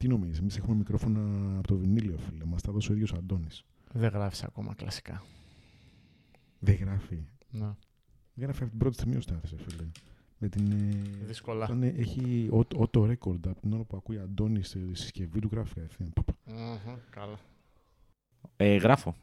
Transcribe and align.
Τι 0.00 0.08
νομίζεις, 0.08 0.38
εμείς 0.38 0.56
έχουμε 0.56 0.74
μικρόφωνα 0.76 1.20
από 1.58 1.66
το 1.66 1.76
βινίλιο, 1.76 2.18
φίλε. 2.18 2.44
Μας 2.44 2.62
τα 2.62 2.72
δώσει 2.72 2.90
ο 2.90 2.94
ίδιος 2.94 3.12
ο 3.12 3.16
Αντώνης. 3.18 3.64
Δεν 3.92 4.10
γράφεις 4.10 4.44
ακόμα 4.44 4.74
κλασικά. 4.74 5.22
Δεν 6.58 6.74
γράφει. 6.74 7.24
Ναι. 7.50 7.74
Δεν 8.34 8.44
γράφει 8.44 8.62
από 8.62 8.70
την 8.70 8.78
πρώτη 8.78 8.94
στιγμή 8.94 9.16
ο 9.16 9.20
Στάθης, 9.20 9.54
φίλε. 9.62 9.88
Με 10.38 10.48
την, 10.48 10.72
ε, 10.72 11.24
Δύσκολα. 11.24 11.64
Όταν 11.64 11.82
έχει 11.82 12.48
auto 12.52 13.10
record 13.10 13.48
από 13.48 13.60
την 13.60 13.72
ώρα 13.72 13.82
που 13.82 13.96
ακούει 13.96 14.18
Αντώνη 14.18 14.62
στη 14.62 14.94
συσκευή 14.94 15.40
του 15.40 15.48
γράφει 15.52 15.74
κατευθείαν. 15.74 16.12
Πα, 16.12 16.22
πα. 16.22 16.34
Μμμ, 16.44 16.96
Καλά. 17.10 17.38
Ε, 18.56 18.76
γράφω. 18.76 19.14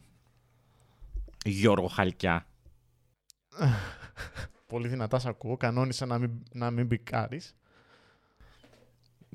Γιώργο 1.46 1.88
Χαλκιά. 1.88 2.48
Πολύ 4.68 4.88
δυνατά 4.88 5.20
σε 5.20 5.30
ακούω. 5.30 5.58
Κανόνισα 5.58 6.06
να 6.06 6.18
μην, 6.18 6.44
να 6.54 6.72
μην 6.72 6.86
μπικάρεις. 6.86 7.56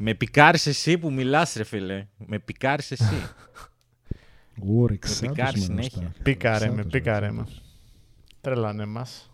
Με 0.04 0.14
πικάρεις 0.14 0.66
εσύ 0.66 0.98
που 0.98 1.12
μιλάς 1.12 1.54
ρε 1.54 1.64
φίλε. 1.64 2.06
Με 2.26 2.38
πικάρεις 2.38 2.90
εσύ. 2.90 3.14
Ω, 4.68 4.86
ρε, 4.86 4.96
ξάτος 4.96 5.20
πικάρεις 5.30 5.62
σήμερα 5.62 5.80
ο 5.80 5.82
συνέχεια. 5.82 6.00
Στάθης. 6.08 6.22
Πίκαρε 6.22 6.66
με, 6.66 6.72
Ξάτος, 6.74 6.90
πίκαρε 6.92 7.26
ρε, 7.26 7.32
με. 7.32 7.42
ξάτος. 7.42 7.62
Τρελάνε 8.40 8.86
μας. 8.86 9.30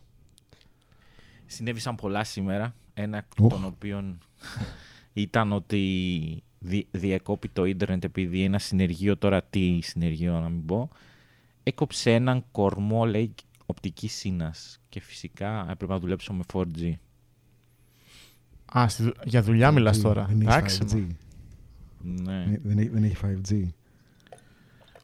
Συνέβησαν 1.47 1.95
πολλά 1.95 2.25
σήμερα. 2.25 2.75
Ένα 2.95 3.27
Οχ. 3.39 3.53
των 3.53 3.65
οποίων 3.65 4.19
ήταν 5.13 5.53
ότι 5.53 6.43
δι, 6.59 6.87
διεκόπη 6.91 7.49
το 7.49 7.65
ίντερνετ 7.65 8.05
επειδή 8.05 8.43
ένα 8.45 8.59
συνεργείο, 8.59 9.17
τώρα 9.17 9.43
τι 9.43 9.81
συνεργείο 9.81 10.41
να 10.41 10.49
μην 10.49 10.65
πω, 10.67 10.89
έκοψε 11.63 12.15
έναν 12.15 12.45
κορμό, 12.53 13.07
λέει, 13.07 13.35
οπτικής 13.67 14.13
σύνας. 14.13 14.81
Και 14.89 15.01
φυσικά 15.01 15.67
έπρεπε 15.71 15.93
να 15.93 15.99
δουλέψω 15.99 16.33
με 16.33 16.45
4G. 16.53 16.93
Α, 18.79 18.89
στη 18.89 19.03
δου- 19.03 19.17
για 19.25 19.43
δουλειά 19.43 19.71
μιλάς 19.73 20.01
τώρα. 20.01 20.25
Δεν 20.25 20.41
έχεις 20.41 20.55
Εντάξει. 20.55 20.79
5G. 20.83 21.07
Ναι. 22.03 22.45
Δεν- 22.49 22.61
Δεν 22.63 22.79
έχει- 22.79 22.89
δεν 22.89 23.05
έχει 23.05 23.17
5G. 23.17 23.69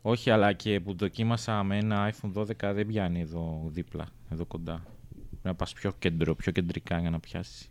Όχι, 0.02 0.30
αλλά 0.30 0.52
και 0.52 0.80
που 0.80 0.94
δοκίμασα 0.96 1.62
με 1.62 1.78
ένα 1.78 2.12
iPhone 2.12 2.30
12 2.32 2.72
δεν 2.74 2.86
πιάνει 2.86 3.20
εδώ 3.20 3.62
δίπλα, 3.72 4.06
εδώ 4.30 4.44
κοντά. 4.44 4.82
Πρέπει 5.10 5.42
να 5.42 5.54
πας 5.54 5.72
πιο 5.72 5.92
κέντρο, 5.98 6.34
πιο 6.34 6.52
κεντρικά 6.52 6.98
για 7.00 7.10
να 7.10 7.20
πιάσεις. 7.20 7.68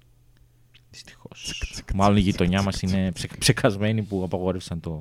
Δυστυχώς. 0.91 1.61
Μάλλον 1.95 2.17
η 2.17 2.19
γειτονιά 2.19 2.61
μας 2.61 2.81
είναι 2.81 3.11
ψε, 3.11 3.27
ψεκασμένη 3.39 4.01
που 4.03 4.23
απαγόρευσαν 4.23 4.79
το. 4.79 4.99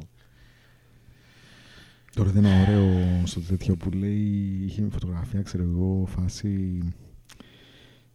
Τώρα 2.14 2.30
δεν 2.30 2.45
είναι 2.45 2.61
ωραίο 2.62 3.27
στο 3.27 3.41
τέτοιο 3.41 3.77
που 3.77 3.91
λέει, 3.91 4.61
είχε 4.64 4.80
μια 4.80 4.91
φωτογραφία, 4.91 5.42
ξέρω 5.42 5.62
εγώ, 5.62 6.06
φάση 6.06 6.78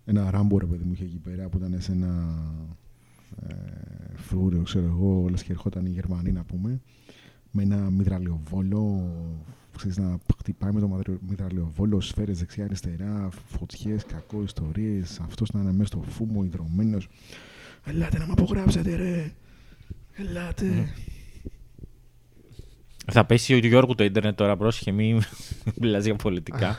ένα 0.09 0.31
ράμπο 0.31 0.57
ρε 0.59 0.65
παιδί 0.65 0.83
μου 0.83 0.91
είχε 0.93 1.03
εκεί 1.03 1.17
πέρα 1.23 1.49
που 1.49 1.57
ήταν 1.57 1.75
σε 1.81 1.91
ένα 1.91 2.33
ε, 3.47 3.53
φρούριο, 4.15 4.61
ξέρω 4.63 4.85
εγώ, 4.85 5.27
λες 5.29 5.43
και 5.43 5.51
ερχόταν 5.51 5.85
οι 5.85 5.89
Γερμανοί 5.89 6.31
να 6.31 6.43
πούμε, 6.43 6.81
με 7.51 7.63
ένα 7.63 7.77
μυδραλιοβόλο, 7.77 9.11
ξέρεις, 9.77 9.97
να 9.97 10.17
χτυπάει 10.37 10.71
με 10.71 10.79
το 10.79 10.87
μυδρα- 10.87 11.19
μυδραλιοβόλο 11.29 12.01
σφαίρες 12.01 12.39
δεξιά-αριστερά, 12.39 13.29
φωτιές, 13.47 14.05
κακό 14.05 14.41
ιστορίες, 14.43 15.19
αυτός 15.19 15.51
να 15.51 15.59
είναι 15.61 15.71
μέσα 15.71 15.85
στο 15.85 16.01
φούμο, 16.01 16.43
ιδρωμένος. 16.43 17.07
Ελάτε 17.85 18.17
να 18.17 18.25
με 18.25 18.31
απογράψετε 18.37 18.95
ρε, 18.95 19.31
ελάτε. 20.13 20.93
Θα 23.11 23.25
πέσει 23.25 23.53
ο 23.53 23.57
Γιώργου 23.57 23.95
το 23.95 24.03
ίντερνετ 24.03 24.37
τώρα, 24.37 24.57
πρόσχε, 24.57 24.91
μην 24.91 25.21
μιλάς 25.81 26.05
για 26.05 26.15
πολιτικά. 26.15 26.75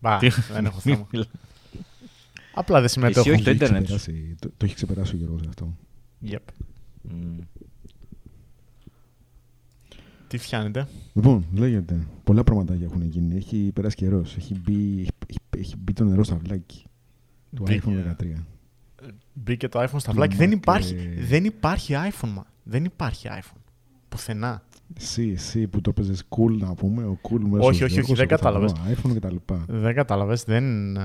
Μπα, 0.00 0.16
Τι- 0.18 0.28
δεν 0.52 0.64
έχω 0.64 0.80
Μη 0.84 0.92
θέμα. 0.92 1.06
Μιλά- 2.56 2.60
Απλά 2.60 2.80
δεν 2.80 2.88
συμμετέχω. 2.88 3.20
Εσύ 3.20 3.30
όχι 3.30 3.42
το 3.42 3.50
έχει 3.50 3.58
ίντερνετ. 3.58 3.82
ξεπεράσει- 3.84 4.36
Το, 4.40 4.48
το 4.56 4.64
έχει 4.64 4.74
ξεπεράσει 4.74 5.14
ο 5.14 5.18
Γιώργος 5.18 5.40
αυτό. 5.48 5.76
Yep. 6.26 6.38
Μμ. 7.02 7.38
Τι 10.28 10.38
φτιάνετε. 10.38 10.86
Λοιπόν, 11.12 11.46
λέγεται. 11.54 12.06
Πολλά 12.24 12.44
πραγματάκια 12.44 12.84
έχουν 12.84 13.02
γίνει. 13.02 13.36
Έχει 13.36 13.70
περάσει 13.74 13.96
καιρός. 13.96 14.36
Έχει 14.36 14.54
μπει, 14.64 15.00
έχει, 15.26 15.38
έχει 15.58 15.74
μπει 15.78 15.92
το 15.92 16.04
νερό 16.04 16.24
στα 16.24 16.36
βλάκι 16.36 16.84
του 17.56 17.62
Μπήκε. 17.62 17.82
iPhone 17.86 18.14
13. 18.22 18.44
Μπήκε 19.32 19.68
το 19.68 19.80
iPhone 19.82 19.98
στα 19.98 20.10
Του 20.10 20.16
βλάκι. 20.16 20.36
Δεν 20.36 20.50
Mac, 20.50 20.52
υπάρχει, 20.52 20.94
ε, 20.94 21.24
δεν 21.24 21.44
υπάρχει 21.44 21.94
iPhone, 22.10 22.28
μα. 22.34 22.46
Δεν 22.62 22.84
υπάρχει 22.84 23.28
iPhone. 23.30 23.60
Πουθενά. 24.08 24.62
Εσύ, 24.96 25.30
εσύ 25.34 25.66
που 25.66 25.80
το 25.80 25.92
παίζεις 25.92 26.22
cool 26.28 26.58
να 26.58 26.74
πούμε, 26.74 27.04
ο 27.04 27.18
cool 27.22 27.38
μέσος 27.40 27.66
Όχι, 27.66 27.68
όχι, 27.68 27.84
όχι, 27.84 27.92
Γιώργος, 27.94 28.16
δεν 28.18 28.26
εγώ 28.30 28.36
θα 28.36 28.36
κατάλαβες. 28.36 28.72
βρω 28.72 28.82
iPhone 28.94 29.12
και 29.12 29.20
τα 29.20 29.32
λοιπά. 29.32 29.64
Δεν 29.68 29.94
κατάλαβες. 29.94 30.44
Δεν... 30.44 30.96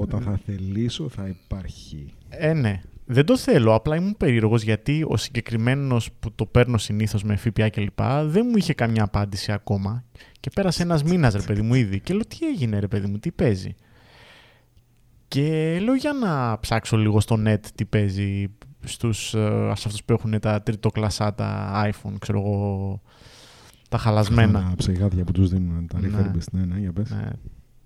α, 0.00 0.04
Όταν 0.04 0.22
θα 0.22 0.40
θελήσω 0.46 1.08
θα 1.08 1.28
υπάρχει. 1.28 2.06
Ε, 2.28 2.52
ναι. 2.52 2.80
Δεν 3.06 3.24
το 3.24 3.36
θέλω. 3.36 3.74
Απλά 3.74 3.96
ήμουν 3.96 4.16
περίεργος 4.16 4.62
γιατί 4.62 5.04
ο 5.08 5.16
συγκεκριμένος 5.16 6.10
που 6.20 6.32
το 6.32 6.46
παίρνω 6.46 6.78
συνήθως 6.78 7.22
με 7.22 7.36
ΦΠΑ 7.36 7.68
κλπ. 7.68 8.00
δεν 8.24 8.46
μου 8.50 8.56
είχε 8.56 8.74
καμιά 8.74 9.02
απάντηση 9.02 9.52
ακόμα. 9.52 10.04
Και 10.40 10.50
πέρασε 10.54 10.82
ένας 10.82 11.02
μήνας, 11.02 11.34
ρε 11.34 11.42
παιδί 11.42 11.62
μου, 11.62 11.74
ήδη. 11.74 12.00
Και 12.00 12.12
λέω, 12.14 12.26
τι 12.26 12.46
έγινε, 12.46 12.78
ρε 12.78 12.88
παιδί 12.88 13.06
μου, 13.06 13.18
τι 13.18 13.30
παίζει; 13.32 13.74
Και 15.28 15.78
λέω, 15.82 15.94
για 15.94 16.12
να 16.12 16.58
ψάξω 16.60 16.96
λίγο 16.96 17.20
στο 17.20 17.36
net 17.46 17.60
τι 17.74 17.84
παίζει 17.84 18.46
στους, 18.84 19.34
ε, 19.34 19.72
σε 19.74 19.84
αυτούς 19.86 20.04
που 20.04 20.12
έχουν 20.12 20.40
τα 20.40 20.62
τριτοκλασσάτα 20.62 21.70
iPhone, 21.90 22.14
ξέρω 22.18 22.38
εγώ, 22.38 23.00
τα 23.88 23.98
χαλασμένα. 23.98 24.60
Τα 24.68 24.74
ψεγάδια 24.76 25.24
που 25.24 25.32
τους 25.32 25.50
δίνουν, 25.50 25.86
τα 25.86 26.00
Ναι. 26.00 26.08
refurbished, 26.08 26.48
ναι, 26.52 26.64
ναι, 26.64 26.78
για 26.78 26.92
πες. 26.92 27.10
Ναι. 27.10 27.30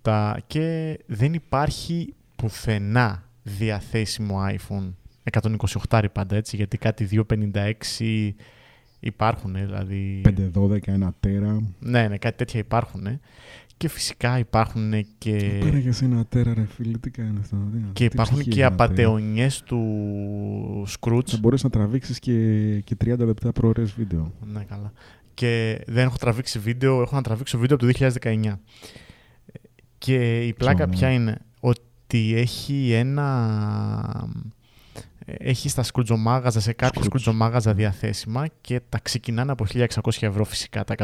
Τα... 0.05 0.41
Και 0.47 0.99
δεν 1.07 1.35
υπάρχει 1.35 2.15
πουθενά 2.37 3.29
διαθέσιμο 3.43 4.39
iPhone 4.49 4.93
128 5.89 6.05
πάντα 6.13 6.37
έτσι, 6.37 6.57
γιατί 6.57 6.79
κάτι 6.79 7.25
256 7.91 8.31
υπάρχουν, 9.01 9.55
δηλαδή... 9.55 10.21
512, 10.55 10.79
ένα 10.89 11.15
τέρα. 11.21 11.63
Ναι, 11.79 12.09
ναι, 12.09 12.19
κάτι 12.19 12.37
τέτοια 12.37 12.61
υπάρχουν. 12.61 13.21
Και 13.77 13.89
φυσικά 13.89 14.39
υπάρχουν 14.39 15.07
και, 15.19 15.59
Πέρα 15.61 15.79
για 15.79 15.93
σε 15.93 16.05
ένα 16.05 16.25
τέρα 16.27 16.55
ρε 16.55 16.65
φίλε, 16.67 16.99
τι 16.99 17.11
κάνεις 17.11 17.49
τώρα. 17.49 17.63
τι- 17.73 17.79
και 17.93 18.09
τι 18.09 18.15
υπάρχουν 18.15 18.37
ψυχή 18.37 18.51
και 18.51 18.61
έχει 18.61 18.67
ένα 18.67 18.77
τέρα. 18.77 18.85
απατεωνιές 18.85 19.63
του 19.63 20.87
Scrooge. 20.99 21.27
Θα 21.29 21.39
μπορείς 21.41 21.63
να 21.63 21.71
τραβήξεις 21.71 22.19
και, 22.19 22.81
και 22.85 22.97
30 23.05 23.19
λεπτά 23.19 23.53
προωρές 23.53 23.93
βίντεο. 23.93 24.33
Ναι, 24.53 24.65
καλά. 24.65 24.93
Και 25.35 25.81
δεν 25.87 26.05
έχω 26.05 26.17
τραβήξει 26.17 26.59
βίντεο, 26.59 27.03
έχω 27.03 27.17
να 27.17 27.23
τραβήξω 27.23 27.59
βίντεο 27.59 27.77
από 27.77 27.87
το 27.87 28.09
2019. 28.23 28.53
Και 30.05 30.47
η 30.47 30.53
πλάκα 30.53 30.77
Ψωμί. 30.89 30.97
ποια 30.97 31.11
είναι, 31.11 31.39
ότι 31.61 32.35
έχει 32.37 32.93
ένα... 32.93 34.29
Έχει 35.27 35.69
στα 35.69 35.83
σκρουτζομάγαζα, 35.83 36.61
σε 36.61 36.73
κάποια 36.73 37.01
Scrooge. 37.01 37.05
σκρουτζομάγαζα 37.05 37.75
διαθέσιμα 37.75 38.47
και 38.61 38.81
τα 38.89 38.99
ξεκινάνε 39.03 39.53
από 39.53 39.65
1600 39.73 39.87
ευρώ 40.21 40.45
φυσικά 40.45 40.85
τα 40.85 40.95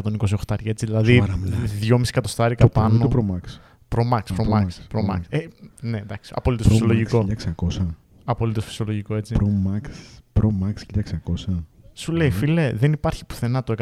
128 0.48 0.54
έτσι, 0.64 0.86
δηλαδή 0.86 1.14
Σοβαρά 1.14 1.36
μιλάς. 1.36 1.72
2,5 1.82 2.00
εκατοστάρικα 2.08 2.68
Το 2.68 2.70
Pro 2.74 2.76
ή 2.76 2.80
πάνω. 2.82 3.08
το 3.08 3.10
Pro 3.28 3.32
Max. 3.34 3.48
Pro 3.96 4.02
Max, 4.12 4.18
Α, 4.18 4.34
Pro 4.36 4.42
Pro 4.42 4.48
Max, 4.48 4.62
Max, 4.62 4.66
Pro 4.66 4.98
Pro 4.98 5.14
Max. 5.14 5.16
Max. 5.16 5.20
Ε, 5.28 5.38
ναι, 5.80 5.98
εντάξει, 5.98 6.32
απολύτως 6.34 6.66
Pro 6.66 6.70
Max 6.70 6.72
φυσιολογικό. 6.72 7.26
1600. 7.56 7.86
Απολύτως 8.24 8.64
φυσιολογικό, 8.64 9.14
έτσι. 9.14 9.34
Pro 9.38 9.70
Max, 9.70 9.84
Pro 10.40 10.46
Max 10.46 11.00
1600. 11.48 11.64
Σου 11.92 12.12
λέει, 12.12 12.28
Μμμ. 12.28 12.34
φίλε, 12.36 12.72
δεν 12.72 12.92
υπάρχει 12.92 13.26
πουθενά 13.26 13.62
το 13.62 13.74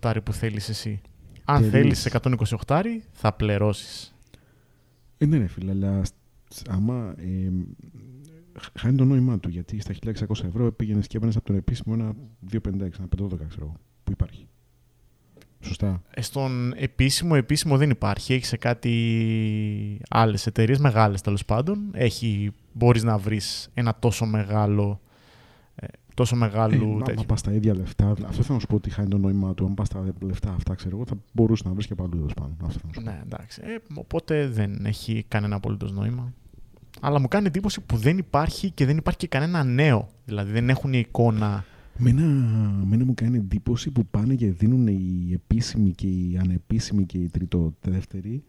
128 0.00 0.16
που 0.24 0.32
θέλεις 0.32 0.68
εσύ. 0.68 1.00
Αν 1.44 1.70
Τελείως. 1.70 2.00
θέλεις 2.02 2.06
128 2.66 3.02
θα 3.12 3.32
πληρώσεις. 3.32 4.13
Ε, 5.18 5.26
ναι, 5.26 5.36
ρε 5.36 5.46
φίλε, 5.46 5.70
αλλά 5.70 6.02
σ- 6.48 6.68
άμα. 6.70 7.14
Ε, 7.18 7.50
χ- 8.60 8.78
χάνει 8.80 8.96
το 8.96 9.04
νόημά 9.04 9.38
του 9.38 9.48
γιατί 9.48 9.80
στα 9.80 9.94
1600 9.94 10.44
ευρώ 10.46 10.72
πήγαινες 10.72 11.06
και 11.06 11.16
έπαιρνε 11.16 11.34
από 11.36 11.46
τον 11.46 11.56
επίσημο 11.56 11.94
ένα 11.98 12.14
256, 12.52 12.98
ένα 12.98 13.08
512, 13.18 13.46
ξέρω 13.48 13.64
εγώ, 13.64 13.76
που 14.04 14.10
υπάρχει. 14.12 14.48
Σωστά. 15.60 16.02
Ε, 16.10 16.20
Στον 16.22 16.72
επίσημο, 16.76 17.32
επίσημο 17.36 17.76
δεν 17.76 17.90
υπάρχει. 17.90 18.32
Έχεις 18.32 18.48
σε 18.48 18.56
κάτι 18.56 20.00
άλλες 20.08 20.46
εταιρείες, 20.46 20.78
μεγάλες 20.78 21.20
τέλος 21.20 21.44
πάντων. 21.44 21.78
Έχει, 21.92 22.50
μπορείς 22.72 23.02
να 23.02 23.18
βρεις 23.18 23.68
ένα 23.74 23.96
τόσο 23.98 24.26
μεγάλο, 24.26 25.00
ε, 25.03 25.03
τόσο 26.14 26.36
Ε, 26.36 26.38
μεγάλου 26.38 26.88
μα, 26.88 27.02
τέτοιο. 27.02 27.20
μα 27.20 27.26
πας 27.26 27.38
στα 27.38 27.52
ίδια 27.52 27.74
λεφτά, 27.74 28.10
αυτό 28.26 28.42
θα 28.42 28.52
να 28.52 28.58
σου 28.58 28.66
πω 28.66 28.74
ότι 28.74 28.90
χάνει 28.90 29.08
το 29.08 29.18
νόημά 29.18 29.54
του. 29.54 29.64
Αν 29.66 29.74
πας 29.74 29.86
στα 29.86 30.04
λεφτά 30.20 30.52
αυτά, 30.52 30.74
ξέρω 30.74 30.96
εγώ, 30.96 31.06
θα 31.06 31.14
μπορούσε 31.32 31.62
να 31.66 31.72
βρεις 31.72 31.86
και 31.86 31.94
παντού 31.94 32.16
τέλος 32.16 32.34
πάντων. 32.34 32.56
Αυτό 32.64 32.78
θα 32.78 32.86
να 32.86 32.92
σου 32.92 33.00
πω. 33.02 33.10
Ναι, 33.10 33.20
εντάξει. 33.24 33.60
Ε, 33.64 33.76
οπότε 33.94 34.48
δεν 34.48 34.84
έχει 34.86 35.24
κανένα 35.28 35.56
απολύτως 35.56 35.92
νόημα. 35.92 36.32
Αλλά 37.00 37.20
μου 37.20 37.28
κάνει 37.28 37.46
εντύπωση 37.46 37.80
που 37.80 37.96
δεν 37.96 38.18
υπάρχει 38.18 38.70
και 38.70 38.86
δεν 38.86 38.96
υπάρχει 38.96 39.18
και 39.18 39.26
κανένα 39.28 39.64
νέο. 39.64 40.08
Δηλαδή 40.24 40.52
δεν 40.52 40.68
έχουν 40.68 40.92
εικόνα. 40.92 41.64
Μένα, 41.98 42.22
μένα 42.86 43.04
μου 43.04 43.14
κάνει 43.14 43.36
εντύπωση 43.36 43.90
που 43.90 44.06
πάνε 44.06 44.34
και 44.34 44.50
δίνουν 44.50 44.86
οι 44.86 45.30
επίσημοι 45.32 45.90
και 45.90 46.06
οι 46.06 46.38
ανεπίσημοι 46.40 47.04
και 47.04 47.18
οι 47.18 47.28
τρίτο 47.28 47.74
δεύτεροι 47.80 48.42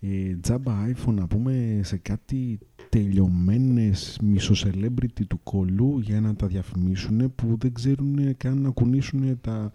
ε, 0.00 0.36
τζάμπα 0.40 0.72
iPhone 0.86 1.12
να 1.14 1.26
πούμε 1.26 1.80
σε 1.82 1.96
κάτι 1.96 2.58
τελειωμένες 2.90 4.18
μισοσελέμπριτι 4.22 5.26
του 5.26 5.40
κολλού 5.42 5.98
για 5.98 6.20
να 6.20 6.34
τα 6.34 6.46
διαφημίσουν 6.46 7.34
που 7.34 7.56
δεν 7.58 7.72
ξέρουν 7.72 8.36
καν 8.36 8.60
να 8.60 8.70
κουνήσουν 8.70 9.40
τα... 9.40 9.72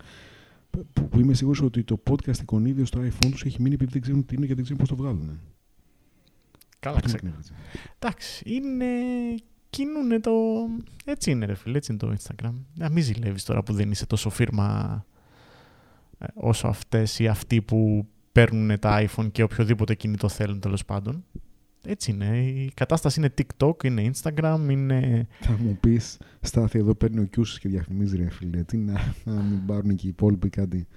Που, 0.70 1.10
που 1.10 1.20
είμαι 1.20 1.34
σίγουρος 1.34 1.62
ότι 1.62 1.84
το 1.84 2.04
podcast 2.10 2.38
εικονίδιο 2.42 2.86
στο 2.86 3.02
iPhone 3.02 3.30
τους 3.32 3.44
έχει 3.44 3.62
μείνει 3.62 3.74
επειδή 3.76 3.92
δεν 3.92 4.02
ξέρουν 4.02 4.26
τι 4.26 4.36
είναι 4.36 4.46
και 4.46 4.54
δεν 4.54 4.64
ξέρουν 4.64 4.82
πώς 4.82 4.90
το 4.90 4.96
βγάλουν. 4.96 5.40
Καλά, 6.80 6.96
Αυτό 6.96 7.08
ξε... 7.08 7.18
με 7.22 7.28
εκνεύριζε. 7.28 7.54
Εντάξει, 8.00 8.44
είναι 8.46 8.86
κίνουνε 9.70 10.20
το... 10.20 10.32
Έτσι 11.06 11.32
είναι 11.32 11.46
ρε 11.46 11.56
φίλε, 11.56 11.78
έτσι 11.78 11.92
είναι 11.92 12.02
το 12.02 12.16
Instagram. 12.20 12.54
Να 12.74 12.90
μην 12.90 13.04
ζηλεύεις 13.04 13.44
τώρα 13.44 13.64
που 13.64 13.74
δεν 13.74 13.92
είσαι 13.92 14.06
τόσο 14.06 14.30
φίρμα 14.30 15.06
ε, 16.18 16.26
όσο 16.34 16.68
αυτές 16.68 17.20
ή 17.20 17.28
αυτοί 17.28 17.62
που 17.62 18.08
παίρνουν 18.32 18.80
τα 18.80 19.08
iPhone 19.08 19.32
και 19.32 19.44
οποιοδήποτε 19.44 19.96
κινητό 19.96 20.30
θέλουν 20.30 20.60
τέλος 20.60 20.86
πάντων. 20.86 21.24
Έτσι 21.86 22.12
είναι. 22.12 22.38
Η 22.38 22.72
κατάσταση 22.74 23.20
είναι 23.20 23.34
TikTok, 23.38 23.84
είναι 23.84 24.12
Instagram, 24.14 24.60
είναι... 24.70 25.28
Θα 25.40 25.58
μου 25.58 25.78
πεις, 25.80 26.18
Στάθη, 26.42 26.80
εδώ 26.80 26.96
παίρνει 26.96 27.20
ο 27.20 27.24
Κιούσης 27.24 27.60
και 27.60 27.70
διαφημίζει 27.70 28.18
ρε 28.18 28.30
φίλε. 28.30 28.64
Τι 28.64 28.78
να, 28.78 29.14
να 29.24 29.34
μην 29.42 29.66
πάρουν 29.66 29.96
και 29.96 30.06
οι 30.06 30.10
υπόλοιποι 30.10 30.50
κάτι. 30.50 30.88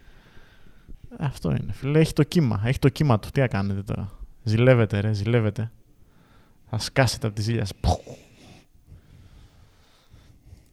Αυτό 1.18 1.50
είναι. 1.50 1.72
Φίλε, 1.72 1.98
έχει 1.98 2.12
το 2.12 2.22
κύμα. 2.22 2.62
Έχει 2.64 2.78
το 2.78 2.88
κύμα 2.88 3.18
του. 3.18 3.28
Τι 3.32 3.40
να 3.40 3.46
κάνετε 3.48 3.82
τώρα; 3.82 4.10
Ζηλεύετε, 4.42 5.00
ρε, 5.00 5.12
ζηλεύετε. 5.12 5.70
Θα 6.70 6.78
σκάσετε 6.78 7.26
από 7.26 7.36
τη 7.36 7.42
ζήλια 7.42 7.64
σας. 7.64 7.76
Πουχ. 7.80 7.98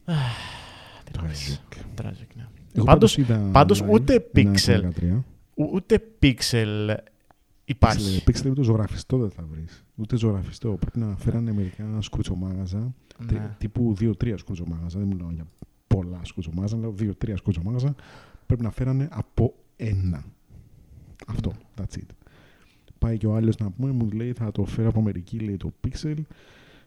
Αχ, 0.05 0.15
τι 1.03 1.11
να 1.17 1.23
πεις. 1.27 1.61
Tragic. 1.75 2.01
Tragic, 2.01 2.27
ναι. 2.35 2.47
Εγώ 2.73 2.85
Πάντως- 2.85 3.17
είδα 3.17 3.49
πάντως 3.51 3.83
live 3.83 3.89
ούτε 3.89 4.13
ένα 4.33 4.51
pixel. 4.55 4.81
13. 4.99 5.23
Ο- 5.55 5.69
Ούτε 5.73 6.01
pixel 6.21 6.95
υπάρχει. 7.65 8.23
Pixel, 8.25 8.29
pixel 8.29 8.49
ούτε 8.49 8.63
ζωγραφιστό 8.63 9.17
δεν 9.17 9.29
θα 9.29 9.43
βρεις. 9.51 9.84
Ούτε 9.95 10.17
ζωγραφιστό. 10.17 10.73
Πρέπει 10.79 10.99
να 10.99 11.15
φέρανε 11.17 11.53
μερικά 11.53 12.01
σκουτσομάγαζα. 12.01 12.93
τρι- 13.27 13.39
Ναι. 13.39 13.55
Τύπου 13.57 13.93
2-3 13.99 14.37
σκουτσομάγαζα. 14.37 14.99
Δεν 14.99 15.07
μιλάω 15.07 15.31
για 15.31 15.45
πολλά 15.87 16.19
σκουτσομάγαζα. 16.23 16.77
Λέω 16.77 16.91
2-3 16.91 17.35
σκουτσομάγαζα. 17.37 17.95
Πρέπει 18.45 18.63
να 18.63 18.71
φέρανε 18.71 19.07
από 19.11 19.53
ένα. 19.75 20.25
Αυτό. 21.27 21.53
That's 21.77 21.97
it. 21.97 22.07
Πάει 22.99 23.17
και 23.17 23.27
ο 23.27 23.35
άλλος 23.35 23.57
να 23.57 23.71
πούμε, 23.71 23.91
μου 23.91 24.09
λέει 24.11 24.33
θα 24.33 24.51
το 24.51 24.65
φέρω 24.65 24.89
από 24.89 24.99
Αμερική, 24.99 25.39
λέει 25.39 25.57
το 25.57 25.71
Pixel. 25.87 26.15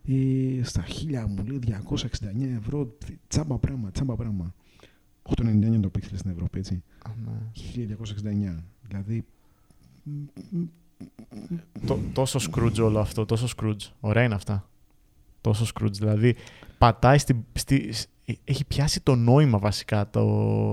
Ε, 0.04 0.62
στα 0.62 0.82
χίλια 0.82 1.26
μου 1.26 1.44
λέει 1.46 1.58
269 1.58 2.56
ευρώ. 2.56 2.96
Τσάμπα 3.28 3.58
πράγμα, 3.58 3.90
τσάμπα 3.90 4.16
πράγμα. 4.16 4.54
8,99 5.22 5.66
είναι 5.66 5.80
το 5.80 5.90
Pixel 5.98 6.14
στην 6.14 6.30
Ευρώπη, 6.30 6.58
έτσι. 6.58 6.82
Α, 7.04 7.10
ναι. 7.24 7.50
1269. 7.52 8.64
Δηλαδή. 8.88 9.24
Το- 11.86 11.98
τόσο 12.12 12.38
Scrooge 12.50 12.80
όλο 12.82 12.98
αυτό, 13.00 13.24
τόσο 13.24 13.46
Scrooge. 13.56 13.90
Ωραία 14.00 14.22
είναι 14.24 14.34
αυτά. 14.34 14.68
Τόσο 15.40 15.66
Scrooge. 15.74 15.92
Δηλαδή, 15.92 16.36
πατάει 16.78 17.18
στη, 17.18 17.44
στη, 17.52 17.92
σ- 17.92 18.08
έχει 18.44 18.64
πιάσει 18.64 19.00
το 19.00 19.14
νόημα 19.14 19.58
βασικά 19.58 20.10
το, 20.10 20.24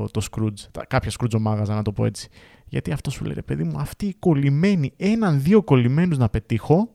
το 0.10 0.28
Scrooge. 0.32 0.60
Τα, 0.72 0.86
κάποια 0.86 1.12
Scrooge 1.20 1.40
μάγαζα, 1.40 1.76
να 1.76 1.82
το 1.82 1.92
πω 1.92 2.06
έτσι. 2.06 2.30
Γιατί 2.68 2.92
αυτό 2.92 3.10
σου 3.10 3.24
λέει, 3.24 3.34
ρε 3.34 3.42
παιδί 3.42 3.64
μου, 3.64 3.80
αυτοί 3.80 4.06
οι 4.06 4.14
κολλημένοι, 4.20 4.94
έναν-δύο 4.98 5.64
κολλημένους 5.64 6.18
να 6.18 6.30
πετύχω, 6.30 6.90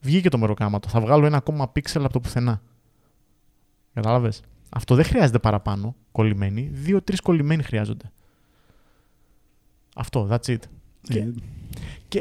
βγήκε 0.00 0.28
το 0.28 0.38
μεροκάματο. 0.38 0.88
Θα 0.88 1.00
βγάλω 1.00 1.26
ένα 1.26 1.36
ακόμα 1.36 1.68
πίξελ 1.68 2.04
από 2.04 2.12
το 2.12 2.20
πουθενά. 2.20 2.62
Κατάλαβες; 3.92 4.42
Αυτό 4.68 4.94
δεν 4.94 5.04
χρειάζεται 5.04 5.38
παραπάνω 5.38 5.94
κολλημένοι. 6.12 6.70
Δύο-τρεις 6.72 7.20
κολλημένοι 7.20 7.62
χρειάζονται. 7.62 8.12
Αυτό, 9.96 10.28
that's 10.30 10.46
it. 10.46 10.56
Και- 11.02 11.18
ε, 11.18 11.32
Και 11.32 11.32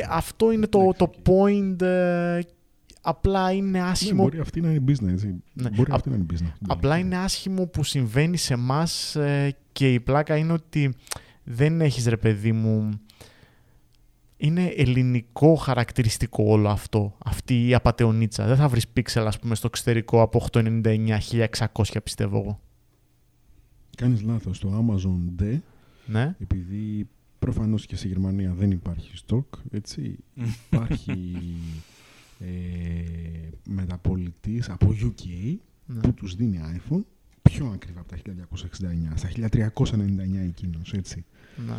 αυτό 0.09 0.51
είναι 0.51 0.67
το, 0.67 0.79
Εντάξει, 0.79 0.97
το 0.97 1.03
οκ. 1.03 1.13
point. 1.25 1.81
ε, 1.81 2.39
απλά 3.01 3.51
είναι 3.51 3.69
ναι, 3.69 3.81
άσχημο. 3.81 4.23
μπορεί 4.23 4.39
αυτή 4.39 4.61
να 4.61 4.69
είναι 4.71 4.83
business. 4.87 5.07
Έτσι. 5.11 5.35
Ναι. 5.53 5.69
Μπορεί 5.69 5.91
Α- 5.91 5.95
αυτή 5.95 6.09
να 6.09 6.15
είναι 6.15 6.25
business. 6.33 6.51
Απλά 6.67 6.97
είναι 6.97 7.17
άσχημο 7.17 7.65
που 7.67 7.83
συμβαίνει 7.83 8.37
σε 8.37 8.53
εμάς 8.53 9.17
και 9.71 9.93
η 9.93 9.99
πλάκα 9.99 10.35
είναι 10.37 10.53
ότι 10.53 10.93
δεν 11.43 11.81
έχεις 11.81 12.05
ρε 12.07 12.17
παιδί 12.17 12.51
μου. 12.51 12.89
Είναι 14.37 14.65
ελληνικό 14.65 15.55
χαρακτηριστικό 15.55 16.43
όλο 16.43 16.69
αυτό. 16.69 17.17
Αυτή 17.25 17.67
η 17.67 17.73
απατεωνίτσα. 17.73 18.45
Δεν 18.47 18.55
θα 18.55 18.67
βρεις 18.67 18.87
Pixel 18.87 19.27
ας 19.27 19.39
πούμε 19.39 19.55
στο 19.55 19.67
εξωτερικό 19.67 20.21
από 20.21 20.45
899-1600 20.51 22.03
πιστεύω 22.03 22.37
εγώ. 22.37 22.59
Κάνεις 23.97 24.21
λάθος. 24.21 24.59
Το 24.59 24.85
Amazon 24.87 25.41
D, 25.41 25.57
Ναι. 26.05 26.35
επειδή 26.39 27.07
προφανώς 27.45 27.85
και 27.85 27.95
στη 27.95 28.07
Γερμανία 28.07 28.53
δεν 28.53 28.71
υπάρχει 28.71 29.11
stock, 29.27 29.45
έτσι. 29.71 30.17
υπάρχει 30.69 31.35
ε, 32.39 32.49
μεταπολιτής 33.67 34.69
από 34.69 34.95
UK 35.01 35.55
ναι. 35.85 35.99
που 36.01 36.13
τους 36.13 36.35
δίνει 36.35 36.59
iPhone 36.75 37.01
πιο 37.41 37.65
ακριβά 37.73 37.99
από 37.99 38.09
τα 38.09 38.17
1269, 39.13 39.15
στα 39.15 39.29
1399 39.73 40.47
εκείνος, 40.47 40.93
έτσι. 40.93 41.25
ναι. 41.67 41.73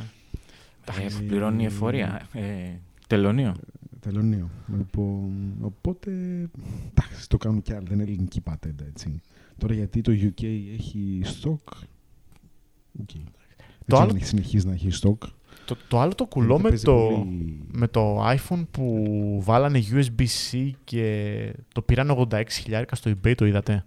Ε, 1.05 1.25
πληρώνει 1.27 1.65
εφορία. 1.65 2.29
Ε, 2.33 2.73
τελωνίο. 3.07 3.55
Τελωνείο. 4.01 4.51
Λοιπόν, 4.77 5.55
οπότε, 5.61 6.11
εντάξει, 6.91 7.29
το 7.29 7.37
κάνουν 7.37 7.63
κι 7.63 7.73
άλλοι, 7.73 7.85
δεν 7.89 7.99
είναι 7.99 8.11
ελληνική 8.11 8.41
πατέντα, 8.41 8.85
έτσι. 8.85 9.21
Τώρα 9.59 9.75
γιατί 9.75 10.01
το 10.01 10.13
UK 10.13 10.43
έχει 10.79 11.23
stock, 11.25 11.73
οκ. 13.01 13.11
Δεν 13.13 13.87
ξέρω 13.87 14.01
άλλο- 14.03 14.11
αν 14.11 14.17
έχει 14.17 14.27
συνεχίσει 14.27 14.67
να 14.67 14.73
έχει 14.73 14.89
stock. 15.03 15.29
Το, 15.65 15.77
το 15.89 16.01
άλλο 16.01 16.15
το 16.15 16.27
κουλό 16.27 16.47
γιατί 16.47 16.63
με 16.63 16.69
παίζει 16.69 16.85
το, 16.85 16.95
πολύ- 16.95 17.61
με 17.73 17.89
το 17.89 18.29
iPhone 18.31 18.65
που 18.71 19.39
βάλανε 19.45 19.83
USB-C 19.91 20.71
και 20.85 21.53
το 21.73 21.83
πήραν 21.83 22.27
86.000 22.31 22.83
στο 22.93 23.11
eBay, 23.11 23.35
το 23.37 23.47
είδατε; 23.47 23.85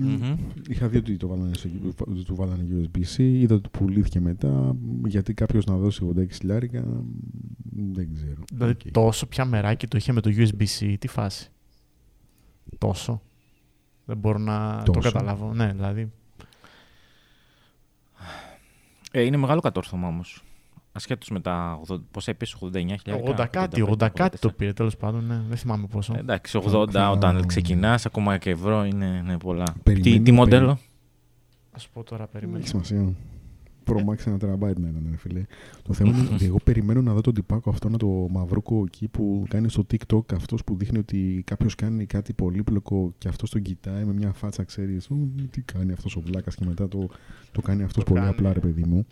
Μμμ. 0.00 0.36
Είχα 0.68 0.88
δει 0.88 0.96
ότι 0.96 1.16
το 1.16 1.28
βάλανε, 1.28 1.54
σε, 1.54 1.70
ότι 1.98 2.22
του 2.24 2.34
βάλανε 2.34 2.64
USB-C, 2.70 3.18
είδα 3.18 3.54
ότι 3.54 3.68
πουλήθηκε 3.68 4.20
μετά, 4.20 4.76
γιατί 5.06 5.34
κάποιος 5.34 5.64
να 5.64 5.76
δώσει 5.76 6.12
86 6.16 6.26
χιλιάρικα, 6.32 6.84
δεν 7.92 8.08
ξέρω. 8.14 8.42
Δηλαδή 8.52 8.72
Οκ. 8.72 8.90
τόσο 8.92 9.26
πια 9.26 9.44
μεράκι 9.44 9.86
το 9.86 9.96
είχε 9.96 10.12
με 10.12 10.20
το 10.20 10.30
USB-C, 10.36 10.94
τι 10.98 11.08
φάση. 11.08 11.50
Τόσο. 12.78 13.22
Δεν 14.04 14.16
μπορώ 14.16 14.38
να 14.38 14.82
το 14.84 14.92
Τόσο. 14.92 15.10
καταλάβω. 15.10 15.54
Ναι, 15.54 15.72
δηλαδή. 15.72 16.12
Ε, 19.12 19.22
είναι 19.22 19.36
μεγάλο 19.36 19.60
κατόρθωμα 19.60 20.08
όμως. 20.08 20.42
Ασχέτως 20.92 21.28
με 21.30 21.40
τα. 21.40 21.80
80, 21.88 22.00
πόσα 22.10 22.30
είπες, 22.30 22.56
89.000. 22.72 23.14
80 23.14 23.46
κάτι, 23.50 23.82
80 23.98 24.08
κάτι 24.14 24.38
το 24.38 24.50
πήρε 24.50 24.72
τέλος 24.72 24.96
πάντων. 24.96 25.24
Ναι, 25.26 25.40
δεν 25.48 25.56
θυμάμαι 25.56 25.86
πόσο. 25.86 26.14
Ε, 26.16 26.18
Εντάξει, 26.18 26.58
80 26.64 26.90
Θα- 26.90 27.10
όταν 27.10 27.46
ξεκινάς, 27.46 28.06
ακόμα 28.06 28.38
και 28.38 28.50
ευρώ 28.50 28.84
είναι, 28.84 29.20
είναι 29.24 29.38
πολλά. 29.38 29.64
Τι, 29.64 29.80
Περιμένω, 29.82 30.22
τι 30.22 30.32
μοντέλο; 30.32 30.70
Α 31.72 31.78
σου 31.78 31.88
πω 31.92 32.02
τώρα, 32.02 32.22
Δεν 32.22 32.32
περίμενε. 32.32 32.58
έχει 32.58 32.68
σημασία. 32.68 33.12
Pro 33.88 34.04
Max 34.04 34.26
ένα 34.26 34.38
τεραμπάιτ 34.38 34.78
να 34.78 34.88
ήταν, 34.88 35.06
ρε 35.10 35.16
φίλε. 35.16 35.44
Το 35.82 35.92
θέμα 35.92 36.18
είναι 36.18 36.28
ότι 36.34 36.44
εγώ 36.44 36.56
περιμένω 36.64 37.02
να 37.02 37.12
δω 37.14 37.20
τον 37.20 37.34
τυπάκο 37.34 37.70
αυτό, 37.70 37.88
να 37.88 37.96
το 37.98 38.06
μαυρούκο 38.30 38.82
εκεί 38.86 39.08
που 39.08 39.44
κάνει 39.48 39.68
στο 39.68 39.86
TikTok 39.90 40.34
αυτός 40.34 40.64
που 40.64 40.76
δείχνει 40.76 40.98
ότι 40.98 41.42
κάποιος 41.46 41.74
κάνει 41.74 42.06
κάτι 42.06 42.32
πολύπλοκο 42.32 43.14
και 43.18 43.28
αυτός 43.28 43.50
τον 43.50 43.62
κοιτάει 43.62 44.04
με 44.04 44.12
μια 44.12 44.32
φάτσα, 44.32 44.62
ξέρεις. 44.64 45.08
Τι 45.50 45.60
κάνει 45.60 45.92
αυτός 45.92 46.16
ο 46.16 46.20
βλάκας 46.20 46.54
και 46.54 46.64
μετά 46.64 46.88
το, 46.88 47.08
το 47.52 47.60
κάνει 47.60 47.82
αυτός 47.82 48.04
Το 48.04 48.10
πολύ 48.10 48.24
κάνει. 48.24 48.32
απλά, 48.34 48.52
ρε 48.52 48.60
παιδί 48.60 48.84
μου. 48.84 49.06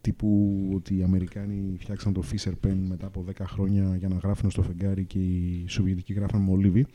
Τύπου 0.00 0.56
ότι 0.74 0.96
οι 0.96 1.02
Αμερικάνοι 1.02 1.76
φτιάξαν 1.78 2.12
το 2.12 2.22
Fisher 2.32 2.52
Pen 2.66 2.74
μετά 2.88 3.06
από 3.06 3.24
10 3.28 3.32
χρόνια 3.46 3.96
για 3.96 4.08
να 4.08 4.16
γράφουν 4.16 4.50
στο 4.50 4.62
φεγγάρι 4.62 5.04
και 5.04 5.18
οι 5.18 5.64
Σοβιετικοί 5.68 6.12
γράφαν 6.12 6.40
με 6.40 6.50
ολίβι. 6.50 6.86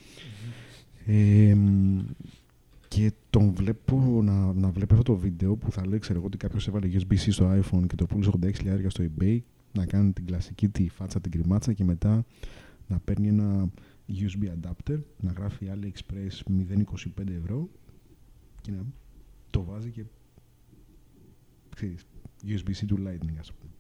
Ε, 1.06 1.54
μ, 1.56 2.00
και 2.88 3.12
τον 3.30 3.54
βλέπω 3.54 4.22
να, 4.24 4.54
να 4.54 4.70
βλέπει 4.70 4.94
αυτό 4.94 5.04
το 5.04 5.16
βίντεο 5.16 5.56
που 5.56 5.72
θα 5.72 5.88
λέει, 5.88 6.00
ξέρω 6.00 6.18
εγώ, 6.18 6.28
ότι 6.28 6.38
κάποιος 6.38 6.68
έβαλε 6.68 6.90
USB-C 6.92 7.28
στο 7.30 7.60
iPhone 7.60 7.88
και 7.88 7.96
το 7.96 8.06
πούλησε 8.06 8.32
86.000 8.42 8.86
στο 8.88 9.04
eBay, 9.04 9.40
να 9.74 9.86
κάνει 9.86 10.12
την 10.12 10.26
κλασική 10.26 10.70
τη 10.70 10.90
φάτσα, 10.90 11.22
την 11.22 11.32
γκριμάτσα 11.32 11.74
και 11.74 11.84
μετά 11.84 12.26
να 12.88 13.00
παίρνει 13.00 13.28
ένα 13.28 13.70
USB 14.10 14.44
adapter, 14.44 15.00
να 15.20 15.32
γράφει 15.32 15.68
AliExpress 15.74 16.52
0,25 17.18 17.30
ευρώ 17.44 17.70
και 18.62 18.72
να 18.72 18.84
το 19.50 19.64
βάζει 19.64 19.90
και 19.90 20.04
ξέρεις, 21.76 22.06
USB-C 22.48 22.86
to 22.88 22.98
Lightning, 22.98 23.36
ας 23.40 23.52
πούμε. 23.54 23.72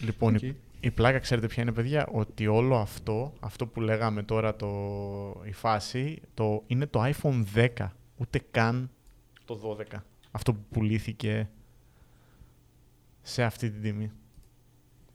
Λοιπόν, 0.00 0.34
Οκ. 0.34 0.42
η, 0.42 0.56
η 0.80 0.90
πλάκα 0.90 1.18
ξέρετε 1.18 1.46
ποια 1.46 1.62
είναι, 1.62 1.72
παιδιά, 1.72 2.06
ότι 2.12 2.46
όλο 2.46 2.76
αυτό, 2.76 3.32
αυτό 3.40 3.66
που 3.66 3.80
λέγαμε 3.80 4.22
τώρα 4.22 4.56
το, 4.56 4.68
η 5.44 5.52
φάση, 5.52 6.20
το, 6.34 6.62
είναι 6.66 6.86
το 6.86 7.04
iPhone 7.04 7.44
10, 7.54 7.88
ούτε 8.20 8.38
καν 8.50 8.90
το 9.44 9.76
12. 9.90 9.98
Αυτό 10.30 10.52
που 10.54 10.60
πουλήθηκε 10.70 11.48
σε 13.22 13.42
αυτή 13.42 13.70
την 13.70 13.82
τιμή. 13.82 14.10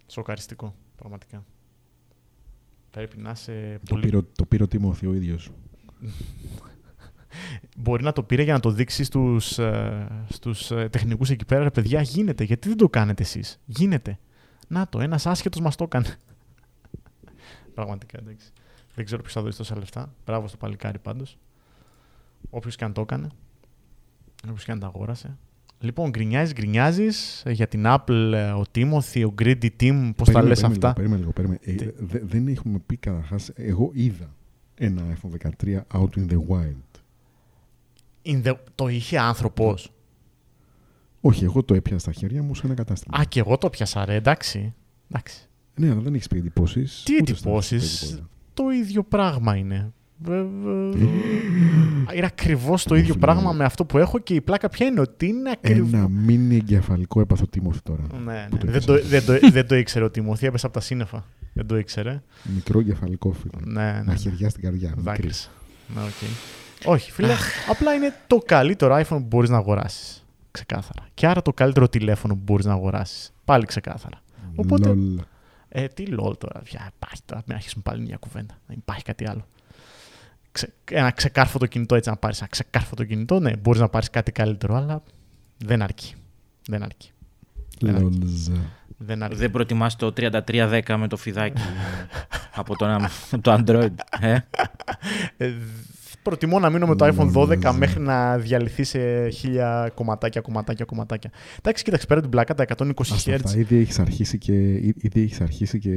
Σοκαριστικό, 0.08 0.76
πραγματικά. 0.96 1.46
Πρέπει 2.92 3.18
να 3.18 3.30
είσαι 3.32 3.80
Το 3.80 3.86
πολύ... 3.90 4.02
πήρε, 4.06 4.18
ο- 4.18 4.24
το 4.24 4.46
πήρε 4.46 4.64
ο 4.64 4.68
Τίμωθη 4.68 5.08
ο 5.08 5.14
ίδιος. 5.14 5.50
Μπορεί 7.78 8.04
να 8.04 8.12
το 8.12 8.24
πήρε 8.24 8.44
για 8.44 8.54
να 8.54 8.60
το 8.60 8.70
δείξεις 8.72 9.08
στους, 9.08 9.58
ε, 9.60 10.08
στους 10.30 10.72
ε, 10.72 10.90
τεχνικούς 10.90 11.30
εκεί 11.30 11.46
πέρα. 11.46 11.64
Ρε 11.64 11.72
παιδιά, 11.72 12.02
γίνεται. 12.02 12.44
Γιατί 12.44 12.68
δεν 12.68 12.78
το 12.78 12.90
κάνετε 12.90 13.24
εσείς; 13.24 13.60
Γίνεται. 13.66 14.20
Να 14.68 14.88
το, 14.90 15.00
ένας 15.00 15.26
άσχετος 15.26 15.62
μας 15.62 15.76
το 15.76 15.84
έκανε. 15.84 16.16
Πραγματικά, 17.74 18.18
εντάξει. 18.20 18.52
Δεν 18.96 19.06
ξέρω 19.06 19.22
ποιος 19.22 19.34
θα 19.34 19.42
δώσει 19.42 19.58
τόσα 19.58 19.78
λεφτά. 19.78 20.14
Μπράβο 20.26 20.48
στο 20.48 20.58
παλικάρι 20.58 21.00
πάντως. 21.00 21.38
Όποιος 22.50 22.76
και 22.76 22.84
αν 22.84 22.94
το 22.94 23.02
έκανε. 23.02 23.28
Όποιος 24.46 24.64
και 24.66 24.72
αν 24.72 24.80
τα 24.80 24.88
αγόρασε. 24.88 25.38
Λοιπόν, 25.80 26.10
γκρινιάζεις, 26.10 26.54
γκρινιάζεις 26.54 27.44
για 27.48 27.68
την 27.68 27.84
Apple, 27.88 28.32
ε, 28.34 28.52
ο 28.52 28.64
Timothy, 28.76 29.26
ο 29.30 29.34
Greedy 29.40 29.70
Team, 29.80 30.12
πώς 30.16 30.28
τα 30.28 30.42
Περίμενε, 30.42 30.48
λες 30.48 30.60
περίμενε 30.62 30.74
αυτά; 30.74 30.88
λίγο, 30.88 30.94
Περίμενε 30.94 31.20
λίγο, 31.20 31.32
περίμενε. 31.32 31.60
Ε, 31.64 31.72
Τι; 31.74 31.86
δε- 32.06 32.20
δεν 32.24 32.48
έχουμε 32.48 32.80
πει 32.86 32.98
καταρχάς. 32.98 33.50
Εγώ 33.56 33.90
είδα 33.94 34.36
ένα 34.76 35.02
iPhone 35.16 35.30
13 35.66 35.82
out 35.94 36.10
in 36.18 36.28
the 36.30 36.38
wild. 36.50 37.00
In 38.26 38.44
the- 38.44 38.56
Το 38.76 38.88
είχε 38.88 39.20
άνθρωπος; 39.20 39.92
Όχι, 41.22 41.44
εγώ 41.44 41.64
το 41.64 41.74
έπιασα 41.74 42.00
στα 42.00 42.12
χέρια 42.12 42.44
μου 42.44 42.56
σε 42.56 42.66
ένα 42.66 42.76
κατάστημα. 42.76 43.18
Α, 43.20 43.24
και 43.24 43.40
εγώ 43.40 43.58
το 43.58 43.70
έπιασα, 43.70 44.06
ρε, 44.06 44.16
εντάξει. 44.16 44.74
εντάξει. 45.10 45.48
Ναι, 45.76 45.90
αλλά 45.90 46.02
δεν 46.02 46.14
έχεις 46.14 46.28
πει 46.28 46.38
εντυπώσεις. 46.38 47.04
Τι 47.06 47.16
εντυπώσεις; 47.16 48.22
Το 48.54 48.70
ίδιο 48.70 49.04
πράγμα 49.04 49.56
είναι. 49.56 49.94
Βε- 50.18 50.46
βε- 50.64 51.02
Είναι 52.16 52.26
ακριβώς 52.26 52.84
το 52.84 52.96
ίδιο 52.96 53.14
Φίλε. 53.14 53.26
πράγμα 53.26 53.52
με 53.52 53.64
αυτό 53.64 53.86
που 53.86 53.98
έχω 53.98 54.20
και 54.20 54.34
η 54.34 54.42
πλάκα 54.42 54.70
πια 54.70 54.86
είναι 54.88 55.00
ότι 55.00 55.26
είναι 55.28 55.50
ακριβώ. 55.50 55.98
Ένα 55.98 56.08
μίνι 56.10 56.56
εγκεφαλικό 56.56 57.20
έπαθε 57.22 57.48
ο 57.48 57.52
Τιμωθή 57.52 57.82
τώρα. 57.82 58.02
Ναι, 58.24 58.48
Πού 58.50 58.56
ναι. 58.56 58.62
το 58.62 58.72
Δεν, 58.72 58.86
το, 58.86 58.94
έπιασες; 58.94 59.10
δεν, 59.26 59.26
το, 59.42 59.50
δεν 59.52 59.68
το 59.68 59.76
ήξερε 59.76 60.06
ο 60.06 60.10
Τιμωθή, 60.12 60.46
έπεσε 60.46 60.66
από 60.66 60.76
τα 60.76 60.82
σύννεφα. 60.82 61.26
Δεν 61.54 61.66
το 61.68 61.78
ήξερε. 61.78 62.22
Μικρό 62.56 62.80
εγκεφαλικό 62.80 63.32
φίλε. 63.32 63.72
Ναι, 63.74 63.92
ναι. 63.92 64.02
Να 64.06 64.16
χεριά 64.16 64.50
στην 64.50 64.62
καρδιά. 64.64 64.90
μικρή. 64.90 65.04
Δάκρυσα. 65.04 65.50
Ναι, 65.96 66.02
οκ. 66.02 66.10
Όχι, 66.94 67.12
φίλε. 67.12 67.34
απλά 67.70 67.94
είναι 67.94 68.14
το 68.28 68.38
καλύτερο 68.46 68.96
iPhone 68.96 69.06
που 69.08 69.26
μπορείς 69.28 69.50
να 69.50 69.58
αγοράσεις. 69.58 70.26
Ξεκάθαρα. 70.52 71.08
Και 71.14 71.28
άρα 71.28 71.42
το 71.42 71.54
καλύτερο 71.54 71.90
τηλέφωνο 71.90 72.34
που 72.34 72.42
μπορείς 72.44 72.66
να 72.66 72.74
αγοράσεις. 72.74 73.34
Πάλι 73.46 73.66
ξεκάθαρα. 73.66 74.22
Οπότε- 74.56 74.88
Λολ. 74.88 75.20
Ε, 75.70 75.88
τι 75.88 76.06
λόλ 76.06 76.36
τώρα. 76.38 76.62
Πια 76.64 76.90
υπάρχει 76.96 77.22
τώρα. 77.26 77.42
Μην 77.48 77.56
αρχίσουμε 77.56 77.84
πάλι 77.86 78.02
μια 78.02 78.18
κουβέντα. 78.18 78.54
Δεν 78.68 78.78
υπάρχει 78.78 79.04
κάτι 79.04 79.28
άλλο. 79.30 79.46
Ξε, 80.56 80.74
ένα 80.92 81.12
ξεκάρφωτο 81.12 81.66
κινητό 81.66 81.96
έτσι 81.96 82.10
να 82.10 82.16
πάρεις. 82.18 82.40
Ένα 82.40 82.48
ξεκάρφωτο 82.50 83.04
κινητό, 83.04 83.40
ναι, 83.40 83.56
μπορείς 83.58 83.82
να 83.82 83.90
πάρεις 83.90 84.10
κάτι 84.10 84.32
καλύτερο, 84.32 84.76
αλλά 84.76 85.04
δεν 85.58 85.82
αρκεί. 85.82 86.14
Δεν 86.68 86.84
αρκεί. 86.84 87.12
Δεν 87.80 87.94
αρκεί. 87.96 88.04
Λολζ. 88.04 88.48
Δεν 88.98 89.24
αρκεί. 89.24 89.36
Δεν 89.36 89.52
προτιμάς 89.52 89.96
το 89.96 90.14
3310 90.18 90.96
με 90.98 91.08
το 91.08 91.18
φιδάκι 91.18 91.62
από 92.62 92.76
το, 92.76 92.86
το 93.42 93.54
Android. 93.66 93.90
Ε; 94.22 94.38
Ε, 95.38 95.54
προτιμώ 96.24 96.60
να 96.60 96.70
μείνω 96.70 96.88
με 96.88 96.96
το 96.96 97.06
iPhone 97.06 97.32
12 97.34 97.48
Νομίζω. 97.48 97.74
μέχρι 97.74 98.00
να 98.02 98.38
διαλυθεί 98.38 98.84
σε 98.84 99.30
χίλια 99.30 99.92
κομματάκια, 99.94 100.42
κομματάκια, 100.42 100.86
κομματάκια. 100.86 101.30
Εντάξει, 101.60 101.84
κοίταξε 101.84 102.06
πέρα 102.08 102.22
την 102.22 102.30
πλάκα, 102.30 102.54
τα 102.54 102.66
120 102.78 102.92
Ας 103.00 103.24
τα 103.24 103.32
Hz. 103.32 103.34
αυτά, 103.36 103.58
ήδη 103.60 103.78
έχεις 103.78 104.00
αρχίσει 104.00 104.38
και, 104.38 104.54
ή- 104.74 104.96
ήδη 104.98 105.22
έχεις 105.22 105.42
αρχίσει 105.42 105.80
και, 105.80 105.90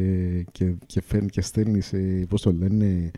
και, 0.53 0.73
και, 0.87 1.03
φέρνει 1.07 1.29
και 1.29 1.41
στέλνεις, 1.41 1.93
πώς 2.29 2.43
το 2.43 2.53
λένε, 2.53 3.11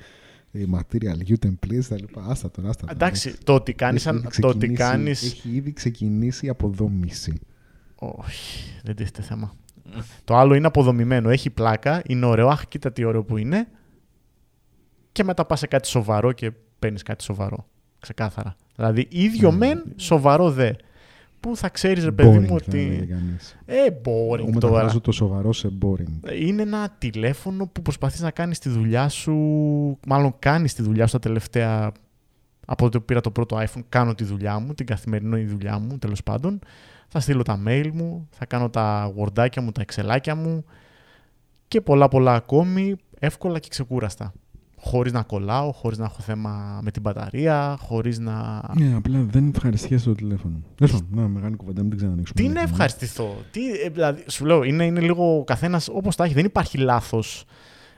ε, 0.53 0.65
material, 0.73 1.29
you 1.29 1.35
templates, 1.47 1.85
τα 1.89 1.97
λοιπά. 1.97 2.25
Άστα 2.29 2.51
τώρα, 2.51 2.69
άστα 2.69 2.81
τώρα. 2.81 2.93
Εντάξει, 2.93 3.35
το 3.45 3.55
ότι 3.55 3.73
κάνεις, 3.73 4.07
Έχει 4.07 4.09
αν- 4.17 4.23
ήδη 4.27 4.41
το 4.41 4.49
ότι 4.49 4.59
ξεκινήσει- 4.59 4.83
κάνεις... 4.91 5.23
Έχει 5.23 5.49
ήδη 5.51 5.73
ξεκινήσει 5.73 6.47
η 6.47 6.49
αποδόμηση. 6.49 7.41
Όχι, 7.95 8.81
δεν 8.85 8.95
τίθεται 8.97 9.23
θέμα. 9.23 9.53
το 10.25 10.37
άλλο 10.37 10.55
είναι 10.55 10.67
αποδομημένο, 10.67 11.31
έχει 11.31 11.51
πλάκα, 11.51 12.03
είναι 12.07 12.27
ωραίο, 12.27 12.49
αχ, 12.49 12.67
κοίτα 12.69 12.93
τι 12.93 13.05
ωραίο 13.05 13.25
που 13.25 13.37
είναι. 13.37 13.69
Και 15.13 15.25
μετά 15.25 15.45
πας 15.45 15.59
σε 15.59 15.67
κάτι 15.67 15.89
σοβαρό 15.89 16.33
και 16.33 16.53
παίρνεις 16.79 17.03
κάτι 17.03 17.23
σοβαρό. 17.25 17.67
Ξεκάθαρα. 17.99 18.57
Δηλαδή, 18.77 19.07
ίδιο 19.11 19.49
Mm. 19.51 19.55
μεν, 19.55 19.83
σοβαρό 19.97 20.51
δε. 20.51 20.73
Πού 21.41 21.57
θα 21.57 21.69
ξέρεις, 21.69 22.05
ρε 22.05 22.13
παιδί 22.13 22.39
μου, 22.39 22.55
Boring, 22.55 22.63
θα 22.63 22.77
έλεγε 22.77 22.97
ότι... 22.97 23.07
κανείς. 23.07 23.59
Ε, 23.67 23.75
boring 24.05 24.39
Εγώ 24.39 24.59
τώρα. 24.59 24.73
μεταφράζω 24.73 25.01
το 25.01 25.13
σοβαρό 25.13 25.53
σε 25.53 25.73
boring. 25.83 26.33
Είναι 26.41 26.63
ένα 26.63 26.95
τηλέφωνο 26.99 27.67
που 27.67 27.83
προσπαθείς 27.83 28.21
να 28.21 28.31
κάνεις 28.31 28.59
τη 28.59 28.69
δουλειά 28.69 29.09
σου, 29.09 29.35
μάλλον 30.07 30.35
κάνεις 30.39 30.75
τη 30.75 30.83
δουλειά 30.83 31.07
σου 31.07 31.13
τα 31.13 31.19
τελευταία, 31.19 31.93
από 32.67 32.83
τότε 32.83 32.99
που 32.99 33.05
πήρα 33.05 33.21
το 33.21 33.31
πρώτο 33.31 33.57
iPhone, 33.59 33.83
κάνω 33.89 34.15
τη 34.15 34.25
δουλειά 34.25 34.59
μου, 34.59 34.75
την 34.75 34.87
καθημερινή 34.87 35.45
δουλειά 35.45 35.79
μου, 35.79 35.99
τέλος 35.99 36.23
πάντων. 36.23 36.59
Θα 37.09 37.21
στείλω 37.21 37.43
τα 37.43 37.63
mail 37.67 37.91
μου, 37.93 38.29
θα 38.31 38.47
κάνω 38.47 38.71
τα 38.71 39.13
wordάκια 39.19 39.63
μου, 39.63 39.73
τα 39.73 39.81
εξελάκια 39.81 40.35
μου 40.35 40.65
και 41.69 41.81
πολλά 41.81 42.09
πολλά 42.09 42.35
ακόμη, 42.35 42.97
εύκολα 43.19 43.59
και 43.59 43.69
ξεκούραστα. 43.69 44.33
Χωρίς 44.83 45.13
να 45.13 45.23
κολλάω, 45.23 45.73
χωρίς 45.73 45.99
να 45.99 46.05
έχω 46.05 46.21
θέμα 46.21 46.81
με 46.83 46.91
την 46.91 47.03
μπαταρία, 47.03 47.77
χωρίς 47.81 48.19
να... 48.19 48.63
Ναι, 48.77 48.95
απλά 48.97 49.23
δεν 49.23 49.53
ευχαριστιέσαι 49.55 50.05
το 50.05 50.15
τηλέφωνο. 50.15 50.63
Τέλος 50.75 50.93
πάντων, 50.93 51.09
να 51.11 51.29
μεγάλη 51.29 51.57
κουβέντα, 51.57 51.81
μην 51.81 51.91
την 51.91 51.99
ξανανοίξουμε. 51.99 52.43
Τι 52.43 52.49
να 52.49 52.61
ευχαριστηθώ; 52.61 53.37
Τι, 53.51 53.71
ε, 53.71 53.89
δηλαδή, 53.89 54.25
σου 54.27 54.45
λέω, 54.45 54.63
είναι, 54.63 54.85
είναι 54.85 55.01
λίγο 55.01 55.39
ο 55.39 55.45
καθένας 55.45 55.89
όπως 55.89 56.17
τα 56.17 56.25
έχει. 56.25 56.35
Δεν 56.35 56.45
υπάρχει 56.45 56.79
λάθος 56.79 57.45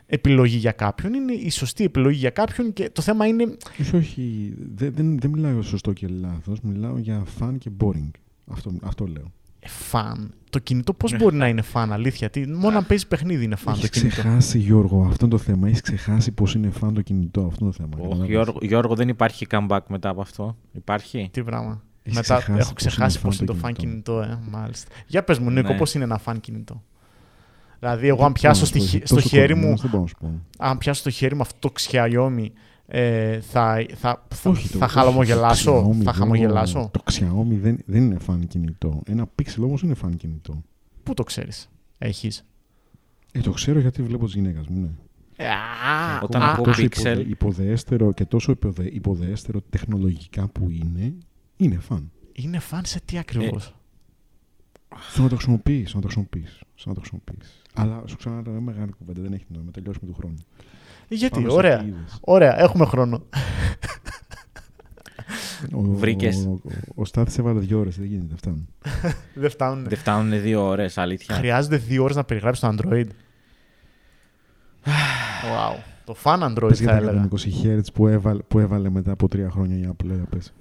επιλογή 0.06 0.56
για 0.56 0.72
κάποιον. 0.72 1.14
Είναι 1.14 1.32
η 1.32 1.50
σωστή 1.50 1.84
επιλογή 1.84 2.18
για 2.18 2.30
κάποιον 2.30 2.72
και 2.72 2.90
το 2.90 3.02
θέμα 3.02 3.26
είναι. 3.26 3.56
Όχι, 3.80 3.96
όχι. 3.96 4.54
Δεν, 4.74 4.92
δεν, 4.94 5.18
δεν 5.18 5.30
μιλάω 5.30 5.52
για 5.52 5.62
σωστό 5.62 5.92
και 5.92 6.06
λάθος. 6.08 6.60
Μιλάω 6.60 6.98
για 6.98 7.22
fun 7.40 7.54
και 7.58 7.70
boring. 7.80 8.10
Αυτό, 8.46 8.72
αυτό 8.82 9.06
λέω. 9.06 9.32
Ε, 9.64 9.68
Φαν. 9.68 10.34
Το 10.50 10.58
κινητό 10.58 10.92
πώς 10.94 11.16
μπορεί 11.16 11.36
να 11.36 11.48
είναι 11.48 11.62
φαν, 11.62 11.92
αλήθεια; 11.92 12.30
Τι, 12.30 12.46
μόνο 12.48 12.76
αν 12.78 12.86
παίζει 12.86 13.06
παιχνίδι 13.08 13.44
είναι 13.44 13.56
φαν 13.56 13.74
το 13.74 13.78
Έχεις 13.82 13.90
κινητό. 13.90 14.14
ξεχάσει, 14.20 14.58
Γιώργο, 14.58 15.04
αυτό 15.10 15.26
είναι 15.26 15.34
το 15.34 15.40
θέμα. 15.42 15.66
Έχεις 15.68 15.80
ξεχάσει 15.80 16.32
πώς 16.32 16.54
είναι 16.54 16.72
fun 16.80 16.90
το 16.94 17.02
κινητό. 17.02 17.40
Αυτό 17.46 17.64
είναι 17.64 17.74
το 17.76 17.82
θέμα. 17.82 17.90
Όχι, 17.96 18.02
Καταλάβες. 18.02 18.28
Γιώργο, 18.28 18.58
Γιώργο, 18.62 18.94
δεν 18.94 19.08
υπάρχει 19.08 19.46
comeback 19.50 19.78
μετά 19.88 20.08
από 20.08 20.20
αυτό. 20.20 20.56
Υπάρχει; 20.72 21.28
Τι 21.32 21.42
πράγμα. 21.42 21.82
Έχεις 22.02 22.16
Μετά 22.18 22.34
ξεχάσει 22.36 22.58
έχω 22.60 22.72
πώς 22.72 22.72
ξεχάσει 22.74 23.18
είναι 23.18 23.26
πώς 23.28 23.36
είναι 23.38 23.46
το 23.46 23.54
φαν 23.54 23.72
κινητό, 23.72 24.20
ε, 24.20 24.38
μάλιστα. 24.50 24.90
Για 25.06 25.22
πες 25.24 25.38
μου, 25.38 25.50
Νίκο, 25.50 25.72
Ναι. 25.72 25.78
πώς 25.78 25.94
είναι 25.94 26.04
ένα 26.04 26.18
φαν 26.18 26.40
κινητό; 26.40 26.82
Δηλαδή, 27.78 28.06
εγώ 28.08 28.24
αν 28.24 28.32
Δεν 28.32 28.32
πιάσω 28.32 28.58
μπορώ 28.60 28.66
στη 28.66 28.78
να 28.78 28.84
σου 28.84 28.90
χει- 28.90 29.00
πω, 29.00 29.06
στο 29.06 29.14
τόσο 29.14 29.28
χέρι 29.28 29.54
μου 29.54 29.60
κορμός 29.60 29.80
Δεν 29.80 29.90
μπορώ 29.90 30.02
να 30.02 30.08
σου 30.08 30.16
πω. 30.20 30.40
αν 30.58 30.78
πιάσω 30.78 31.00
στο 31.00 31.10
χέρι 31.10 31.34
μου 31.34 31.40
αυτό 31.40 31.68
το 31.68 31.72
Xiaomi, 31.80 32.46
ε, 32.94 33.40
θα, 33.40 33.86
θα, 33.94 34.26
θα, 34.34 34.50
Όχι, 34.50 34.68
το- 34.68 34.78
θα 34.78 34.84
όχι, 34.84 34.94
χαλαμογελάσω. 34.94 35.70
το 35.72 35.78
Xiaomi, 35.78 35.84
θα 35.92 35.92
Γιώργο, 36.02 36.12
χαμογελάσω. 36.18 36.90
Το 36.92 37.00
Xiaomi 37.12 37.58
δεν, 37.60 37.78
δεν 37.86 38.02
είναι 38.02 38.16
fan 38.26 38.38
κινητό. 38.48 39.02
Ένα 39.06 39.26
Pixel 39.42 39.60
όμως 39.62 39.82
είναι 39.82 39.94
fan 40.04 40.10
κινητό. 40.16 40.62
Πού 41.02 41.14
το 41.14 41.22
ξέρεις. 41.22 41.68
Έχεις; 41.98 42.44
Ε, 43.32 43.40
το 43.40 43.50
ξέρω 43.50 43.78
γιατί 43.78 44.02
βλέπω 44.02 44.24
τη 44.26 44.30
γυναίκα 44.30 44.60
μου. 44.68 44.80
Ναι. 44.80 44.88
Ε, 45.36 45.48
α, 45.48 46.20
Όταν 46.22 46.42
α, 46.42 46.50
ακούω 46.52 46.70
α, 46.70 46.74
Pixel. 46.76 46.82
υποδε- 46.84 47.28
υποδεέστερο 47.28 48.12
και 48.12 48.24
τόσο 48.24 48.52
υποδε, 48.52 48.84
υποδεέστερο 48.92 49.60
τεχνολογικά 49.70 50.48
που 50.48 50.70
είναι, 50.70 51.14
είναι 51.56 51.80
fan. 51.88 52.02
είναι 52.32 52.58
φαν 52.58 52.84
σε 52.84 53.00
τι 53.04 53.18
ακριβώς; 53.18 53.74
Στο 55.10 55.22
να 55.22 55.28
το 55.28 55.34
χρησιμοποιείς, 55.34 55.94
να 55.94 56.00
το 56.00 56.06
χρησιμοποιείς. 56.06 56.60
Να 56.84 56.94
το 56.94 57.00
χρησιμοποιείς. 57.00 57.62
Αλλά 57.74 58.02
σου 58.06 58.16
ξαναλέω 58.16 58.60
μεγάλη 58.60 58.92
κουβέντα, 58.98 59.22
δεν 59.22 59.32
έχει 59.32 59.44
νόημα. 59.48 59.70
Τελειώσουμε 59.70 60.06
του 60.10 60.14
χρόνου. 60.18 60.36
Γιατί, 61.08 61.34
Πάμε 61.34 61.48
στο 61.48 61.56
ωραία. 61.56 61.78
τι 61.78 61.86
είδες. 61.86 62.18
Ωραία, 62.20 62.60
έχουμε 62.60 62.84
χρόνο. 62.84 63.22
Ο, 65.72 65.80
Βρήκες. 65.80 66.36
Ο, 66.46 66.50
ο, 66.50 66.70
ο 66.94 67.04
Στάθης 67.04 67.38
έβαλε 67.38 67.60
δύο 67.60 67.78
ώρες, 67.78 67.96
δεν 67.96 68.06
γίνεται, 68.06 68.34
φτάνουν. 68.36 68.68
Δεν 69.34 69.50
φτάνουν. 69.50 69.84
Δεν 69.88 69.98
φτάνουν 69.98 70.42
δύο 70.42 70.66
ώρες, 70.66 70.98
αλήθεια. 70.98 71.34
Χρειάζονται 71.34 71.76
δύο 71.76 72.02
ώρες 72.02 72.16
να 72.16 72.24
περιγράψεις 72.24 72.62
το 72.68 72.74
Android. 72.76 73.06
wow. 75.44 75.78
Το 76.04 76.16
fan 76.22 76.38
Android 76.40 76.68
Πες 76.68 76.80
για 76.80 76.92
θα 76.94 77.00
τα 77.00 77.08
έλεγα. 77.08 77.28
120 77.64 77.66
Hz 77.66 77.92
που 77.94 78.06
έβαλε, 78.06 78.42
που 78.42 78.58
έβαλε 78.58 78.90
μετά 78.90 79.12
από 79.12 79.28
τρία 79.28 79.50
χρόνια 79.50 79.76
η 79.76 79.88
Apple, 79.88 80.06
για 80.06 80.24
πες. 80.30 80.52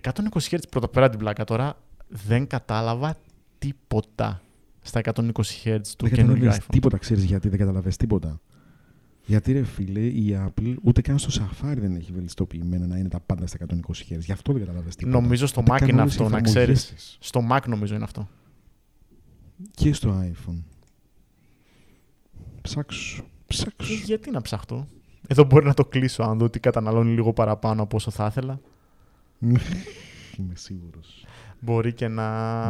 120 0.00 0.10
Hz 0.50 0.58
πρώτα 0.70 0.88
πέρα 0.88 1.08
την 1.10 1.18
πλάκα 1.18 1.44
τώρα 1.44 1.76
δεν 2.08 2.46
κατάλαβα 2.46 3.16
τίποτα 3.58 4.40
στα 4.80 5.00
120 5.14 5.20
Hz 5.64 5.80
του 5.96 6.04
δεν 6.06 6.12
καινούργιου 6.12 6.34
καταλαβες 6.34 6.58
iPhone. 6.58 6.70
τίποτα, 6.70 6.98
ξέρεις 6.98 7.24
γιατί 7.24 7.48
δεν 7.48 7.58
καταλαβες 7.58 7.96
τίποτα. 7.96 8.40
Γιατί 9.26 9.52
ρε 9.52 9.64
φίλε, 9.64 10.00
η 10.00 10.38
Apple 10.46 10.74
ούτε 10.82 11.00
καν 11.00 11.18
στο 11.18 11.42
Safari 11.42 11.76
δεν 11.76 11.96
έχει 11.96 12.12
βελτιστοποιημένα 12.12 12.86
να 12.86 12.96
είναι 12.96 13.08
τα 13.08 13.20
πάντα 13.20 13.46
στα 13.46 13.58
120 13.68 13.74
Hz. 14.10 14.18
Γι' 14.18 14.32
αυτό 14.32 14.52
δεν 14.52 14.60
καταλαβες 14.64 14.96
τίποτα. 14.96 15.20
Νομίζω 15.20 15.46
στο 15.46 15.60
Ούτε 15.60 15.72
Mac 15.72 15.78
καν 15.78 15.88
είναι 15.88 16.00
όλες 16.00 16.14
οι 16.14 16.22
αυτό, 16.22 16.28
να 16.30 16.36
εφαρμογές 16.36 16.62
ξέρεις. 16.62 16.94
της. 16.94 17.16
Στο 17.20 17.46
Mac 17.50 17.60
νομίζω 17.66 17.94
είναι 17.94 18.04
αυτό. 18.04 18.28
Και 19.70 19.92
στο 19.92 20.22
iPhone. 20.32 20.62
Ψάξου. 22.62 23.24
Ψάξου. 23.46 23.92
Ε, 23.92 23.96
γιατί 24.04 24.30
να 24.30 24.40
ψαχτώ. 24.42 24.88
Εδώ 25.26 25.44
μπορεί 25.44 25.66
να 25.66 25.74
το 25.74 25.84
κλείσω 25.84 26.22
αν 26.22 26.38
δω 26.38 26.44
ότι 26.44 26.60
καταναλώνει 26.60 27.14
λίγο 27.14 27.32
παραπάνω 27.32 27.82
από 27.82 27.96
όσο 27.96 28.10
θα 28.10 28.26
ήθελα. 28.26 28.60
Είμαι 30.38 30.54
σίγουρος. 30.56 31.24
Μπορεί 31.60 31.92
και 31.92 32.08
να 32.08 32.22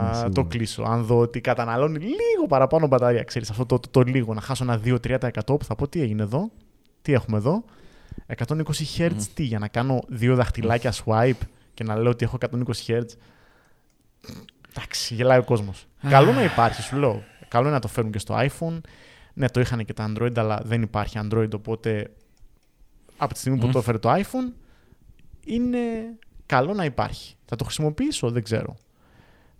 Είμαι 0.03 0.11
το 0.13 0.17
σίγουρος. 0.19 0.47
κλείσω. 0.49 0.83
Αν 0.83 1.05
δω 1.05 1.19
ότι 1.19 1.41
καταναλώνει 1.41 1.99
λίγο 1.99 2.47
παραπάνω 2.49 2.87
μπαταρία, 2.87 3.23
ξέρεις, 3.23 3.51
αυτό 3.51 3.67
το, 3.67 3.79
το, 3.79 3.89
το 3.89 4.01
λίγο, 4.01 4.35
να 4.35 4.41
χάσω 4.41 4.65
ένα 4.65 4.81
2-3% 4.85 5.29
που 5.47 5.65
θα 5.65 5.75
πω 5.75 5.89
τι 5.89 6.01
έγινε 6.01 6.23
εδώ, 6.23 6.51
τι 7.03 7.13
έχουμε 7.13 7.37
εδώ. 7.37 7.65
120 8.37 8.47
Hz 8.97 9.11
Μμμ. 9.11 9.19
τι, 9.35 9.43
για 9.43 9.59
να 9.59 9.69
κάνω 9.69 10.01
δύο 10.09 10.35
δαχτυλάκια 10.35 10.93
swipe 11.05 11.47
και 11.75 11.85
να 11.85 11.97
λέω 11.97 12.11
ότι 12.11 12.25
έχω 12.25 12.39
120 12.51 12.57
Hz. 12.87 13.03
Εντάξει, 14.71 15.15
γελάει 15.15 15.39
ο 15.39 15.45
κόσμος. 15.45 15.87
Καλό 16.09 16.33
να 16.33 16.45
υπάρχει, 16.45 16.83
σου 16.83 16.97
λέω. 16.97 17.23
Καλό 17.49 17.65
είναι 17.65 17.75
να 17.75 17.81
το 17.81 17.89
φέρουν 17.89 18.11
και 18.11 18.19
στο 18.19 18.35
iPhone. 18.39 18.81
Ναι, 19.35 19.49
το 19.49 19.61
είχαν 19.61 19.85
και 19.85 19.93
τα 19.93 20.13
Android, 20.13 20.39
αλλά 20.39 20.61
δεν 20.65 20.83
υπάρχει 20.83 21.19
Android, 21.23 21.49
οπότε 21.55 22.11
από 23.17 23.33
τη 23.33 23.39
στιγμή 23.39 23.59
που 23.59 23.67
Μμ. 23.67 23.71
το 23.71 23.79
έφερε 23.79 23.99
το 23.99 24.13
iPhone, 24.13 24.53
είναι 25.45 25.79
καλό 26.47 26.75
να 26.75 26.85
υπάρχει. 26.85 27.35
Θα 27.45 27.57
το 27.57 27.65
χρησιμοποιήσω, 27.65 28.31
δεν 28.31 28.43
ξέρω. 28.43 28.75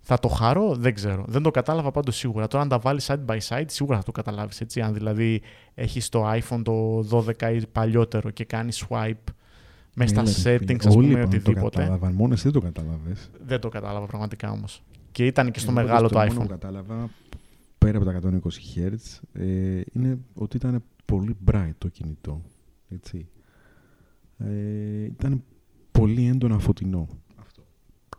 Θα 0.07 0.19
το 0.19 0.27
χαρώ, 0.27 0.75
δεν 0.75 0.93
ξέρω. 0.93 1.25
Δεν 1.27 1.41
το 1.41 1.51
κατάλαβα 1.51 1.91
πάντως 1.91 2.15
σίγουρα. 2.15 2.47
Τώρα, 2.47 2.63
αν 2.63 2.69
τα 2.69 2.79
βάλεις 2.79 3.09
side 3.11 3.25
by 3.25 3.37
side, 3.47 3.63
σίγουρα 3.67 3.97
θα 3.97 4.03
το 4.03 4.11
καταλάβεις. 4.11 4.61
Έτσι. 4.61 4.81
Αν 4.81 4.93
δηλαδή 4.93 5.41
έχεις 5.73 6.09
το 6.09 6.31
iPhone 6.31 6.61
το 6.63 6.99
12 7.09 7.53
ή 7.61 7.67
παλιότερο 7.71 8.29
και 8.29 8.45
κάνεις 8.45 8.85
swipe 8.89 9.13
μέσα 9.95 10.13
Έλα, 10.19 10.25
στα 10.25 10.49
ρε 10.49 10.55
settings, 10.57 10.65
φίλε. 10.65 10.77
ας 10.87 10.95
Όλοι 10.95 11.07
πούμε, 11.07 11.19
είπαν, 11.19 11.29
Το 11.29 11.35
οτιδήποτε. 11.37 11.77
κατάλαβαν, 11.77 12.13
μόνο 12.13 12.33
εσύ 12.33 12.43
δεν 12.43 12.51
το 12.51 12.59
κατάλαβες. 12.61 13.29
Δεν 13.45 13.59
το 13.59 13.69
κατάλαβα 13.69 14.05
πραγματικά 14.05 14.51
όμως. 14.51 14.83
Και 15.11 15.25
ήταν 15.25 15.51
και 15.51 15.59
στο 15.59 15.71
Εγώ 15.71 15.81
μεγάλο 15.81 16.09
το 16.09 16.17
μόνο 16.19 16.33
που 16.33 16.41
iPhone. 16.43 16.47
κατάλαβα 16.47 17.09
πέρα 17.77 17.97
από 17.97 18.05
τα 18.05 18.11
120 18.11 18.31
Hz 18.75 19.19
ε, 19.33 19.81
είναι 19.93 20.17
ότι 20.33 20.57
ήταν 20.57 20.83
πολύ 21.05 21.35
bright 21.51 21.71
το 21.77 21.87
κινητό. 21.87 22.41
Έτσι. 22.89 23.27
Ε, 24.37 25.03
ήταν 25.03 25.43
πολύ 25.99 26.27
έντονα 26.27 26.59
φωτεινό. 26.59 27.07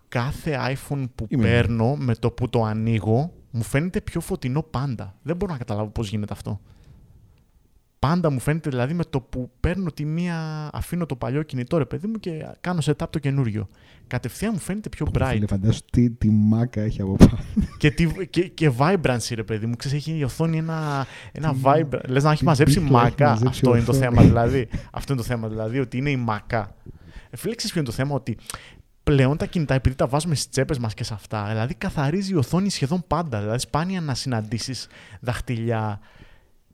Κάθε 0.08 0.58
iPhone 0.74 1.04
που 1.14 1.26
Είμαι 1.28 1.42
παίρνω 1.42 1.96
με 1.96 2.14
το 2.14 2.30
που 2.30 2.48
το 2.48 2.64
ανοίγω 2.64 3.32
μου 3.50 3.62
φαίνεται 3.62 4.00
πιο 4.00 4.20
φωτεινό 4.20 4.62
πάντα. 4.62 5.14
Δεν 5.22 5.36
μπορώ 5.36 5.52
να 5.52 5.58
καταλάβω 5.58 5.88
πώς 5.90 6.08
γίνεται 6.08 6.32
αυτό. 6.32 6.60
Πάντα 7.98 8.30
μου 8.30 8.40
φαίνεται 8.40 8.70
δηλαδή 8.70 8.94
με 8.94 9.04
το 9.10 9.20
που 9.20 9.50
παίρνω 9.60 9.90
τη 9.90 10.04
μία, 10.04 10.70
αφήνω 10.72 11.06
το 11.06 11.16
παλιό 11.16 11.42
κινητό 11.42 11.78
ρε 11.78 11.84
παιδί 11.84 12.06
μου 12.06 12.18
και 12.20 12.46
κάνω 12.60 12.78
setup 12.84 13.06
το 13.10 13.18
καινούριο. 13.18 13.68
Κατευθείαν 14.06 14.50
μου 14.54 14.58
φαίνεται 14.58 14.88
πιο 14.88 15.06
bright. 15.18 15.28
Φίλε, 15.30 15.46
φαντάσου 15.46 15.80
τι, 15.90 16.10
τι 16.10 16.30
μάκα 16.30 16.80
έχει 16.80 17.02
από 17.02 17.16
πάνω. 17.16 17.38
και, 17.78 17.90
τι, 17.90 18.06
και, 18.30 18.48
και 18.48 18.70
vibrancy, 18.78 19.32
ρε 19.34 19.42
παιδί 19.42 19.66
μου. 19.66 19.76
Ξέρεις, 19.76 19.98
έχει 19.98 20.18
η 20.18 20.24
οθόνη 20.24 20.58
ένα, 20.58 21.06
ένα 21.32 21.52
Τι- 21.52 21.60
vibrant. 21.64 22.00
Λες 22.08 22.22
να 22.24 22.30
έχει 22.30 22.38
τι 22.38 22.44
μαζέψει 22.44 22.80
πίχλο 22.80 22.98
έχει 22.98 23.06
μακά. 23.08 23.28
μαζέψει 23.28 23.48
Αυτό 23.48 23.76
είναι 23.76 23.84
το 23.84 23.90
οθόνη. 23.90 24.06
θέμα, 24.06 24.22
δηλαδή. 24.22 24.68
Αυτό 24.92 25.12
είναι 25.12 25.22
το 25.22 25.28
θέμα, 25.28 25.48
δηλαδή, 25.48 25.78
ότι 25.78 25.96
είναι 25.96 26.10
η 26.10 26.16
μακά. 26.16 26.74
Ε, 27.36 27.38
φίλε, 27.38 27.54
ξέρεις 27.54 27.72
ποιο 27.72 27.80
είναι 27.80 27.90
το 27.90 27.96
θέμα, 27.96 28.14
ότι 28.14 28.36
πλέον 29.02 29.36
τα 29.36 29.46
κινητά, 29.46 29.74
επειδή 29.74 29.94
τα 29.94 30.06
βάζουμε 30.06 30.34
στι 30.34 30.48
τσέπε 30.48 30.78
μα 30.78 30.88
και 30.88 31.04
σε 31.04 31.14
αυτά, 31.14 31.48
δηλαδή 31.48 31.74
καθαρίζει 31.74 32.32
η 32.32 32.36
οθόνη 32.36 32.70
σχεδόν 32.70 33.04
πάντα. 33.06 33.40
Δηλαδή, 33.40 33.58
σπάνια 33.58 34.00
να 34.00 34.14
συναντήσει 34.14 34.74
δαχτυλιά 35.20 36.00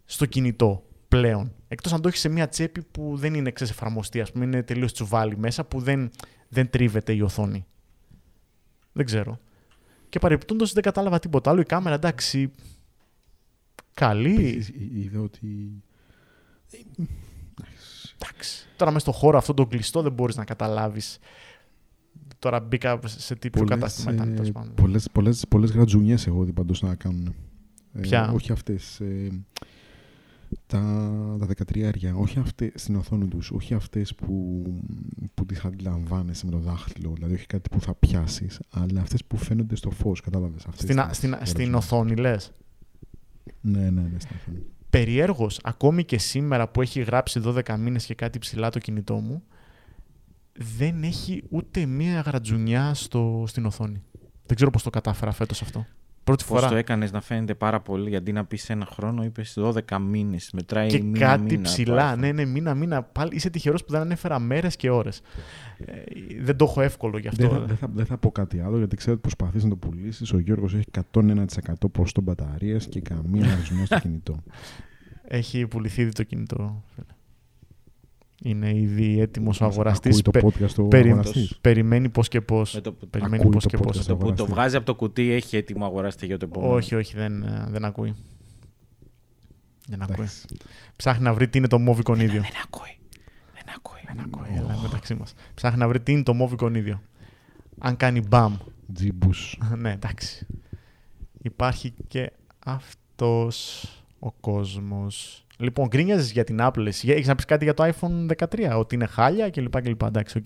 στο 0.05 0.27
κινητό 0.27 0.83
πλέον. 1.09 1.53
Εκτό 1.69 1.95
αν 1.95 2.01
το 2.01 2.09
έχει 2.09 2.17
σε 2.17 2.29
μια 2.29 2.49
τσέπη 2.49 2.83
που 2.83 3.17
δεν 3.17 3.35
είναι 3.35 3.49
εξεφαρμοστή, 3.49 4.21
α 4.21 4.27
πούμε, 4.33 4.45
είναι 4.45 4.63
τελείω 4.63 4.87
τσουβάλι 4.87 5.37
μέσα 5.37 5.65
που 5.65 5.81
δεν, 5.81 6.11
δεν 6.49 6.71
τρίβεται 6.71 7.13
η 7.13 7.21
οθόνη. 7.21 7.67
Δεν 8.93 9.05
ξέρω. 9.05 9.39
Και 10.09 10.19
παρεπιπτόντω 10.19 10.67
δεν 10.67 10.83
κατάλαβα 10.83 11.19
τίποτα 11.19 11.51
άλλο. 11.51 11.61
Η 11.61 11.65
κάμερα 11.65 11.95
εντάξει. 11.95 12.51
Καλή. 13.95 14.35
Επίσης, 14.35 14.69
εί- 14.69 14.91
είδα 14.95 15.21
ότι 15.21 15.83
Εντάξει. 18.25 18.67
Τώρα 18.77 18.91
μέσα 18.91 19.11
στο 19.11 19.19
χώρο 19.19 19.39
αυτό 19.39 19.55
το 19.55 19.67
κλειστό 19.67 20.03
δεν 20.03 20.13
μπορείς 20.13 20.37
να 20.37 20.45
καταλάβεις. 20.45 21.19
Τώρα 22.39 22.61
μπήκα 22.61 23.01
σε 23.05 23.35
τι 23.35 23.51
πιο 23.51 23.65
κατάστημα 23.65 24.13
ήταν. 24.13 24.35
τέλος 24.35 24.53
πάντων. 24.53 24.75
πολλές, 24.75 25.09
πολλές, 25.13 25.45
πολλές 25.49 25.71
γρατζουνιές 25.71 26.27
έχω 26.27 26.45
δει 26.45 26.53
παντός 26.53 26.83
να 26.83 26.95
κάνουν. 26.95 27.35
Ε, 27.95 28.01
Ποια; 28.01 28.31
όχι 28.33 28.53
αυτές. 28.53 29.01
Ε, 29.01 29.29
τα, 30.67 30.79
τα 31.39 31.47
13 31.73 31.83
άρια, 31.83 32.15
όχι 32.17 32.39
αυτές 32.39 32.71
στην 32.75 32.97
οθόνη 32.97 33.29
τους, 33.29 33.51
όχι 33.51 33.75
αυτές 33.75 34.15
που, 34.15 34.63
που 35.35 35.47
τις 35.47 35.65
αντιλαμβάνεσαι 35.65 36.45
με 36.47 36.51
το 36.53 36.59
δάχτυλο, 36.59 37.13
δηλαδή 37.15 37.35
όχι 37.35 37.47
κάτι 37.47 37.69
που 37.69 37.81
θα 37.81 37.95
πιάσεις, 37.95 38.61
αλλά 38.71 39.01
αυτές 39.01 39.25
που 39.25 39.37
φαίνονται 39.37 39.77
στο 39.77 39.91
φως, 39.91 40.21
κατάλαβες. 40.21 40.65
Αυτές 40.67 40.83
Στην, 40.83 40.97
τις 41.09 41.17
στην, 41.17 41.31
στην 41.31 41.39
γρατζουνιές. 41.39 41.75
οθόνη 41.75 42.15
λες; 42.17 42.53
Ναι, 43.61 43.91
ναι, 43.91 44.01
ναι, 44.01 44.19
στην 44.19 44.37
οθόνη. 44.41 44.63
Περιέργως, 44.93 45.61
ακόμη 45.63 46.05
και 46.05 46.19
σήμερα 46.19 46.69
που 46.69 46.83
έχει 46.83 47.03
γράψει 47.03 47.41
12 47.45 47.77
μήνες 47.79 48.05
και 48.05 48.15
κάτι 48.15 48.39
ψηλά 48.39 48.71
το 48.71 48.79
κινητό 48.79 49.15
μου, 49.15 49.43
δεν 50.53 51.03
έχει 51.03 51.45
ούτε 51.51 51.87
μία 51.87 52.21
γρατζουνιά 52.21 52.95
στο, 52.95 53.45
στην 53.47 53.67
οθόνη. 53.67 54.03
Δεν 54.47 54.57
ξέρω 54.57 54.71
πώς 54.71 54.83
το 54.83 54.91
κατάφερα 54.91 55.33
φέτος 55.33 55.63
αυτό. 55.63 55.87
Πρώτη 56.25 56.45
Πώς 56.49 56.59
φορά. 56.59 56.69
το 56.71 56.77
έκανες 56.77 57.13
να 57.13 57.21
φαίνεται 57.21 57.55
πάρα 57.55 57.81
πολύ, 57.81 58.17
αντί 58.17 58.33
να 58.33 58.45
πεις 58.45 58.71
ένα 58.71 58.87
χρόνο, 58.87 59.25
είπες 59.25 59.59
12 59.59 59.99
μήνες. 59.99 60.51
Μετράει 60.53 60.89
και 60.89 61.03
μήνα, 61.03 61.19
κάτι 61.19 61.43
μήνα, 61.43 61.63
ψηλά. 61.63 62.11
το 62.11 62.13
iPhone. 62.13 62.19
Ναι, 62.19 62.33
ναι, 62.33 62.45
μήνα, 62.45 62.75
μήνα. 62.75 63.03
Πάλι 63.03 63.35
είσαι 63.35 63.51
τυχερός 63.51 63.85
που 63.85 63.93
δεν 63.93 64.01
ανέφερα 64.01 64.39
μέρες 64.39 64.77
και 64.77 64.91
ώρες. 64.91 65.21
Ε, 65.79 65.93
δεν 66.41 66.57
το 66.57 66.65
έχω 66.65 66.81
εύκολο 66.81 67.19
γι' 67.19 67.29
αυτό. 67.29 67.49
Δεν 67.49 67.59
θα, 67.59 67.65
δεν, 67.67 67.77
θα, 67.77 67.91
δεν 67.95 68.07
θα 68.07 68.19
πω 68.19 68.31
κάτι 68.33 68.61
άλλο 68.61 68.79
γιατί 68.79 68.97
ξέρω 68.97 69.13
ότι 69.13 69.21
προσπαθείς 69.21 69.63
να 69.63 69.69
το 69.69 69.77
πουλήσεις. 69.77 70.33
Ο 70.33 70.39
Γιώργος 70.39 70.75
έχει 70.75 70.87
101% 71.13 71.45
ποσοστό 71.93 72.21
μπαταρίας 72.21 72.87
και 72.87 73.01
καμία 73.01 73.47
γρατζουνιά 73.47 73.87
στο 73.87 73.99
κινητό. 73.99 74.43
Έχει 75.25 75.67
πουληθεί 75.67 76.03
ήδη 76.03 76.13
το 76.13 76.23
κινητό. 76.23 76.83
φίλε. 76.95 77.07
Είναι 78.45 78.77
ήδη 78.79 79.21
έτοιμος 79.21 79.61
ο 79.61 79.65
αγοραστή. 79.65 80.09
Ακούει 80.09 80.23
το 80.23 80.31
podcast 80.43 80.75
ο 80.85 80.89
περι- 80.89 81.07
αγοραστής. 81.11 81.59
περιμένει 81.61 82.09
πώς 82.09 82.29
και 82.29 82.41
πώς. 82.41 82.75
Με 82.75 82.81
το, 82.81 82.93
που- 82.93 83.09
Περιμένει 83.09 83.37
Ακούει 83.37 83.51
πώς 83.51 83.63
το 83.63 83.69
και 83.69 83.77
podcast 83.79 83.83
πώ. 83.83 83.89
ο 83.89 83.93
το 83.93 83.99
που 84.03 84.07
το 84.19 84.23
αγοραστής. 84.25 84.55
βγάζει 84.55 84.77
από 84.77 84.87
το 84.87 84.95
κουτί 84.95 85.31
έχει 85.31 85.57
έτοιμο 85.57 85.85
αγοραστή 85.85 86.27
για 86.27 86.39
το 86.39 86.45
επόμενο. 86.51 86.73
Όχι, 86.73 86.95
όχι, 86.95 87.17
δεν, 87.17 87.43
ε, 87.43 87.67
δεν 87.69 87.85
ακούει. 87.85 88.15
Δεν 89.89 90.03
ακούει. 90.03 90.15
Εντάξει. 90.15 90.47
Ψάχνει 90.97 91.25
να 91.25 91.35
βρει 91.35 91.49
τι 91.49 91.59
είναι 91.59 91.69
το 91.69 91.77
Movicon 91.89 92.19
ίδιο. 92.19 92.41
Δεν 92.41 92.51
ακούει. 92.65 92.97
Δεν 93.55 93.75
ακούει. 93.77 94.01
Δεν 94.07 94.21
ακούει, 94.21 94.57
έλα 94.57 94.79
μεταξύ 94.83 95.15
μας. 95.15 95.35
Ψάχνει 95.55 95.79
να 95.79 95.89
βρει 95.89 96.01
τι 96.01 96.13
είναι 96.13 96.23
το 96.23 96.33
Movicon 96.41 96.75
ίδιο. 96.77 97.03
Αν 97.79 97.97
κάνει 97.97 98.21
μπαμ. 98.29 98.57
Τζίμπους. 98.95 99.59
ναι, 99.77 99.93
εντάξει. 99.93 100.47
Υπάρχει 101.43 101.95
και 102.09 102.33
αυτός 102.65 103.85
ο 104.25 104.33
κόσμος. 104.33 105.47
Λοιπόν, 105.59 105.87
γκρίνιαζες 105.87 106.33
για 106.33 106.45
την 106.45 106.59
Apple. 106.61 106.87
εσύ. 106.87 107.11
Έχεις 107.11 107.27
να 107.27 107.35
πεις 107.35 107.45
κάτι 107.45 107.65
για 107.65 107.75
το 107.75 107.85
iPhone 107.85 108.27
13, 108.27 108.79
ότι 108.79 108.95
είναι 108.95 109.07
χάλια 109.07 109.51
κλπ. 109.51 109.81
κλπ. 109.83 110.03
Εντάξει, 110.03 110.39
οκ. 110.39 110.45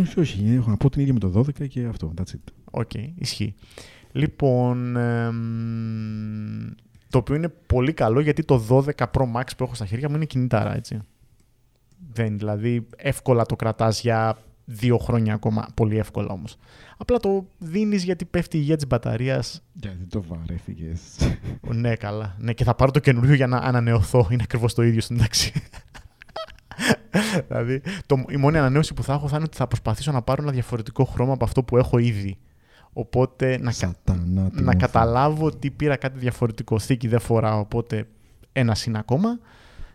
όχι, 0.00 0.20
όχι. 0.20 0.54
Έχω 0.54 0.70
να 0.70 0.76
πω 0.76 0.90
την 0.90 1.00
ίδια 1.00 1.12
με 1.12 1.18
το 1.18 1.32
12 1.38 1.68
και 1.68 1.84
αυτό. 1.86 2.14
That's 2.16 2.34
it. 2.34 2.52
Οκ, 2.70 2.90
ισχύει. 3.14 3.54
Λοιπόν, 4.12 4.96
εμ, 4.96 6.68
το 7.10 7.18
οποίο 7.18 7.34
είναι 7.34 7.48
πολύ 7.48 7.92
καλό 7.92 8.20
γιατί 8.20 8.44
το 8.44 8.62
12 8.68 9.04
Pro 9.12 9.32
Max 9.34 9.44
που 9.56 9.64
έχω 9.64 9.74
στα 9.74 9.86
χέρια 9.86 10.08
μου 10.08 10.16
είναι 10.16 10.24
κινητάρα, 10.24 10.74
έτσι. 10.76 10.98
Δεν, 12.12 12.38
δηλαδή, 12.38 12.86
εύκολα 12.96 13.46
το 13.46 13.56
κρατάς 13.56 14.00
για 14.00 14.38
δύο 14.72 14.98
χρόνια 14.98 15.34
ακόμα. 15.34 15.66
Πολύ 15.74 15.98
εύκολα 15.98 16.32
όμως. 16.32 16.56
Απλά 16.96 17.18
το 17.18 17.46
δίνεις 17.58 18.02
γιατί 18.04 18.24
πέφτει 18.24 18.56
η 18.56 18.60
υγεία 18.62 18.76
της 18.76 18.86
μπαταρίας. 18.86 19.62
Γιατί 19.72 20.04
το 20.06 20.22
βαρέθηκες. 20.22 21.00
ναι, 21.74 21.96
καλά. 21.96 22.36
Ναι, 22.38 22.52
και 22.52 22.64
θα 22.64 22.74
πάρω 22.74 22.90
το 22.90 22.98
καινούριο 22.98 23.34
για 23.34 23.46
να 23.46 23.56
ανανεωθώ. 23.56 24.28
Είναι 24.30 24.42
ακριβώς 24.42 24.74
το 24.74 24.82
ίδιο 24.82 25.00
στην 25.00 25.18
τάξη. 25.18 25.52
δηλαδή, 27.48 27.82
το, 28.06 28.24
η 28.28 28.36
μόνη 28.36 28.58
ανανέωση 28.58 28.94
που 28.94 29.02
θα 29.02 29.12
έχω 29.12 29.28
θα 29.28 29.36
είναι 29.36 29.44
ότι 29.44 29.56
θα 29.56 29.66
προσπαθήσω 29.66 30.12
να 30.12 30.22
πάρω 30.22 30.42
ένα 30.42 30.52
διαφορετικό 30.52 31.04
χρώμα 31.04 31.32
από 31.32 31.44
αυτό 31.44 31.62
που 31.62 31.76
έχω 31.76 31.98
ήδη. 31.98 32.38
Οπότε 32.92 33.58
να, 33.58 33.64
κα- 33.64 33.72
Σατανά. 33.72 34.48
τι 34.50 34.56
να 34.56 34.62
μορφή. 34.62 34.78
καταλάβω 34.78 35.46
ότι 35.46 35.70
πήρα 35.70 35.96
κάτι 35.96 36.18
διαφορετικό. 36.18 36.78
Θήκη 36.78 37.08
δεν 37.08 37.20
φοράω, 37.20 37.58
οπότε 37.60 38.08
ένας 38.52 38.84
είναι 38.86 38.98
ακόμα 38.98 39.38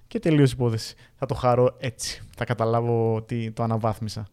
και 0.07 0.19
τελείως 0.19 0.51
υπόθεση. 0.51 0.95
Θα 1.15 1.25
το 1.25 1.33
χαρώ 1.33 1.75
έτσι. 1.79 2.21
Θα 2.35 2.45
καταλάβω 2.45 3.15
ότι 3.15 3.51
το 3.51 3.63
αναβάθμισα. 3.63 4.27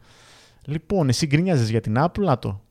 Λοιπόν, 0.65 1.09
εσύ 1.09 1.27
γκρίνιαζες 1.27 1.71
για 1.71 1.81
την 1.81 1.95
Apple, 1.99 2.19
να 2.21 2.39
το. 2.39 2.63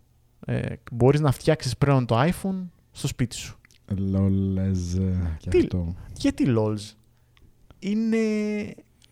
Ε, 0.45 0.73
μπορείς 0.91 1.19
να 1.19 1.31
φτιάξεις 1.31 1.77
πλέον 1.77 2.05
το 2.05 2.19
iPhone 2.21 2.67
στο 2.91 3.07
σπίτι 3.07 3.35
σου. 3.35 3.57
Λόλες 3.97 4.93
ε, 4.95 5.35
και 5.39 5.49
Τι- 5.49 5.59
αυτό. 5.59 5.95
Γιατί 6.17 6.45
LOLs. 6.47 6.95
Είναι 7.79 8.17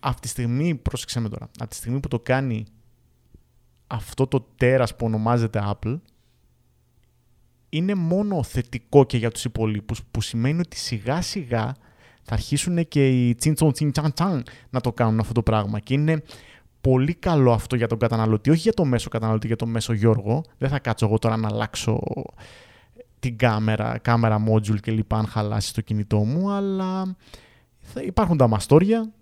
αυτή 0.00 0.20
τη 0.20 0.28
στιγμή, 0.28 0.74
πρόσεξε 0.74 1.20
με 1.20 1.28
τώρα, 1.28 1.50
από 1.58 1.70
τη 1.70 1.76
στιγμή 1.76 2.00
που 2.00 2.08
το 2.08 2.20
κάνει 2.20 2.64
αυτό 3.86 4.26
το 4.26 4.46
τέρας 4.56 4.96
που 4.96 5.06
ονομάζεται 5.06 5.60
Apple, 5.64 6.00
είναι 7.68 7.94
μόνο 7.94 8.42
θετικό 8.42 9.04
και 9.04 9.16
για 9.16 9.30
τους 9.30 9.44
υπολείπους, 9.44 10.02
που 10.10 10.20
σημαίνει 10.20 10.60
ότι 10.60 10.76
σιγά 10.76 11.22
σιγά 11.22 11.74
θα 12.22 12.32
αρχίσουν 12.32 12.88
και 12.88 13.08
οι 13.08 13.34
τσίντσον 13.34 13.72
τσίντσαν 13.72 14.12
τσάν 14.12 14.44
να 14.70 14.80
το 14.80 14.92
κάνουν 14.92 15.20
αυτό 15.20 15.32
το 15.32 15.42
πράγμα. 15.42 15.80
Και 15.80 15.94
είναι 15.94 16.22
πολύ 16.80 17.14
καλό 17.14 17.52
αυτό 17.52 17.76
για 17.76 17.86
τον 17.86 17.98
καταναλωτή, 17.98 18.50
όχι 18.50 18.60
για 18.60 18.72
το 18.72 18.84
μέσο 18.84 19.08
καταναλωτή, 19.08 19.46
για 19.46 19.56
το 19.56 19.66
μέσο 19.66 19.92
Γιώργο. 19.92 20.44
Δεν 20.58 20.68
θα 20.68 20.78
κάτσω 20.78 21.06
εγώ 21.06 21.18
τώρα 21.18 21.36
να 21.36 21.48
αλλάξω 21.48 22.00
την 23.18 23.36
κάμερα, 23.36 23.98
κάμερα 23.98 24.44
module 24.48 24.80
και 24.80 24.90
λοιπά 24.90 25.18
αν 25.18 25.26
χαλάσει 25.26 25.74
το 25.74 25.80
κινητό 25.80 26.18
μου, 26.18 26.50
αλλά 26.50 27.16
θα 27.80 28.02
υπάρχουν 28.02 28.36
τα 28.36 28.48
μαστόρια 28.48 29.12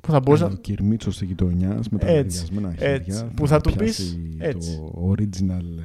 που 0.00 0.10
θα 0.10 0.20
μπορείς 0.20 0.40
Ένα 0.40 0.50
να... 0.50 0.56
κυρμίτσο 0.56 1.10
τη 1.10 1.24
γειτονιά 1.24 1.80
με 1.90 1.98
τα 1.98 2.06
Έτσι, 2.06 2.38
λαδιασμένα 2.38 2.74
έτσι, 2.78 3.10
χέρια. 3.12 3.30
που 3.34 3.48
θα 3.48 3.60
του 3.60 3.72
πιάσει 3.72 4.18
πεις, 4.18 4.36
έτσι. 4.38 4.76
Το 4.76 5.14
original 5.16 5.84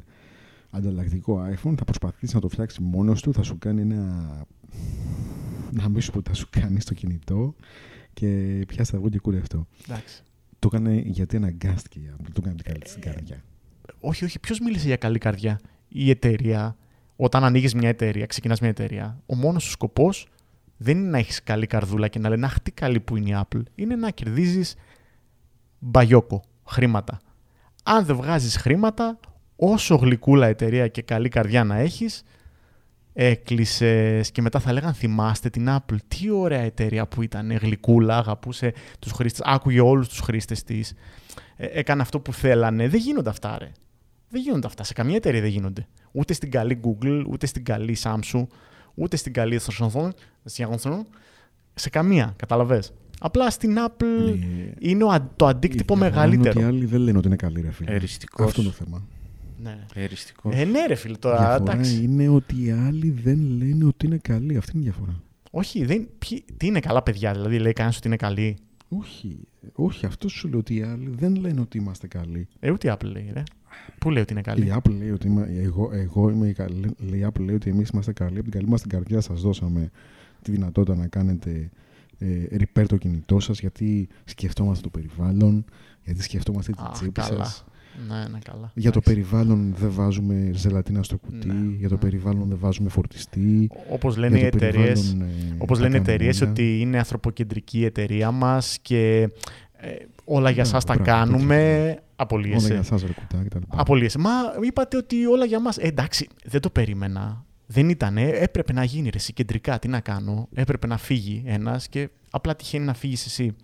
ανταλλακτικό 0.69 1.41
iPhone, 1.49 1.73
θα 1.78 1.84
προσπαθήσει 1.84 2.36
να 2.36 2.41
το 2.41 2.49
φτιάξει 2.49 2.82
μόνος 2.82 3.21
του, 3.21 3.34
θα 3.34 3.43
σου 3.43 3.58
κάνει 3.58 3.82
ένα... 3.82 4.32
Να 5.71 5.89
μην 5.89 6.02
σου 6.02 6.12
πω 6.12 6.21
τι 6.21 6.30
θα 6.30 6.36
σου 6.36 6.47
κάνει 6.49 6.80
στο 6.80 6.93
κινητό 6.93 7.56
και 8.13 8.28
πιάστε 8.67 8.95
εγώ 8.97 9.10
και 9.10 9.19
κουρευτό. 9.19 9.67
Εντάξει. 9.88 10.23
Το 10.63 10.69
έκανε 10.73 11.02
γιατί 11.06 11.36
αναγκάστηκε 11.36 11.99
η 11.99 12.12
Apple, 12.12 12.28
το 12.34 12.41
έκανε 12.41 12.56
την 12.56 12.65
καλή 12.65 12.80
της 12.80 12.97
καρδιά. 12.99 13.43
Όχι, 13.99 14.26
όχι. 14.26 14.39
Ποιος 14.39 14.60
μίλησε 14.60 14.88
για 14.88 14.95
καλή 14.95 15.17
καρδιά; 15.17 15.60
Η 15.88 16.10
εταιρεία, 16.10 16.76
όταν 17.15 17.43
ανοίγεις 17.43 17.73
μια 17.73 17.89
εταιρεία, 17.89 18.26
ξεκινάς 18.26 18.60
μια 18.60 18.69
εταιρεία, 18.69 19.21
ο 19.26 19.36
μόνος 19.36 19.63
σου 19.63 19.69
σκοπός 19.69 20.28
δεν 20.78 20.97
είναι 20.97 21.10
να 21.10 21.17
έχεις 21.17 21.43
καλή 21.43 21.67
καρδούλα 21.67 22.08
και 22.08 22.19
να 22.19 22.30
λένε 22.30 22.45
Αχ, 22.45 22.60
τι 22.60 22.71
καλή 22.71 22.99
που 22.99 23.17
είναι 23.17 23.30
η 23.30 23.36
Apple. 23.41 23.62
Είναι 23.76 23.95
να 23.95 24.10
κερδίζεις 24.10 24.76
μπαγιόκο, 25.80 26.43
χρήματα. 26.67 27.19
Αν 27.84 28.06
δεν 28.06 28.15
βγάζεις 28.15 28.58
χρήματα, 28.58 29.19
όσο 29.56 29.95
γλυκούλα 29.95 30.47
εταιρεία 30.47 30.88
και 30.88 31.02
καλή 31.02 31.30
καρδιά 31.30 31.63
να 31.63 31.76
έχεις, 31.76 32.23
έκλεισες 33.13 34.32
και 34.32 34.41
μετά 34.41 34.60
θα 34.60 34.73
λέγαν 34.73 34.93
θυμάστε 34.93 35.49
την 35.49 35.67
Apple. 35.69 35.95
Τι 36.08 36.30
ωραία 36.30 36.62
εταιρεία 36.62 37.08
που 37.08 37.21
ήταν, 37.21 37.52
γλυκούλα, 37.52 38.17
αγαπούσε 38.17 38.73
τους 38.99 39.12
χρήστες, 39.12 39.41
άκουγε 39.45 39.80
όλους 39.82 40.08
τους 40.08 40.19
χρήστες 40.19 40.63
της, 40.63 40.93
ε, 41.56 41.65
έκανε 41.65 42.02
αυτό 42.02 42.19
που 42.19 42.34
θέλανε. 42.34 42.88
Δεν 42.88 42.99
γίνονται 42.99 43.30
αυτά, 43.30 43.58
ρε. 43.60 43.71
Δεν 44.30 44.41
γίνονται 44.41 44.67
αυτά. 44.67 44.84
Σε 44.84 44.93
καμία 44.93 45.15
εταιρεία 45.15 45.41
δεν 45.41 45.49
γίνονται. 45.49 45.88
Ούτε 46.12 46.34
στην 46.34 46.52
καλή 46.52 46.80
Google, 46.84 47.23
ούτε 47.30 47.45
στην 47.45 47.63
καλή 47.63 47.97
Samsung, 48.04 48.45
ούτε 48.93 49.15
στην 49.15 49.34
καλή 49.34 49.60
Samsung. 49.78 50.19
Σε 51.73 51.89
καμία, 51.89 52.34
καταλαβες. 52.36 52.93
Απλά 53.19 53.49
στην 53.49 53.78
Apple 53.88 54.28
Ε, 54.28 54.71
είναι 54.80 55.04
ο 55.04 55.10
α- 55.12 55.30
το 55.36 55.45
αντίκτυπο 55.45 55.93
η 55.93 55.97
διαφορά 55.97 56.19
μεγαλύτερο. 56.21 56.60
Είναι 56.60 56.67
ότι 56.67 56.76
οι 56.76 56.78
άλλοι 56.78 56.86
δεν 56.86 56.99
λένε 56.99 57.17
ότι 57.17 57.28
είναι 57.28 57.36
καλή, 57.36 57.62
ρε 57.62 57.71
φίλε. 57.71 57.91
Εριστικός. 57.91 58.45
Αυτό 58.45 58.62
είναι 58.62 58.69
το 58.69 58.76
θέμα. 58.86 59.08
Ναι. 59.63 59.86
Εριστικός. 59.93 60.56
Ε, 60.56 60.65
ναι, 60.65 60.86
ρε 60.86 60.95
φίλε, 60.95 61.13
Η 61.13 61.17
τώρα. 61.17 61.38
διαφορά 61.38 61.71
Εντάξει. 61.71 62.04
είναι 62.04 62.28
ότι 62.28 62.63
οι 62.65 62.71
άλλοι 62.71 63.10
δεν 63.10 63.39
λένε 63.58 63.86
ότι 63.86 64.06
είναι 64.06 64.17
καλή. 64.17 64.58
Αυτή 64.58 64.71
είναι 64.78 64.82
η 64.86 64.89
διαφορά. 64.89 65.21
Όχι, 65.52 65.86
δεν, 65.86 66.08
ποιοι- 66.19 66.43
τι 66.58 66.67
είναι 66.67 66.80
καλά 66.80 67.04
παιδιά, 67.04 67.32
δηλαδή 67.34 67.60
λέει 67.60 67.73
κανένας 67.73 67.97
ότι 67.97 68.08
είναι 68.08 68.15
καλή. 68.15 68.58
Όχι, 68.89 69.39
όχι, 69.73 70.06
αυτό 70.06 70.28
σου 70.28 70.47
λέω 70.47 70.60
ότι 70.60 70.76
οι 70.76 70.82
άλλοι 70.82 71.10
δεν 71.19 71.36
λένε 71.36 71.62
ότι 71.62 71.78
είμαστε 71.78 72.08
καλοί. 72.08 72.47
Ε, 72.60 72.71
ούτε 72.71 72.88
η 72.88 72.91
Apple 72.93 73.06
λέει, 73.12 73.30
ρε. 73.34 73.43
Πού 73.99 74.10
λέει 74.12 74.21
ότι 74.21 74.34
είναι 74.34 74.41
καλή. 74.41 74.65
Η 74.65 74.73
Apple 74.76 74.91
λέει 74.97 75.10
ότι 75.10 75.28
είμαι, 75.28 75.49
εγώ, 75.62 75.89
εγώ 75.93 76.30
είμαι 76.30 76.47
η 76.47 76.54
καλή. 76.54 76.95
Λέει, 77.10 77.19
η 77.19 77.26
Apple 77.34 77.41
λέει 77.41 77.56
ότι 77.56 77.69
εμείς 77.69 77.89
είμαστε 77.89 78.13
καλοί. 78.13 78.34
Από 78.34 78.43
την 78.43 78.52
καλή 78.52 78.67
μας 78.67 78.82
την 78.82 78.89
καρδιά 78.89 79.21
σας 79.21 79.41
δώσαμε 79.41 79.91
τη 80.41 80.52
δυνατότητα 80.52 80.95
να 80.95 81.08
κάνετε 81.08 81.69
ε, 82.17 82.45
repair 82.58 82.86
το 82.88 82.97
κινητό 82.97 83.39
σας 83.39 83.60
γιατί 83.60 84.08
σκεφτόμαστε 84.26 84.84
το 84.84 84.89
περιβάλλον, 84.89 85.65
γιατί 86.04 86.21
σκεφτόμαστε 86.23 86.71
την 86.71 86.84
Α, 86.84 86.89
τσέπη 86.91 87.12
καλά. 87.12 87.43
σας. 87.43 87.65
Ναι, 88.08 88.15
ναι, 88.15 88.39
καλά. 88.43 88.71
Για 88.73 88.91
το 88.91 88.99
Εντάξει. 89.03 89.13
περιβάλλον 89.13 89.73
δεν 89.77 89.91
βάζουμε 89.91 90.51
ζελατίνα 90.53 91.03
στο 91.03 91.17
κουτί, 91.17 91.47
Ναι, 91.47 91.75
για 91.77 91.88
το 91.89 91.93
ναι. 91.93 91.99
περιβάλλον 91.99 92.49
δεν 92.49 92.58
βάζουμε 92.60 92.89
φορτιστή. 92.89 93.69
Όπως 93.89 94.17
λένε 94.17 94.38
οι 94.38 94.39
για 94.39 94.51
το 94.51 94.58
εταιρείες. 94.58 95.01
περιβάλλον, 95.01 95.21
ε, 95.51 95.56
Όπως 95.58 95.77
τα 95.77 95.84
λένε 95.84 95.95
οι 95.97 95.99
κάνουμε 95.99 96.13
εταιρείες 96.13 96.41
όλα. 96.41 96.49
ότι 96.51 96.79
είναι 96.79 96.97
ανθρωποκεντρική 96.97 97.79
η 97.79 97.86
εταιρεία 97.86 98.32
μας 98.32 98.77
και 98.82 99.29
ε, 99.77 99.89
όλα 100.23 100.49
για 100.49 100.63
Ναι, 100.63 100.69
σας 100.69 100.84
τα 100.86 100.93
μπράβο, 100.93 101.10
κάνουμε. 101.12 101.84
Όλα 101.86 102.01
Απολύεσαι. 102.15 102.67
για 102.67 102.77
εσά, 102.77 102.97
ρε 103.08 103.13
κουτά 103.13 103.43
κτλ. 103.45 103.58
Απολύεσαι. 103.67 104.17
Μα 104.19 104.29
είπατε 104.65 104.97
ότι 104.97 105.25
όλα 105.25 105.45
για 105.45 105.60
μας. 105.60 105.77
Ε, 105.77 105.88
εντάξει, 105.88 106.27
δεν 106.45 106.62
το 106.62 106.69
περίμενα. 106.69 107.45
Δεν 107.65 107.89
ήταν. 107.89 108.17
Έπρεπε 108.17 108.73
να 108.73 108.84
γίνει 108.84 109.10
ρε, 109.10 109.17
εσύ, 109.17 109.34
κεντρικά. 109.34 109.79
Τι 109.79 109.88
να 109.88 109.99
κάνω. 109.99 110.47
Έπρεπε 110.53 110.88
να 110.88 110.97
φύγει 110.97 111.43
ένας 111.45 111.88
και 111.88 112.10
απλά 112.29 112.56
τυχαίνει 112.56 112.86
να 112.86 112.93
φύγεις 112.93 113.25
εσύ. 113.25 113.56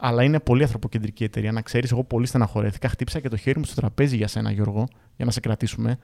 Αλλά 0.00 0.22
είναι 0.22 0.40
πολύ 0.40 0.62
ανθρωποκεντρική 0.62 1.22
η 1.22 1.26
εταιρεία. 1.26 1.52
Να 1.52 1.62
ξέρεις, 1.62 1.90
εγώ 1.90 2.04
πολύ 2.04 2.26
στεναχωρέθηκα. 2.26 2.88
Χτύπησα 2.88 3.20
και 3.20 3.28
το 3.28 3.36
χέρι 3.36 3.58
μου 3.58 3.64
στο 3.64 3.74
τραπέζι 3.74 4.16
για 4.16 4.28
σένα, 4.28 4.50
Γιώργο, 4.50 4.88
για 5.16 5.24
να 5.24 5.30
σε 5.30 5.40
κρατήσουμε. 5.40 5.98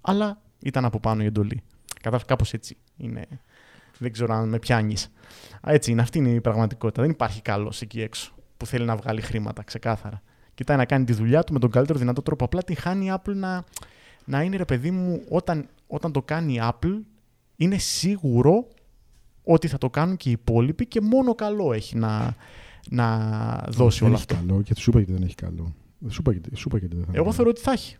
Αλλά 0.00 0.40
ήταν 0.58 0.84
από 0.84 1.00
πάνω 1.00 1.22
η 1.22 1.26
εντολή. 1.26 1.62
Κατάλαβες 1.94 2.26
κάπως 2.26 2.52
έτσι. 2.52 2.76
Είναι... 2.96 3.26
Δεν 3.98 4.12
ξέρω 4.12 4.34
αν 4.34 4.48
με 4.48 4.58
πιάνεις. 4.58 5.12
Έτσι 5.66 5.90
είναι. 5.90 6.02
Αυτή 6.02 6.18
είναι 6.18 6.28
η 6.30 6.40
πραγματικότητα. 6.40 7.02
Δεν 7.02 7.10
υπάρχει 7.10 7.42
καλός 7.42 7.80
εκεί 7.80 8.00
έξω 8.00 8.32
που 8.56 8.66
θέλει 8.66 8.84
να 8.84 8.96
βγάλει 8.96 9.20
χρήματα, 9.20 9.62
ξεκάθαρα. 9.62 10.22
Κοιτάει 10.54 10.76
να 10.76 10.84
κάνει 10.84 11.04
τη 11.04 11.12
δουλειά 11.12 11.42
του 11.42 11.52
με 11.52 11.58
τον 11.58 11.70
καλύτερο 11.70 11.98
δυνατό 11.98 12.22
τρόπο. 12.22 12.44
Απλά 12.44 12.62
τη 12.62 12.74
χάνει 12.74 13.06
η 13.06 13.12
Apple 13.14 13.34
να, 13.34 13.64
να 14.24 14.42
είναι 14.42 14.56
ρε 14.56 14.64
παιδί 14.64 14.90
μου, 14.90 15.22
όταν, 15.28 15.68
όταν 15.86 16.12
το 16.12 16.22
κάνει 16.22 16.54
η 16.54 16.60
Apple, 16.62 17.00
είναι 17.56 17.78
σίγουρο 17.78 18.68
ότι 19.44 19.68
θα 19.68 19.78
το 19.78 19.90
κάνουν 19.90 20.16
και 20.16 20.28
οι 20.28 20.32
υπόλοιποι 20.32 20.86
και 20.86 21.00
μόνο 21.00 21.34
καλό 21.34 21.72
έχει 21.72 21.96
να, 21.96 22.36
να 22.90 23.16
δώσει 23.68 23.98
δεν 23.98 24.08
όλο 24.08 24.16
έχει 24.16 24.26
αυτό. 24.32 24.46
καλό 24.46 24.62
και 24.62 24.74
του 24.74 24.82
είπα 24.86 24.98
γιατί 24.98 25.12
δεν 25.12 25.22
έχει 25.22 25.34
καλό. 25.34 25.74
Σου 26.08 26.16
είπα 26.20 26.32
γιατί, 26.32 26.56
σου 26.56 26.64
είπα 26.68 26.78
γιατί 26.78 26.96
δεν 26.96 27.04
θα 27.04 27.10
Εγώ 27.14 27.24
είναι. 27.24 27.34
θεωρώ 27.34 27.50
ότι 27.50 27.60
θα 27.60 27.72
έχει. 27.72 27.96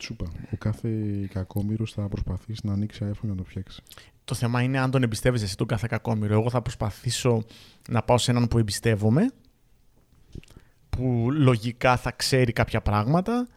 Σου 0.00 0.12
είπα. 0.12 0.26
Ο 0.52 0.56
κάθε 0.58 0.88
κακόμοιρος 1.32 1.92
θα 1.92 2.08
προσπαθήσει 2.08 2.60
να 2.66 2.72
ανοίξει 2.72 3.00
iPhone 3.04 3.20
για 3.20 3.28
να 3.30 3.34
το 3.34 3.44
φτιάξει. 3.44 3.82
Το 4.24 4.34
θέμα 4.34 4.62
είναι 4.62 4.78
αν 4.78 4.90
τον 4.90 5.02
εμπιστεύεσαι 5.02 5.44
εσύ 5.44 5.56
τον 5.56 5.66
κάθε 5.66 5.86
κακόμοιρο. 5.90 6.34
Εγώ 6.34 6.50
θα 6.50 6.62
προσπαθήσω 6.62 7.44
να 7.88 8.02
πάω 8.02 8.18
σε 8.18 8.30
έναν 8.30 8.48
που 8.48 8.58
εμπιστεύομαι, 8.58 9.30
που 10.90 11.28
λογικά 11.32 11.96
θα 11.96 12.10
ξέρει 12.12 12.52
κάποια 12.52 12.80
πράγματα 12.80 13.48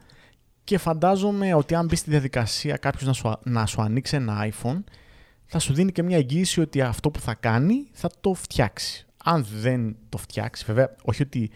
και 0.64 0.78
φαντάζομαι 0.78 1.54
ότι 1.54 1.76
αν 1.76 1.86
μπει 1.86 1.96
στη 1.96 2.10
διαδικασία 2.10 2.78
κάποιος 2.78 3.04
να 3.04 3.14
σου, 3.14 3.40
να 3.44 3.66
σου 3.66 3.82
ανοίξει 3.82 4.16
ένα 4.16 4.50
iPhone, 4.52 4.84
θα 5.46 5.60
σου 5.60 5.74
δίνει 5.74 5.92
και 5.92 6.04
μια 6.04 6.18
εγγύηση 6.18 6.62
ότι 6.62 6.82
αυτό 6.82 7.12
που 7.12 7.20
θα 7.20 7.34
κάνει 7.34 7.88
θα 7.92 8.10
το 8.22 8.34
φτιάξει. 8.34 9.06
Αν 9.24 9.46
δεν 9.62 9.96
το 10.10 10.18
φτιάξει, 10.18 10.64
βέβαια, 10.68 10.96
όχι 11.04 11.22
ότι 11.22 11.52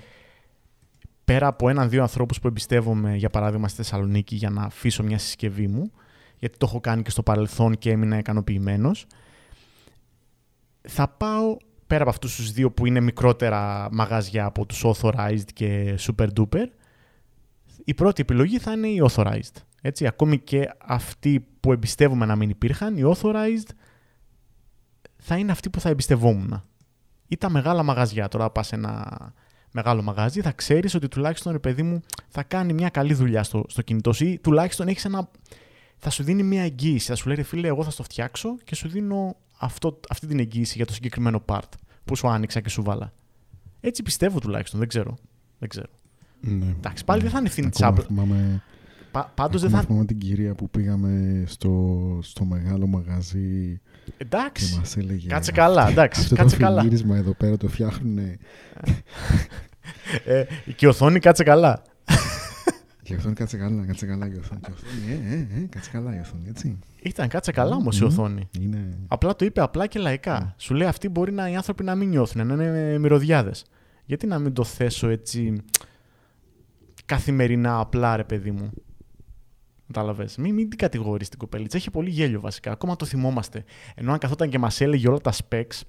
πέρα 1.26 1.48
από 1.48 1.70
έναν-δύο 1.70 2.02
ανθρώπους 2.02 2.40
που 2.40 2.48
εμπιστεύομαι, 2.48 3.16
για 3.16 3.30
παράδειγμα 3.30 3.68
στη 3.68 3.78
Θεσσαλονίκη, 3.78 4.36
για 4.36 4.50
να 4.50 4.64
αφήσω 4.64 5.04
μια 5.04 5.18
συσκευή 5.18 5.68
μου, 5.68 5.92
γιατί 6.40 6.58
το 6.58 6.66
έχω 6.70 6.80
κάνει 6.80 7.02
και 7.02 7.10
στο 7.10 7.24
παρελθόν 7.24 7.78
και 7.78 7.92
έμεινα 7.92 8.18
ικανοποιημένος. 8.18 9.06
Θα 10.82 11.08
πάω 11.08 11.58
πέρα 11.88 12.02
από 12.02 12.10
αυτούς 12.10 12.36
τους 12.36 12.52
δύο 12.52 12.72
που 12.72 12.86
είναι 12.86 13.00
μικρότερα 13.00 13.88
μαγαζιά 13.92 14.46
από 14.46 14.66
τους 14.66 14.84
authorized 14.86 15.48
και 15.54 16.00
super 16.00 16.28
duper, 16.38 16.66
η 17.84 17.94
πρώτη 17.94 18.22
επιλογή 18.22 18.60
θα 18.60 18.72
είναι 18.72 18.88
οι 18.88 19.02
authorized. 19.10 19.56
Έτσι, 19.82 20.08
ακόμη 20.08 20.40
και 20.40 20.70
αυτοί 20.86 21.48
που 21.60 21.72
εμπιστεύομαι 21.72 22.26
να 22.26 22.36
μην 22.36 22.50
υπήρχαν, 22.50 22.98
οι 22.98 23.02
authorized 23.06 23.70
θα 25.18 25.38
είναι 25.38 25.52
αυτοί 25.52 25.70
που 25.70 25.80
θα 25.80 25.90
εμπιστευόμουν. 25.90 26.64
Ή 27.28 27.38
τα 27.38 27.50
μεγάλα 27.50 27.84
μαγαζιά. 27.84 28.28
Τώρα 28.28 28.50
πας 28.50 28.68
σε 28.68 28.76
ένα 28.76 29.34
μεγάλο 29.72 30.02
μαγάζι, 30.02 30.42
θα 30.42 30.52
ξέρεις 30.52 30.94
ότι 30.94 31.08
τουλάχιστον 31.08 31.52
ρε 31.52 31.60
παιδί 31.60 31.84
μου 31.84 32.02
θα 32.28 32.44
κάνει 32.44 32.74
μια 32.74 32.90
καλή 32.90 33.14
δουλειά 33.14 33.44
στο, 33.44 33.66
στο 33.68 33.82
κινητό 33.82 34.14
σου 34.14 34.26
ή 34.26 34.40
τουλάχιστον 34.40 34.88
έχεις 34.88 35.06
ένα 35.06 35.30
θα 35.98 36.10
σου 36.10 36.24
δίνει 36.24 36.44
μια 36.44 36.64
εγγύηση. 36.64 37.08
Θα 37.08 37.16
σου 37.16 37.28
λέει, 37.28 37.36
ρε 37.36 37.44
φίλε, 37.44 37.68
εγώ 37.68 37.84
θα 37.84 37.90
στο 37.90 38.04
φτιάξω 38.04 38.58
και 38.64 38.76
σου 38.76 38.88
δίνω 38.88 39.36
αυτό, 39.58 40.00
αυτή 40.10 40.28
την 40.28 40.40
εγγύηση 40.40 40.74
για 40.78 40.86
το 40.86 40.94
συγκεκριμένο 40.94 41.44
part 41.46 41.70
που 42.06 42.16
σου 42.16 42.28
άνοιξα 42.28 42.60
και 42.60 42.70
σου 42.70 42.84
βάλα. 42.84 43.14
Έτσι 43.80 44.04
πιστεύω 44.04 44.40
τουλάχιστον, 44.40 44.80
δεν 44.80 44.88
ξέρω. 44.88 45.18
Δεν 45.60 45.70
ξέρω. 45.70 45.90
Ναι. 46.48 46.66
Εντάξει, 46.78 47.06
πάλι 47.06 47.22
δεν 47.22 47.32
θα 47.32 47.38
είναι 47.38 47.48
ευθύνη 47.48 47.70
τη 47.70 47.84
Ακόμα 47.86 48.02
Apple. 48.02 48.06
θυμάμαι, 48.08 48.64
Πα, 49.12 49.32
Πάντως 49.36 49.62
δεν 49.62 49.70
ακόμα 49.70 49.82
θα. 49.82 49.88
θυμάμαι 49.88 50.06
την 50.06 50.18
κυρία 50.18 50.54
που 50.56 50.70
πήγαμε 50.70 51.44
στο, 51.48 52.20
στο 52.22 52.46
μεγάλο 52.46 52.88
μαγαζί 52.88 53.80
και 54.06 54.12
Εντάξει. 54.18 54.78
μας 54.78 54.98
έλεγε 54.98 55.28
Κάτσε 55.28 55.52
καλά, 55.52 55.90
εντάξει, 55.90 56.22
Αυτό 56.22 56.36
κάτσε 56.36 56.56
το 56.58 56.62
καλά. 56.62 56.80
αφηγήρισμα 56.80 57.18
εδώ 57.18 57.34
πέρα 57.34 57.58
το 57.58 57.68
φτιάχνουν 57.68 58.18
Ε, 60.26 60.44
και 60.76 60.86
η 60.86 60.90
οθόνη 60.90 61.20
κάτσε 61.20 61.44
καλά. 61.44 61.82
και 63.04 63.14
η 63.14 63.16
οθόνη 63.16 63.34
κάτσε 63.36 63.58
καλά, 63.58 63.86
κάτσε 63.86 64.06
καλά 64.06 64.28
η 64.28 64.38
οθόνη. 64.38 64.60
Και 64.62 64.72
η 64.72 64.74
οθόνη, 64.74 65.30
ε, 65.30 65.34
ε, 65.36 65.62
ε, 65.62 65.66
κάτσε 65.70 65.90
καλά 65.92 66.16
η 66.16 66.20
οθόνη, 66.20 66.44
έτσι. 66.50 66.80
Ήταν 67.04 67.28
κάτσε 67.28 67.52
καλά 67.52 67.76
όμως 67.76 67.98
η 68.00 68.02
Μμμ. 68.04 68.08
οθόνη. 68.10 68.50
Είναι... 68.60 68.98
Απλά 69.08 69.36
το 69.36 69.46
είπε 69.46 69.62
απλά 69.62 69.88
και 69.88 70.00
λαϊκά. 70.00 70.54
Σου 70.58 70.74
λέει 70.74 70.88
αυτοί 70.88 71.10
μπορεί 71.10 71.32
να 71.32 71.50
οι 71.50 71.56
άνθρωποι 71.56 71.84
να 71.84 71.96
μην 71.96 72.10
νιώθουν, 72.10 72.48
να 72.48 72.54
είναι 72.54 72.98
μυρωδιάδες. 72.98 73.66
Γιατί 74.06 74.28
να 74.28 74.40
μην 74.40 74.54
το 74.54 74.64
θέσω 74.64 75.08
έτσι 75.08 75.56
καθημερινά 77.06 77.80
απλά, 77.80 78.16
ρε 78.16 78.24
παιδί 78.24 78.52
μου. 78.52 78.72
Κατάλαβες. 79.88 80.38
Μην, 80.38 80.54
μην 80.54 80.70
την 80.70 80.78
κατηγορείς 80.80 81.30
την 81.30 81.40
κοπελίτσα. 81.40 81.78
Έχει 81.78 81.92
πολύ 81.92 82.10
γέλιο 82.10 82.40
βασικά. 82.40 82.72
Ακόμα 82.72 82.96
το 82.96 83.06
θυμόμαστε. 83.06 83.64
Ενώ 83.96 84.12
αν 84.12 84.18
καθόταν 84.18 84.50
και 84.50 84.60
μας 84.60 84.82
έλεγε 84.82 85.08
όλα 85.08 85.20
τα 85.20 85.32
specs, 85.34 85.82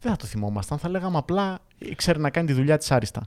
δεν 0.00 0.10
θα 0.10 0.16
το 0.16 0.26
θυμόμασταν. 0.26 0.78
Θα 0.78 0.88
λέγαμε 0.88 1.18
απλά 1.18 1.58
ήξερε 1.78 2.18
να 2.18 2.30
κάνει 2.30 2.46
τη 2.46 2.52
δουλειά 2.52 2.76
της 2.78 2.90
άριστα. 2.90 3.26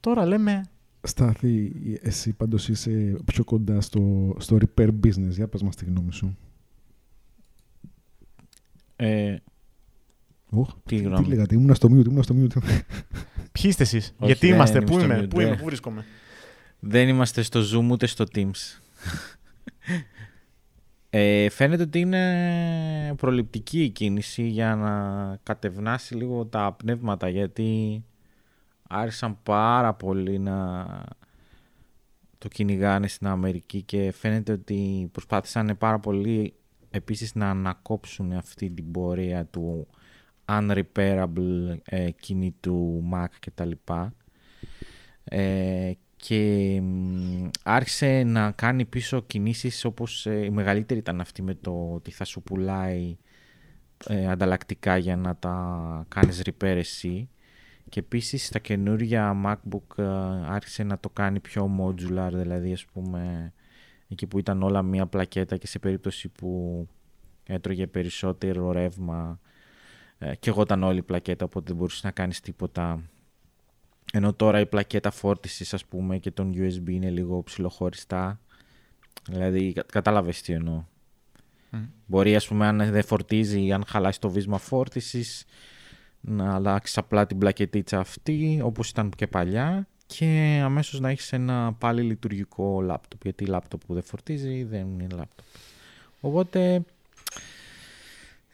Τώρα 0.00 0.26
λέμε. 0.26 0.62
Στάθη, 1.02 1.72
εσύ 2.02 2.32
πάντως 2.32 2.68
είσαι 2.68 3.16
πιο 3.24 3.44
κοντά 3.44 3.80
στο, 3.80 4.34
στο 4.38 4.58
repair 4.60 4.88
business. 4.88 5.28
Για 5.28 5.48
πες 5.48 5.62
μας 5.62 5.76
τη 5.76 5.84
γνώμη 5.84 6.12
σου. 6.12 6.36
Ε, 8.96 9.36
Οχ, 10.50 10.68
Τι 10.72 10.78
τι, 10.84 10.96
τι 10.96 11.02
γνώμη. 11.02 11.26
λέγατε, 11.26 11.54
ήμουν 11.54 11.74
στο 11.74 11.88
mute, 11.92 12.06
ήμουν 12.06 12.22
στο 12.22 12.34
mute. 12.38 12.62
Ποιοι 13.52 13.64
είστε 13.64 13.82
εσείς, 13.82 14.06
Όχι, 14.06 14.26
Γιατί 14.26 14.46
δεν 14.46 14.54
είμαστε, 14.56 14.76
είμαι 14.78 14.86
πού 14.86 14.92
στο 14.92 15.04
είμαι, 15.04 15.20
mute, 15.22 15.28
πού 15.28 15.40
είμαι, 15.40 15.48
δεν. 15.48 15.58
πού 15.58 15.64
βρίσκομαι; 15.64 16.04
Δεν 16.86 17.08
είμαστε 17.08 17.42
στο 17.42 17.60
Zoom 17.72 17.90
ούτε 17.90 18.06
στο 18.06 18.24
Teams. 18.34 18.80
Ε, 21.10 21.48
φαίνεται 21.48 21.82
ότι 21.82 22.00
είναι 22.00 23.14
προληπτική 23.16 23.82
η 23.82 23.90
κίνηση 23.90 24.42
για 24.42 24.76
να 24.76 25.36
κατευνάσει 25.42 26.14
λίγο 26.14 26.46
τα 26.46 26.74
πνεύματα 26.78 27.28
γιατί 27.28 28.02
άρχισαν 28.88 29.38
πάρα 29.42 29.94
πολύ 29.94 30.38
να 30.38 30.86
το 32.38 32.48
κυνηγάνε 32.48 33.08
στην 33.08 33.26
Αμερική 33.26 33.82
και 33.82 34.12
φαίνεται 34.12 34.52
ότι 34.52 35.08
προσπάθησαν 35.12 35.76
πάρα 35.78 35.98
πολύ 35.98 36.54
επίσης 36.90 37.34
να 37.34 37.50
ανακόψουν 37.50 38.32
αυτή 38.32 38.70
την 38.70 38.90
πορεία 38.90 39.44
του 39.44 39.86
unrepairable 40.44 41.76
ε, 41.84 42.10
κινητού 42.10 43.02
Mac 43.12 43.26
κτλ. 43.40 43.70
Ε, 45.24 45.92
και 46.26 46.80
μ, 46.82 47.48
άρχισε 47.62 48.22
να 48.22 48.50
κάνει 48.50 48.84
πίσω 48.84 49.22
κινήσεις 49.22 49.84
όπως 49.84 50.26
ε, 50.26 50.44
η 50.44 50.50
μεγαλύτερη 50.50 51.00
ήταν 51.00 51.20
αυτή 51.20 51.42
με 51.42 51.54
το 51.54 51.92
ότι 51.94 52.10
θα 52.10 52.24
σου 52.24 52.42
πουλάει 52.42 53.16
ε, 54.06 54.26
ανταλλακτικά 54.26 54.96
για 54.96 55.16
να 55.16 55.36
τα 55.36 56.06
κάνεις 56.08 56.42
repair 56.44 56.76
εσύ. 56.76 57.28
Και 57.88 58.00
επίσης 58.00 58.46
στα 58.46 58.58
καινούργια 58.58 59.36
MacBook 59.44 59.98
ε, 59.98 60.04
άρχισε 60.46 60.82
να 60.82 60.98
το 60.98 61.08
κάνει 61.08 61.40
πιο 61.40 61.70
modular 61.80 62.30
δηλαδή 62.32 62.72
ας 62.72 62.84
πούμε 62.84 63.52
εκεί 64.08 64.26
που 64.26 64.38
ήταν 64.38 64.62
όλα 64.62 64.82
μία 64.82 65.06
πλακέτα 65.06 65.56
και 65.56 65.66
σε 65.66 65.78
περίπτωση 65.78 66.28
που 66.28 66.88
έτρωγε 67.46 67.86
περισσότερο 67.86 68.72
ρεύμα 68.72 69.40
ε, 70.18 70.34
και 70.34 70.50
εγώ 70.50 70.62
ήταν 70.62 70.82
όλη 70.82 70.98
η 70.98 71.02
πλακέτα 71.02 71.44
οπότε 71.44 71.64
δεν 71.66 71.76
μπορούσε 71.76 72.00
να 72.04 72.10
κάνεις 72.10 72.40
τίποτα 72.40 73.02
ενώ 74.16 74.32
τώρα 74.32 74.60
η 74.60 74.66
πλακέτα 74.66 75.10
φόρτισης 75.10 75.74
ας 75.74 75.84
πούμε 75.84 76.18
και 76.18 76.30
τον 76.30 76.52
USB 76.56 76.88
είναι 76.88 77.10
λίγο 77.10 77.42
ψηλοχωριστά. 77.42 78.40
Δηλαδή 79.28 79.72
κα- 79.72 79.84
κατάλαβες 79.92 80.42
τι 80.42 80.52
εννοώ. 80.52 80.84
Μπορεί 82.06 82.36
ας 82.36 82.46
πούμε 82.46 82.66
αν 82.66 82.76
δεν 82.90 83.04
φορτίζει, 83.04 83.72
αν 83.72 83.84
χαλάσει 83.86 84.20
το 84.20 84.30
βίσμα 84.30 84.58
φόρτισης 84.58 85.44
να 86.20 86.54
αλλάξει 86.54 86.98
απλά 86.98 87.26
την 87.26 87.38
πλακετίτσα 87.38 87.98
αυτή 87.98 88.60
όπως 88.62 88.88
ήταν 88.90 89.10
και 89.10 89.26
παλιά 89.26 89.86
και 90.06 90.60
αμέσως 90.64 91.00
να 91.00 91.10
έχεις 91.10 91.32
ένα 91.32 91.72
πάλι 91.72 92.02
λειτουργικό 92.02 92.80
λάπτοπ 92.82 93.22
γιατί 93.22 93.46
λάπτοπ 93.46 93.84
που 93.86 93.94
δεν 93.94 94.02
φορτίζει 94.02 94.64
δεν 94.64 94.86
είναι 94.86 95.06
λάπτοπ. 95.10 95.46
Οπότε 96.20 96.84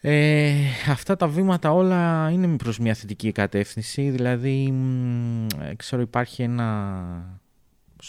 ε, 0.03 0.53
αυτά 0.89 1.15
τα 1.15 1.27
βήματα 1.27 1.73
όλα 1.73 2.29
είναι 2.31 2.55
προς 2.55 2.79
μια 2.79 2.93
θετική 2.93 3.31
κατεύθυνση. 3.31 4.09
Δηλαδή, 4.09 4.71
μ, 4.71 5.45
ε, 5.61 5.75
ξέρω 5.75 6.01
υπάρχει 6.01 6.41
ένα 6.41 7.39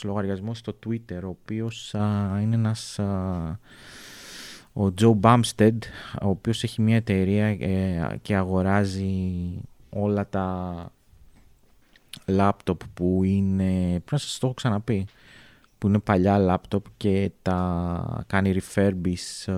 λογαριασμός 0.04 0.58
στο 0.58 0.78
Twitter, 0.86 1.20
ο 1.24 1.28
οποίος 1.28 1.94
α, 1.94 2.38
είναι 2.42 2.54
ένας... 2.54 2.98
α, 2.98 3.58
ο 4.74 4.92
Joe 5.00 5.20
Bumstead, 5.20 5.78
ο 6.22 6.28
οποίος 6.28 6.62
έχει 6.62 6.82
μια 6.82 6.96
εταιρεία 6.96 7.46
ε, 7.46 8.18
και 8.22 8.36
αγοράζει 8.36 9.42
όλα 9.90 10.28
τα 10.28 10.76
λάπτοπ 12.26 12.80
που 12.94 13.20
είναι... 13.24 13.72
Πρέπει 13.88 14.04
να 14.10 14.18
σας 14.18 14.38
το 14.38 14.46
έχω 14.46 14.54
ξαναπεί 14.54 15.06
που 15.78 15.88
είναι 15.88 15.98
παλιά 15.98 16.38
λάπτοπ 16.38 16.86
και 16.96 17.30
τα 17.42 18.24
κάνει 18.26 18.60
refurbish 18.60 19.52
ε, 19.52 19.54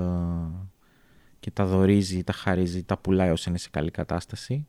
και 1.45 1.51
τα 1.51 1.65
δορίζει, 1.65 2.25
τα 2.25 2.33
χαρίζει, 2.33 2.83
τα 2.83 2.99
πουλάει 2.99 3.31
όσο 3.31 3.51
είναι 3.51 3.59
σε 3.59 3.69
καλή 3.71 3.91
κατάσταση. 3.91 4.67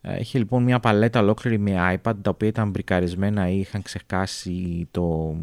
Ε, 0.00 0.14
Έχει 0.14 0.38
λοιπόν 0.38 0.62
μια 0.62 0.80
παλέτα 0.80 1.20
ολόκληρη 1.20 1.58
με 1.58 1.98
iPad 2.02 2.14
τα 2.22 2.30
οποία 2.30 2.48
ήταν 2.48 2.70
μπρικαρισμένα 2.70 3.48
ή 3.48 3.58
είχαν 3.58 3.82
ξεχάσει 3.82 4.88
το, 4.90 5.36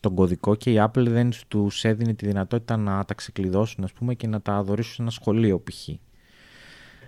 τον 0.00 0.14
κωδικό 0.14 0.54
και 0.54 0.72
η 0.72 0.76
Apple 0.78 1.06
δεν 1.08 1.30
τους 1.48 1.84
έδινε 1.84 2.14
τη 2.14 2.26
δυνατότητα 2.26 2.76
να 2.76 3.04
τα 3.04 3.14
ξεκλειδώσουν 3.14 3.84
ας 3.84 3.92
πούμε 3.92 4.14
και 4.14 4.26
να 4.26 4.40
τα 4.40 4.62
δωρήσουν 4.62 4.94
σε 4.94 5.02
ένα 5.02 5.10
σχολείο 5.10 5.62
π.χ. 5.62 5.88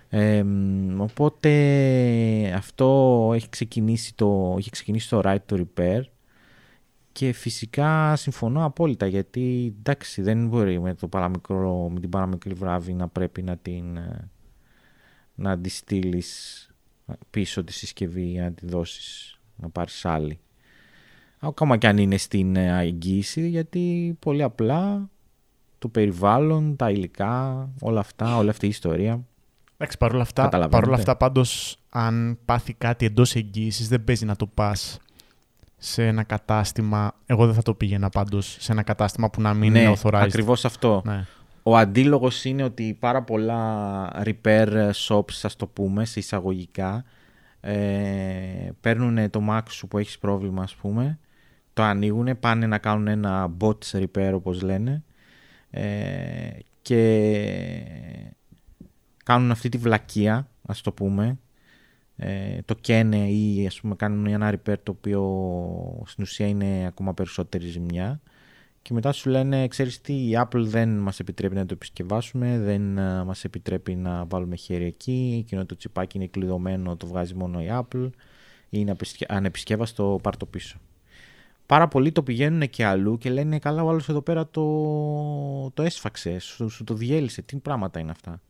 Ε, 0.09 0.43
μ, 0.43 1.01
οπότε 1.01 1.51
αυτό 2.55 3.31
έχει 3.35 3.49
ξεκινήσει 3.49 4.15
το, 4.15 4.55
έχει 4.57 4.69
ξεκινήσει 4.69 5.09
το 5.09 5.21
Right 5.23 5.45
to 5.49 5.63
Repair 5.63 6.01
και 7.13 7.31
φυσικά 7.31 8.15
συμφωνώ 8.15 8.65
απόλυτα 8.65 9.05
γιατί 9.07 9.75
εντάξει 9.79 10.21
δεν 10.21 10.47
μπορεί 10.47 10.79
με, 10.79 10.93
το 10.93 11.07
παραμικρό, 11.07 11.89
με 11.89 11.99
την 11.99 12.09
παραμικρή 12.09 12.53
βράβη 12.53 12.93
να 12.93 13.07
πρέπει 13.07 13.41
να 13.41 13.57
την 13.57 13.97
ε, 13.97 14.29
να 15.35 15.59
τη 15.59 15.69
στείλεις 15.69 16.67
πίσω 17.29 17.63
τη 17.63 17.73
συσκευή 17.73 18.23
για 18.23 18.43
να 18.43 18.51
τη 18.51 18.65
δώσεις 18.65 19.39
να 19.55 19.69
πάρεις 19.69 20.05
άλλη. 20.05 20.39
Ακόμα 21.39 21.77
και 21.77 21.87
αν 21.87 21.97
είναι 21.97 22.17
στην 22.17 22.55
ε, 22.55 22.79
εγγύηση 22.81 23.47
γιατί 23.47 24.15
πολύ 24.19 24.43
απλά 24.43 25.09
το 25.79 25.87
περιβάλλον, 25.87 26.75
τα 26.75 26.89
υλικά, 26.91 27.69
όλα 27.81 27.99
αυτά, 27.99 28.37
όλη 28.37 28.49
αυτή 28.49 28.65
η 28.65 28.69
ιστορία. 28.69 29.25
Εντάξει, 29.73 29.97
παρόλα 29.97 30.21
αυτά, 30.21 30.43
Καταλαβαίνετε. 30.43 30.79
παρόλα 30.79 30.97
αυτά 30.97 31.17
πάντως, 31.17 31.77
αν 31.89 32.39
πάθει 32.45 32.73
κάτι 32.73 33.05
εντός 33.05 33.35
εγγύησης, 33.35 33.87
δεν 33.87 34.03
παίζει 34.03 34.25
να 34.25 34.35
το 34.35 34.47
πας 34.47 34.99
σε 35.85 36.07
ένα 36.07 36.23
κατάστημα. 36.23 37.15
Εγώ 37.25 37.45
δεν 37.45 37.55
θα 37.55 37.61
το 37.61 37.73
πήγαινα 37.73 38.09
πάντως 38.09 38.57
σε 38.59 38.71
ένα 38.71 38.83
κατάστημα 38.83 39.29
που 39.29 39.41
να 39.41 39.53
μην 39.53 39.71
ναι, 39.71 39.79
είναι 39.79 39.93
authorized. 40.01 40.21
ακριβώς 40.21 40.65
αυτό. 40.65 41.01
Ναι. 41.05 41.25
Ο 41.63 41.77
αντίλογος 41.77 42.45
είναι 42.45 42.63
ότι 42.63 42.97
πάρα 42.99 43.23
πολλά 43.23 44.09
repair 44.23 44.91
shops, 45.07 45.39
ας 45.41 45.55
το 45.55 45.67
πούμε, 45.67 46.05
σε 46.05 46.19
εισαγωγικά, 46.19 47.03
ε, 47.61 47.73
παίρνουν 48.81 49.29
το 49.29 49.41
Mac 49.49 49.61
σου 49.69 49.87
που 49.87 49.97
έχεις 49.97 50.17
πρόβλημα, 50.17 50.63
ας 50.63 50.75
πούμε, 50.75 51.19
το 51.73 51.83
ανοίγουν, 51.83 52.39
πάνε 52.39 52.67
να 52.67 52.77
κάνουν 52.77 53.07
ένα 53.07 53.51
bot 53.59 53.77
repair, 53.91 54.31
όπως 54.33 54.61
λένε, 54.61 55.03
ε, 55.69 55.83
και 56.81 57.23
κάνουν 59.23 59.51
αυτή 59.51 59.69
τη 59.69 59.77
βλακεία, 59.77 60.47
ας 60.67 60.81
το 60.81 60.91
πούμε, 60.91 61.37
ε, 62.25 62.61
το 62.65 62.73
καίνε 62.73 63.29
ή 63.29 63.65
ας 63.67 63.81
πούμε 63.81 63.95
κάνουν 63.95 64.25
ένα 64.25 64.53
repair 64.53 64.75
το 64.83 64.91
οποίο 64.91 65.21
στην 66.05 66.23
ουσία 66.23 66.47
είναι 66.47 66.85
ακόμα 66.87 67.13
περισσότερη 67.13 67.67
ζημιά 67.67 68.21
και 68.83 68.93
μετά 68.93 69.11
σου 69.11 69.29
λένε, 69.29 69.67
ξέρεις 69.67 70.01
τι, 70.01 70.13
η 70.13 70.31
Apple 70.35 70.61
δεν 70.61 70.89
μας 70.97 71.19
επιτρέπει 71.19 71.55
να 71.55 71.65
το 71.65 71.73
επισκευάσουμε, 71.73 72.59
δεν 72.59 72.97
ε, 72.97 73.23
μας 73.23 73.43
επιτρέπει 73.43 73.95
να 73.95 74.25
βάλουμε 74.25 74.55
χέρι 74.55 74.85
εκεί, 74.85 75.37
εκείνο 75.39 75.65
το 75.65 75.75
τσιπάκι 75.75 76.17
είναι 76.17 76.27
κλειδωμένο, 76.27 76.95
το 76.97 77.07
βγάζει 77.07 77.33
μόνο 77.33 77.61
η 77.61 77.67
Apple, 77.69 78.09
ή 78.69 78.77
είναι 78.79 78.91
απεσκε- 78.91 79.31
ανεπισκεύαστο, 79.31 80.19
πάρ' 80.23 80.37
το 80.37 80.45
πίσω. 80.45 80.77
Πάρα 81.65 81.87
πολλοί 81.87 82.11
το 82.11 82.23
πηγαίνουν 82.23 82.69
και 82.69 82.85
αλλού 82.85 83.17
και 83.17 83.29
λένε, 83.29 83.59
καλά 83.59 83.83
ο 83.83 83.89
άλλος 83.89 84.09
εδώ 84.09 84.21
πέρα 84.21 84.47
το, 84.47 85.71
το 85.73 85.83
έσφαξε, 85.83 86.39
σου, 86.39 86.69
σου 86.69 86.83
το 86.83 86.93
διέλυσε, 86.93 87.41
τι 87.41 87.57
πράγματα 87.57 87.99
είναι 87.99 88.11
αυτά. 88.11 88.41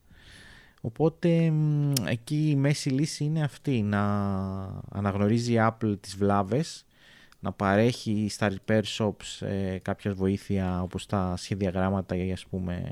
Οπότε 0.85 1.51
μ, 1.51 1.93
εκεί 2.07 2.49
η 2.49 2.55
μέση 2.55 2.89
λύση 2.89 3.23
είναι 3.23 3.43
αυτή, 3.43 3.81
να 3.81 4.01
αναγνωρίζει 4.89 5.53
η 5.53 5.57
Apple 5.59 5.95
τις 5.99 6.15
βλάβες, 6.15 6.85
να 7.39 7.51
παρέχει 7.51 8.27
στα 8.29 8.51
repair 8.51 8.81
shops 8.97 9.47
ε, 9.47 9.77
κάποια 9.77 10.13
βοήθεια 10.13 10.81
όπως 10.81 11.05
τα 11.05 11.33
σχεδιαγράμματα 11.37 12.15
ή 12.15 12.31
ας 12.31 12.45
πούμε 12.45 12.83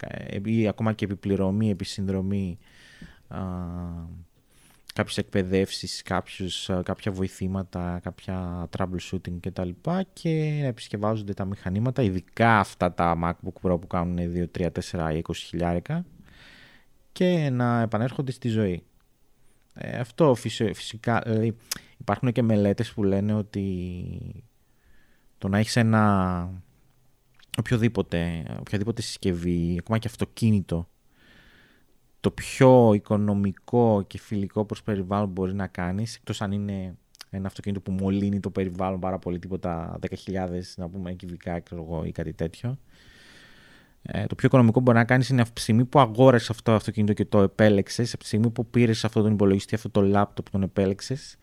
ε, 0.00 0.38
ή 0.44 0.68
ακόμα 0.68 0.92
και 0.92 1.04
επιπληρωμή, 1.04 1.70
επισυνδρομή 1.70 2.58
α, 3.28 3.38
κάποιες 4.94 5.18
εκπαιδεύσεις, 5.18 6.02
κάποιους, 6.02 6.70
α, 6.70 6.82
κάποια 6.82 7.12
βοηθήματα, 7.12 8.00
κάποια 8.02 8.68
troubleshooting 8.76 9.36
κτλ. 9.40 9.70
Και 10.12 10.58
να 10.60 10.66
επισκευάζονται 10.66 11.34
τα 11.34 11.44
μηχανήματα, 11.44 12.02
ειδικά 12.02 12.58
αυτά 12.58 12.92
τα 12.92 13.18
MacBook 13.22 13.68
Pro 13.68 13.80
που 13.80 13.86
κάνουν 13.86 14.18
2, 14.18 14.46
3, 14.58 14.68
4 14.90 15.14
ή 15.14 15.22
20 15.28 15.32
χιλιάρικα 15.34 16.04
και 17.16 17.50
να 17.50 17.80
επανέρχονται 17.80 18.32
στη 18.32 18.48
ζωή. 18.48 18.82
Ε, 19.74 19.98
αυτό 19.98 20.34
φυσι- 20.34 20.74
φυσικά, 20.74 21.20
δηλαδή 21.24 21.56
υπάρχουν 21.98 22.32
και 22.32 22.42
μελέτες 22.42 22.92
που 22.92 23.04
λένε 23.04 23.34
ότι 23.34 24.44
το 25.38 25.48
να 25.48 25.58
έχεις 25.58 25.76
ένα 25.76 26.62
οποιοδήποτε, 27.58 28.44
οποιαδήποτε 28.60 29.02
συσκευή, 29.02 29.76
ακόμα 29.78 29.98
και 29.98 30.08
αυτοκίνητο, 30.08 30.88
το 32.20 32.30
πιο 32.30 32.92
οικονομικό 32.94 34.04
και 34.06 34.18
φιλικό 34.18 34.64
προς 34.64 34.82
περιβάλλον 34.82 35.28
μπορεί 35.28 35.54
να 35.54 35.66
κάνεις, 35.66 36.16
εκτός 36.16 36.40
αν 36.40 36.52
είναι 36.52 36.96
ένα 37.30 37.46
αυτοκίνητο 37.46 37.80
που 37.80 37.92
μολύνει 37.92 38.40
το 38.40 38.50
περιβάλλον 38.50 39.00
πάρα 39.00 39.18
πολύ, 39.18 39.38
τίποτα 39.38 39.98
10.000 40.00 40.74
να 40.76 40.88
πούμε 40.88 41.12
κυβικά 41.12 41.60
ξέρω 41.60 41.82
εγώ, 41.82 42.04
ή 42.04 42.12
κάτι 42.12 42.32
τέτοιο. 42.32 42.78
Ε, 44.06 44.26
το 44.26 44.34
πιο 44.34 44.46
οικονομικό 44.46 44.78
που 44.78 44.84
μπορεί 44.84 44.96
να 44.96 45.04
κάνεις 45.04 45.28
είναι 45.28 45.40
από 45.40 45.50
τη 45.52 45.60
στιγμή 45.60 45.84
που 45.84 46.00
αγόρασες 46.00 46.50
αυτό 46.50 46.70
το 46.70 46.76
αυτοκίνητο 46.76 47.12
και 47.12 47.24
το 47.24 47.40
επέλεξες, 47.40 48.12
από 48.12 48.22
τη 48.22 48.26
στιγμή 48.26 48.50
που 48.50 48.66
πήρες 48.66 49.04
αυτό 49.04 49.22
τον 49.22 49.32
υπολογιστή, 49.32 49.74
αυτό 49.74 49.90
το 49.90 50.02
λάπτοπ 50.02 50.50
τον 50.50 50.62
επέλεξες, 50.62 51.36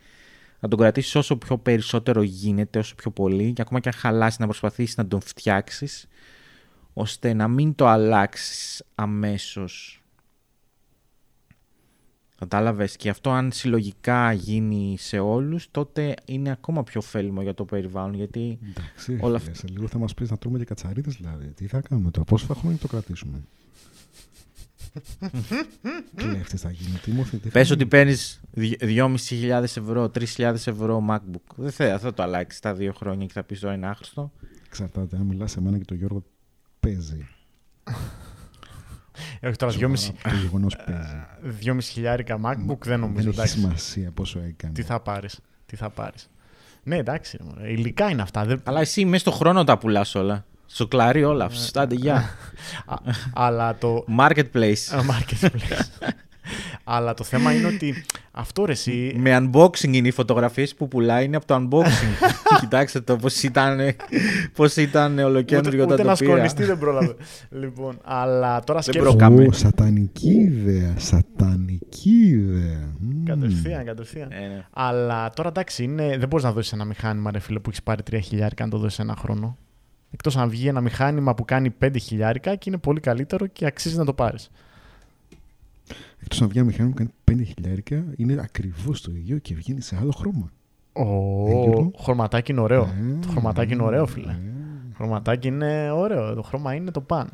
να 0.60 0.69
τον 0.69 0.80
κρατήσεις 0.80 1.15
όσο 1.15 1.38
πιο 1.38 1.58
περισσότερο 1.58 2.21
γίνεται, 2.21 2.80
όσο 2.80 2.95
πιο 2.95 3.12
πολύ 3.12 3.54
και 3.54 3.62
ακόμα 3.62 3.80
και 3.80 3.89
αν 3.89 3.95
χαλάσεις 3.95 4.39
να 4.39 4.45
προσπαθήσεις 4.45 4.97
να 4.97 5.08
τον 5.08 5.21
φτιάξεις 5.21 6.08
ώστε 6.93 7.34
να 7.34 7.47
μην 7.47 7.76
το 7.76 7.88
αλλάξεις 7.88 8.84
αμέσως. 8.95 10.02
Κατάλαβες; 12.43 12.95
Και 12.95 13.10
αυτό, 13.10 13.29
αν 13.32 13.51
συλλογικά 13.51 14.32
γίνει 14.32 14.95
σε 14.99 15.19
όλους, 15.19 15.67
τότε 15.71 16.13
είναι 16.25 16.51
ακόμα 16.51 16.84
πιο 16.84 16.99
ωφέλιμο 17.03 17.41
για 17.41 17.53
το 17.53 17.65
περιβάλλον. 17.65 18.13
Γιατί 18.13 18.60
Εντάξει, 18.69 19.17
Όλα 19.21 19.39
φίλε, 19.39 19.56
σε 19.56 19.67
λίγο 19.67 19.88
θα 19.88 19.97
μας 19.97 20.13
πεις 20.13 20.29
να 20.29 20.38
τρώμε 20.38 20.58
και 20.58 20.65
κατσαρίδες 20.65 21.15
δηλαδή. 21.15 21.47
Τι 21.47 21.67
θα 21.67 21.82
κάνουμε 21.82 22.12
τώρα, 22.12 22.25
πόσο 22.25 22.45
θα 22.45 22.53
έχουμε 22.58 22.71
να 22.71 22.77
το 22.77 22.88
κρατήσουμε; 22.88 23.43
Κλέφτες 26.15 26.62
θα 26.62 26.71
γίνει. 26.71 26.97
Τι 26.97 27.12
μου 27.12 27.23
τι 27.23 27.38
θα 27.38 27.49
πες 27.49 27.69
ότι 27.69 27.77
γίνει; 27.77 27.89
παίρνεις 27.89 28.41
2.500 28.56 29.63
ευρώ, 29.63 30.12
3.000 30.38 30.53
ευρώ 30.53 31.06
MacBook. 31.10 31.56
Δεν 31.56 31.71
θα, 31.71 31.99
θα 31.99 32.13
το 32.13 32.23
αλλάξεις 32.23 32.60
τα 32.60 32.73
δύο 32.73 32.93
χρόνια 32.93 33.25
και 33.25 33.34
θα 33.34 33.43
πεις 33.43 33.60
τώρα 33.60 33.73
είναι 33.73 33.88
άχρηστο. 33.88 34.32
Εξαρτάται. 34.65 35.15
Αν 35.15 35.21
μιλάς 35.21 35.51
σε 35.51 35.62
μένα 35.62 35.77
και 35.77 35.86
τον 35.86 35.97
Γιώργο, 35.97 36.23
παίζει. 36.79 37.27
Ε, 39.39 39.47
όχι 39.47 39.58
τώρα, 39.58 39.71
Σοβαρά, 39.71 39.93
2,5 39.93 40.12
Το 40.23 40.36
γεγονός 40.41 40.76
παίζει. 40.76 41.26
2,5 41.65 41.78
χιλιάρικα 41.82 42.39
MacBook 42.45 42.78
δεν 42.84 42.99
νομίζω. 42.99 43.19
Δεν 43.19 43.28
έχει 43.28 43.39
εντάξει. 43.39 43.60
σημασία 43.60 44.12
πόσο 44.12 44.39
έκανε. 44.39 44.73
Τι 44.73 44.82
θα 44.82 44.99
πάρεις. 44.99 45.39
Τι 45.65 45.76
θα 45.76 45.89
πάρεις. 45.89 46.30
Ναι, 46.84 46.97
εντάξει. 46.97 47.38
ρε 47.38 47.43
μωρέ, 47.43 47.71
Υλικά 47.71 48.10
είναι 48.10 48.21
αυτά. 48.21 48.45
Δεν... 48.45 48.62
Αλλά 48.63 48.80
εσύ 48.80 49.06
μέσα 49.06 49.19
στο 49.19 49.32
χρόνο 49.32 49.63
τα 49.63 49.78
πουλάς 49.78 50.15
όλα. 50.15 50.45
Στο 50.65 50.88
κλαρί 50.88 51.23
όλα. 51.23 51.49
Στάντε 51.49 51.95
γεια. 51.95 52.15
Α, 52.86 52.95
αλλά 53.34 53.76
το. 53.76 54.06
Marketplace. 54.19 54.84
Α, 54.91 54.99
Marketplace. 55.10 56.10
αλλά 56.84 57.13
το 57.13 57.23
θέμα 57.23 57.54
είναι 57.54 57.67
ότι 57.67 58.06
αυτό 58.36 58.65
ρε 58.65 58.72
εσύ. 58.72 59.15
Με 59.17 59.38
unboxing 59.52 59.93
είναι 59.93 60.08
οι 60.08 60.12
φωτογραφίες 60.12 60.76
που 60.76 60.88
πουλάει 60.88 61.26
είναι 61.26 61.36
από 61.36 61.46
το 61.46 61.56
unboxing. 61.56 62.28
Κοιτάξτε 62.60 63.02
το 63.02 63.15
πώς 63.15 63.43
ήταν, 63.43 63.80
πώς 64.54 64.76
ήταν 64.76 65.19
ολοκέντριο 65.19 65.84
ούτε, 65.84 65.93
όταν 65.93 65.93
ούτε 65.93 66.04
να 66.04 66.15
το 66.17 66.24
πήρα. 66.24 66.34
σκονιστεί 66.36 66.63
δεν 66.63 66.78
πρόλαβε. 66.78 67.15
λοιπόν, 67.50 68.00
αλλά 68.04 68.60
τώρα 68.63 68.80
Δεν 68.80 68.93
σκέψου. 68.93 69.10
προ- 69.15 69.22
Κάμε. 69.22 69.43
Ω, 69.46 69.52
σατανική 69.52 70.32
ιδέα. 70.32 70.93
Σατανική 70.98 71.80
Κακή 71.89 72.26
ιδέα. 72.28 72.93
Μμμ. 73.00 73.24
Κατευθείαν, 73.26 73.86
κατευθείαν. 73.86 74.32
Ε, 74.32 74.36
ναι. 74.48 74.65
Αλλά 74.74 75.30
τώρα 75.30 75.50
εντάξει, 75.50 75.84
είναι, 75.84 76.17
δεν 76.17 76.28
μπορείς 76.28 76.46
να 76.46 76.52
δώσεις 76.52 76.72
ένα 76.74 76.86
μηχάνημα, 76.86 77.32
ρε 77.32 77.39
φίλε, 77.39 77.60
που 77.60 77.69
έχεις 77.69 77.84
πάρει 77.84 78.02
3 78.12 78.17
χιλιάρικα 78.24 78.63
να 78.65 78.69
το 78.72 78.78
δώσεις 78.78 79.00
ένα 79.00 79.15
χρόνο. 79.15 79.58
Εκτός 80.12 80.38
αν 80.38 80.50
βγει 80.50 80.67
ένα 80.67 80.82
μηχάνημα 80.82 81.34
που 81.36 81.46
κάνει 81.46 81.74
5 81.86 81.89
χιλιάρικα 82.02 82.56
και 82.56 82.63
είναι 82.69 82.78
πολύ 82.78 83.00
καλύτερο 83.00 83.48
και 83.48 83.65
αξίζει 83.65 83.98
να 83.98 84.06
το 84.06 84.13
πάρεις. 84.13 84.50
Εκτός 86.23 86.39
να 86.39 86.47
βγει 86.47 86.57
ένα 86.57 86.67
μηχάνημα 86.67 86.93
που 86.95 87.03
κάνει 87.25 87.41
5 87.41 87.45
χιλιάρικα, 87.53 88.03
είναι 88.15 88.38
ακριβώς 88.43 89.01
το 89.01 89.12
ίδιο 89.15 89.38
και 89.38 89.55
βγαίνει 89.55 89.81
σε 89.81 89.97
άλλο 90.01 90.12
χρώμα. 90.12 90.51
Ο 90.93 91.03
Γιώργο. 91.63 91.91
χρωματάκι 91.99 92.51
είναι 92.51 92.62
ωραίο. 92.62 92.81
Ε, 92.83 93.17
Το 93.21 93.27
χρωματάκι 93.27 93.73
είναι 93.73 93.83
ωραίο, 93.83 94.05
φίλε. 94.05 94.31
ε. 94.31 94.36
Το 94.89 94.95
χρωματάκι 94.95 95.47
είναι 95.47 95.91
ωραίο. 95.91 96.33
Το 96.33 96.41
χρώμα 96.41 96.73
είναι 96.73 96.91
το 96.91 97.01
παν. 97.01 97.29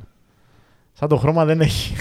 Σαν 0.94 1.08
το 1.10 1.18
χρώμα 1.18 1.46
δεν 1.46 1.62
έχει. 1.62 1.94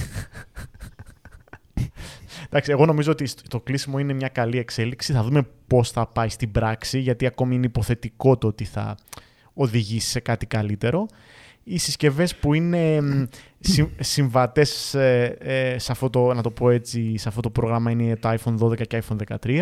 Εντάξει, 2.46 2.70
εγώ 2.70 2.86
νομίζω 2.86 3.10
ότι 3.12 3.26
στο- 3.26 3.42
το 3.48 3.60
κλείσιμο 3.60 3.98
είναι 3.98 4.12
μια 4.12 4.28
καλή 4.28 4.58
εξέλιξη. 4.58 5.12
Θα 5.12 5.22
δούμε 5.22 5.46
πώς 5.66 5.90
θα 5.90 6.06
πάει 6.06 6.28
στην 6.28 6.50
πράξη, 6.52 6.98
γιατί 6.98 7.26
ακόμη 7.26 7.54
είναι 7.54 7.66
υποθετικό 7.66 8.36
το 8.38 8.46
ότι 8.46 8.64
θα 8.64 8.96
οδηγήσει 9.54 10.08
σε 10.10 10.20
κάτι 10.20 10.46
καλύτερο. 10.46 11.06
Οι 11.68 11.78
συσκευές 11.78 12.36
που 12.36 12.54
είναι 12.54 13.00
συμβατές 14.00 14.68
σε 15.76 15.92
αυτό 15.92 16.10
το, 16.10 16.34
να 16.34 16.42
το 16.42 16.50
πω 16.50 16.70
έτσι, 16.70 17.16
σε 17.16 17.28
αυτό 17.28 17.40
το 17.40 17.50
πρόγραμμα 17.50 17.90
είναι 17.90 18.16
το 18.16 18.28
iPhone 18.28 18.58
12 18.58 18.86
και 18.86 19.02
iPhone 19.08 19.36
13. 19.42 19.58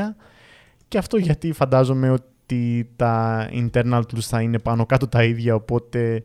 Και 0.88 0.98
αυτό 0.98 1.16
γιατί 1.16 1.52
φαντάζομαι 1.52 2.10
ότι 2.10 2.88
τα 2.96 3.48
internal 3.52 4.00
tools 4.00 4.20
θα 4.20 4.40
είναι 4.42 4.58
πάνω 4.58 4.86
κάτω 4.86 5.08
τα 5.08 5.24
ίδια, 5.24 5.54
οπότε 5.54 6.22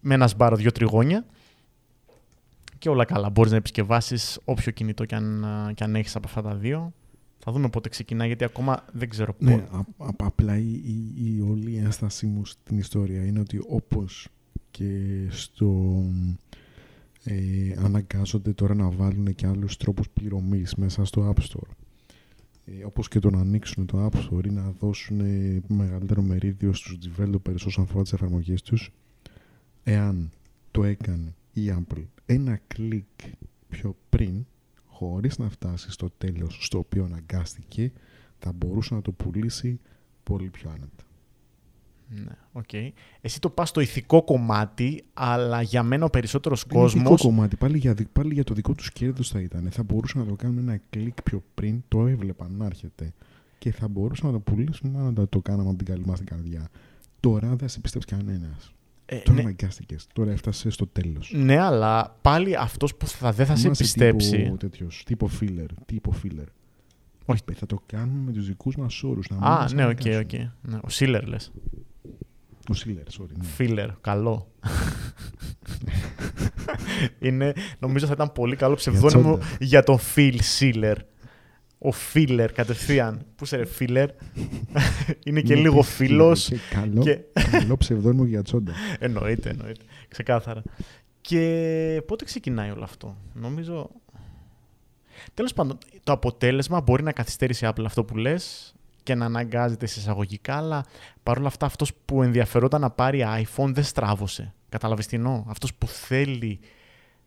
με 0.00 0.14
ένα 0.14 0.26
σμπάρο 0.28 0.56
δύο 0.56 0.72
τριγώνια 0.72 1.24
και 2.78 2.88
όλα 2.88 3.04
καλά. 3.04 3.30
Μπορείς 3.30 3.50
να 3.50 3.56
επισκευάσεις 3.56 4.38
όποιο 4.44 4.72
κινητό 4.72 5.04
και 5.04 5.14
αν, 5.14 5.44
α, 5.44 5.72
και 5.74 5.84
αν 5.84 5.94
έχεις 5.94 6.16
από 6.16 6.26
αυτά 6.28 6.42
τα 6.42 6.54
δύο. 6.54 6.92
Θα 7.38 7.52
δούμε 7.52 7.68
πότε 7.68 7.88
ξεκινά, 7.88 8.26
γιατί 8.26 8.44
ακόμα 8.44 8.84
δεν 8.92 9.08
ξέρω 9.08 9.34
Ναι, 9.38 9.50
πότε. 9.52 9.68
α- 9.76 10.06
α- 10.06 10.14
απλά 10.16 10.56
η, 10.58 10.72
η, 10.72 11.12
η 11.36 11.40
όλη 11.50 11.76
ένστασή 11.76 12.26
μου 12.26 12.44
στην 12.46 12.78
ιστορία 12.78 13.24
είναι 13.24 13.40
ότι 13.40 13.60
όπως 13.68 14.28
και 14.70 15.26
στο 15.30 16.02
ε, 17.24 17.74
αναγκάζονται 17.78 18.52
τώρα 18.52 18.74
να 18.74 18.90
βάλουν 18.90 19.34
και 19.34 19.46
άλλους 19.46 19.76
τρόπους 19.76 20.08
πληρωμής 20.10 20.74
μέσα 20.74 21.04
στο 21.04 21.34
App 21.34 21.40
Store 21.40 21.70
ε, 22.64 22.84
όπως 22.84 23.08
και 23.08 23.18
το 23.18 23.30
να 23.30 23.40
ανοίξουν 23.40 23.86
το 23.86 24.06
App 24.06 24.16
Store 24.18 24.46
ή 24.46 24.50
να 24.50 24.70
δώσουν 24.70 25.20
ε, 25.20 25.60
μεγαλύτερο 25.68 26.22
μερίδιο 26.22 26.72
στους 26.72 26.98
developers 27.02 27.64
όσον 27.66 27.84
αφορά 27.84 28.02
τις 28.02 28.12
εφαρμογές 28.12 28.62
τους 28.62 28.90
εάν 29.82 30.30
το 30.70 30.84
έκανε 30.84 31.34
η 31.52 31.72
Apple 31.78 32.04
ένα 32.26 32.60
κλικ 32.66 33.04
πιο 33.68 33.96
πριν 34.08 34.46
χωρίς 34.86 35.38
να 35.38 35.48
φτάσει 35.48 35.90
στο 35.90 36.10
τέλος 36.18 36.58
στο 36.66 36.78
οποίο 36.78 37.04
αναγκάστηκε 37.04 37.92
θα 38.38 38.52
μπορούσε 38.52 38.94
να 38.94 39.02
το 39.02 39.12
πουλήσει 39.12 39.80
πολύ 40.22 40.50
πιο 40.50 40.70
άνετα. 40.70 41.04
Ναι, 42.14 42.32
οκ. 42.52 42.72
Εσύ 43.20 43.40
το 43.40 43.50
πας 43.50 43.68
στο 43.68 43.80
ηθικό 43.80 44.22
κομμάτι, 44.22 45.04
αλλά 45.14 45.62
για 45.62 45.82
μένα 45.82 46.04
ο 46.04 46.10
περισσότερος 46.10 46.64
Είναι 46.72 46.84
ηθικό 46.84 47.02
κόσμος... 47.08 47.20
κομμάτι, 47.22 47.56
πάλι 47.56 47.78
για, 47.78 47.94
δι- 47.94 48.08
πάλι 48.12 48.34
για 48.34 48.44
το 48.44 48.54
δικό 48.54 48.74
τους 48.74 48.92
κέρδος 48.92 49.28
θα 49.28 49.40
ήταν. 49.40 49.68
Θα 49.70 49.82
μπορούσαν 49.82 50.20
να 50.20 50.26
το 50.28 50.34
κάνουν 50.34 50.58
ένα 50.58 50.80
κλικ 50.90 51.22
πιο 51.22 51.42
πριν, 51.54 51.82
το 51.88 52.06
έβλεπαν 52.06 52.54
να 52.56 52.66
έρχεται 52.66 53.12
και 53.58 53.72
θα 53.72 53.88
μπορούσαν 53.88 54.26
να 54.26 54.32
το 54.32 54.38
πουλήσουν 54.40 54.90
να 54.92 55.12
το, 55.12 55.26
το 55.26 55.40
κάναμε 55.40 55.68
από 55.68 55.78
την 55.78 55.86
καλή 55.86 56.02
μας 56.06 56.18
την 56.18 56.26
καρδιά. 56.26 56.68
Τώρα 57.20 57.56
δεν 57.56 57.68
σε 57.68 57.80
πιστέψει 57.80 58.14
κανένας. 58.16 58.72
Ε, 59.06 59.16
Τώρα 59.16 59.34
ναι, 59.36 59.40
αναγκάστηκες. 59.40 60.06
Τώρα 60.12 60.30
έφτασες 60.30 60.74
στο 60.74 60.86
τέλος. 60.86 61.32
ναι, 61.36 61.58
αλλά 61.58 62.16
πάλι 62.22 62.56
αυτός 62.56 62.94
που 62.94 63.06
θα, 63.06 63.32
δεν 63.32 63.46
θα 63.46 63.56
σε 63.56 63.68
πιστέψει... 63.70 64.36
Τύπο, 64.42 64.56
τέτοιος, 64.56 65.02
τύπο 65.06 65.30
filler. 65.40 65.66
Τύπο 65.86 66.14
filler. 66.22 66.46
Όχι. 67.24 67.40
Είπε, 67.42 67.52
θα 67.54 67.66
το 67.66 67.82
κάνουμε 67.86 68.20
με 68.24 68.32
τους 68.32 68.46
δικούς 68.46 68.76
μας 68.76 69.02
όρους. 69.02 69.30
Α, 69.38 69.68
ναι, 69.74 69.86
ok, 69.86 70.00
ok. 70.20 70.32
Ναι, 70.62 70.78
ο 70.82 70.88
Schiller 70.88 71.26
λες. 71.26 71.52
Ο 72.70 72.74
Schiller, 72.74 73.02
sorry. 73.18 73.26
Ναι. 73.38 73.44
Filler, 73.44 73.88
καλό. 74.00 74.50
είναι, 77.18 77.52
νομίζω 77.78 78.06
θα 78.06 78.12
ήταν 78.12 78.32
πολύ 78.32 78.56
καλό 78.56 78.74
ψευδώνυμο 78.74 79.38
τσόντα. 79.38 79.56
για 79.60 79.82
τον 79.82 79.98
Phil 80.14 80.36
Schiller. 80.40 80.96
Ο 81.78 81.92
Φίλερ 81.92 82.52
κατευθείαν. 82.52 83.24
Πού 83.36 83.44
σε 83.44 83.56
ρε 83.56 83.64
Φίλερ; 83.64 84.08
είναι 85.24 85.40
και 85.40 85.52
Είναι 85.52 85.62
λίγο 85.62 85.76
επίσης 85.78 85.94
φίλος. 85.94 86.46
και 86.46 86.56
Καλό, 86.70 87.02
Και... 87.02 87.18
καλό 87.50 87.76
ψευδόνυμο 87.76 88.24
για 88.24 88.42
τσόντα. 88.42 88.72
εννοείται, 88.98 89.50
εννοείται. 89.50 89.84
Ξεκάθαρα. 90.08 90.62
Και 91.20 92.02
πότε 92.06 92.24
ξεκινάει 92.24 92.70
όλο 92.70 92.82
αυτό; 92.84 93.16
Νομίζω... 93.34 93.90
Τέλος 95.34 95.52
πάντων, 95.52 95.78
το 96.04 96.12
αποτέλεσμα 96.12 96.80
μπορεί 96.80 97.02
να 97.02 97.12
καθυστερήσει 97.12 97.64
η 97.64 97.68
Apple 97.72 97.84
αυτό 97.86 98.04
που 98.04 98.16
λες 98.16 98.74
και 99.02 99.14
να 99.14 99.24
αναγκάζεται 99.24 99.86
σε 99.86 100.00
εισαγωγικά, 100.00 100.56
αλλά 100.56 100.84
παρόλα 101.22 101.46
αυτά 101.46 101.66
αυτός 101.66 101.92
που 102.04 102.22
ενδιαφερόταν 102.22 102.80
να 102.80 102.90
πάρει 102.90 103.24
iPhone 103.26 103.70
δεν 103.72 103.84
στράβωσε. 103.84 104.54
Καταλαβες 104.68 105.06
τι 105.06 105.16
εννοώ; 105.16 105.44
Αυτός 105.48 105.74
που 105.74 105.86
θέλει 105.86 106.60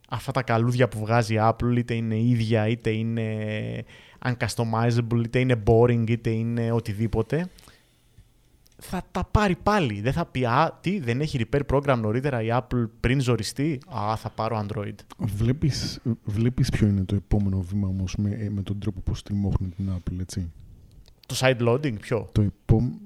αυτά 0.09 0.31
τα 0.31 0.41
καλούδια 0.41 0.88
που 0.88 0.99
βγάζει 0.99 1.33
η 1.33 1.39
Apple, 1.41 1.77
είτε 1.77 1.93
είναι 1.93 2.19
ίδια, 2.19 2.67
είτε 2.67 2.89
είναι 2.89 3.25
uncustomizable, 4.25 5.23
είτε 5.23 5.39
είναι 5.39 5.63
boring, 5.67 6.09
είτε 6.09 6.29
είναι 6.29 6.71
οτιδήποτε, 6.71 7.49
θα 8.83 9.03
τα 9.12 9.23
πάρει 9.31 9.55
πάλι. 9.63 10.01
Δεν 10.01 10.13
θα 10.13 10.25
πει, 10.25 10.45
α, 10.45 10.77
τι, 10.81 10.99
δεν 10.99 11.21
έχει 11.21 11.39
repair 11.43 11.62
program 11.73 11.97
νωρίτερα 11.97 12.41
η 12.41 12.47
Apple 12.51 12.89
πριν 12.99 13.21
ζοριστεί; 13.21 13.79
Α, 13.97 14.15
θα 14.15 14.29
πάρω 14.29 14.65
Android. 14.65 14.95
Βλέπεις, 15.17 15.99
βλέπεις 16.23 16.69
ποιο 16.69 16.88
είναι 16.88 17.03
το 17.03 17.15
επόμενο 17.15 17.62
βήμα 17.62 17.88
όμως 17.88 18.15
με, 18.15 18.29
ε, 18.29 18.49
με 18.49 18.62
τον 18.62 18.79
τρόπο 18.79 18.99
που 18.99 19.15
στριμώχνουν 19.15 19.73
την 19.75 19.89
Apple, 19.97 20.19
έτσι; 20.21 20.51
Το 21.34 21.39
side 21.48 21.60
loading, 21.67 22.00
ποιο; 22.00 22.30
Το 22.32 22.41
επόμενο... 22.41 22.98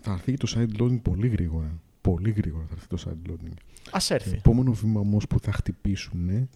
Θα 0.00 0.12
έρθει 0.12 0.36
το 0.36 0.52
side 0.56 0.80
loading 0.80 1.02
πολύ 1.02 1.28
γρήγορα. 1.28 1.80
Πολύ 2.00 2.30
γρήγορα 2.30 2.64
θα 2.66 2.74
έρθει 2.74 2.86
το 2.86 2.96
side 3.06 3.30
loading. 3.30 3.52
Ας 3.90 4.06
Το 4.06 4.14
έρθει. 4.14 4.34
επόμενος 4.36 4.80
βήμα 4.80 5.00
όμως 5.00 5.26
που 5.26 5.40
θα 5.40 5.52
χτυπήσουν 5.52 6.48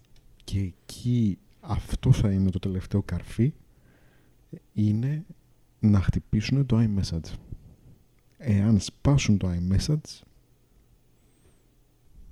και 0.45 0.59
εκεί 0.59 1.39
αυτό 1.61 2.13
θα 2.13 2.33
είναι 2.33 2.51
το 2.51 2.59
τελευταίο 2.59 3.03
καρφί 3.03 3.55
είναι 4.73 5.25
να 5.81 6.01
χτυπήσουν 6.01 6.67
το 6.67 6.79
iMessage. 6.79 7.35
Εάν 8.39 8.81
σπάσουν 8.81 9.39
το 9.39 9.49
iMessage 9.51 10.21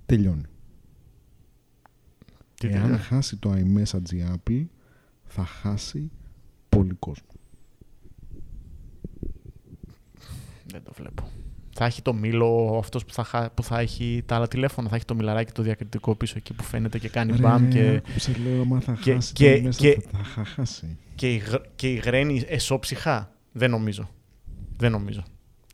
τελειώνει. 0.06 0.44
Τι 2.54 2.66
Εάν 2.68 2.80
τελειώνει; 2.80 2.98
χάσει 3.02 3.36
το 3.36 3.52
iMessage 3.52 4.10
η 4.12 4.24
Apple 4.34 4.64
θα 5.24 5.44
χάσει 5.44 6.10
πολύ 6.68 6.94
κόσμο. 6.94 7.28
Δεν 10.72 10.82
το 10.84 10.92
βλέπω. 10.96 11.28
Θα 11.74 11.84
έχει 11.84 12.02
το 12.02 12.14
μήλο 12.14 12.76
αυτός 12.78 13.04
που 13.04 13.12
θα, 13.12 13.24
χα- 13.24 13.50
που 13.50 13.62
θα 13.62 13.78
έχει 13.78 14.22
τα 14.26 14.36
άλλα 14.36 14.48
τηλέφωνα. 14.48 14.88
Θα 14.88 14.96
έχει 14.96 15.04
το 15.04 15.14
μιλαράκι 15.14 15.52
το 15.52 15.62
διακριτικό 15.62 16.14
πίσω 16.14 16.34
εκεί 16.36 16.52
που 16.54 16.62
φαίνεται 16.62 16.98
και 16.98 17.08
κάνει 17.08 17.32
μπαμ 17.38 17.68
και, 17.68 17.88
άκου, 18.08 18.18
σε 18.20 18.36
λέω, 18.44 18.64
μα 18.64 18.80
θα 18.80 18.92
και- 19.00 19.12
χάσει 19.14 19.32
και- 19.32 19.60
το 19.62 19.68
iMessage, 19.68 19.74
και- 19.76 20.00
θα, 20.12 20.18
θα 20.24 20.44
χάσει. 20.44 20.96
και, 21.14 21.32
η, 21.32 21.36
γρ- 21.36 21.64
και 21.76 21.88
η 21.92 21.94
γραίνει 21.94 22.44
εσώψυχα. 22.48 23.32
Δεν 23.52 23.70
νομίζω. 23.70 24.10
Δεν 24.76 24.90
νομίζω. 24.90 25.22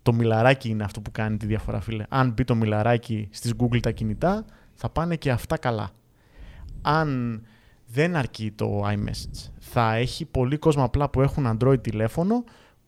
Το 0.03 0.13
μιλαράκι 0.13 0.69
είναι 0.69 0.85
αυτό 0.85 1.01
που 1.01 1.11
κάνει 1.13 1.37
τη 1.37 1.47
διαφορά, 1.47 1.81
φίλε. 1.81 2.05
Αν 2.09 2.31
μπει 2.33 2.45
το 2.45 2.55
μιλαράκι 2.55 3.29
στις 3.31 3.53
Google 3.59 3.81
τα 3.81 3.91
κινητά, 3.91 4.45
θα 4.75 4.89
πάνε 4.91 5.17
και 5.17 5.31
αυτά 5.31 5.57
καλά. 5.59 5.91
Αν 6.83 7.43
δεν 7.87 8.17
αρκεί 8.17 8.51
το 8.51 8.83
iMessage, 8.89 9.51
θα 9.59 9.95
έχει 9.95 10.25
πολύ 10.25 10.57
κόσμο 10.57 10.85
απλά 10.85 11.09
που 11.11 11.21
έχουν 11.23 11.59
Android 11.59 11.83
τηλέφωνο 11.83 12.45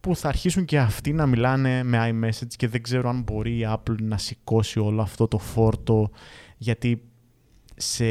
που 0.09 0.17
θα 0.17 0.29
αρχίσουν 0.29 0.65
και 0.65 0.79
αυτοί 0.79 1.13
να 1.13 1.27
μιλάνε 1.27 1.83
με 1.83 2.11
iMessage 2.11 2.55
και 2.57 2.69
δεν 2.69 2.83
ξέρω 2.83 3.09
αν 3.09 3.23
μπορεί 3.23 3.59
η 3.59 3.67
Apple 3.69 4.01
να 4.03 4.19
σηκώσει 4.19 4.79
όλο 4.79 5.03
αυτό 5.03 5.29
το 5.29 5.39
φόρτο 5.39 6.11
γιατί 6.57 7.03
σε 7.77 8.05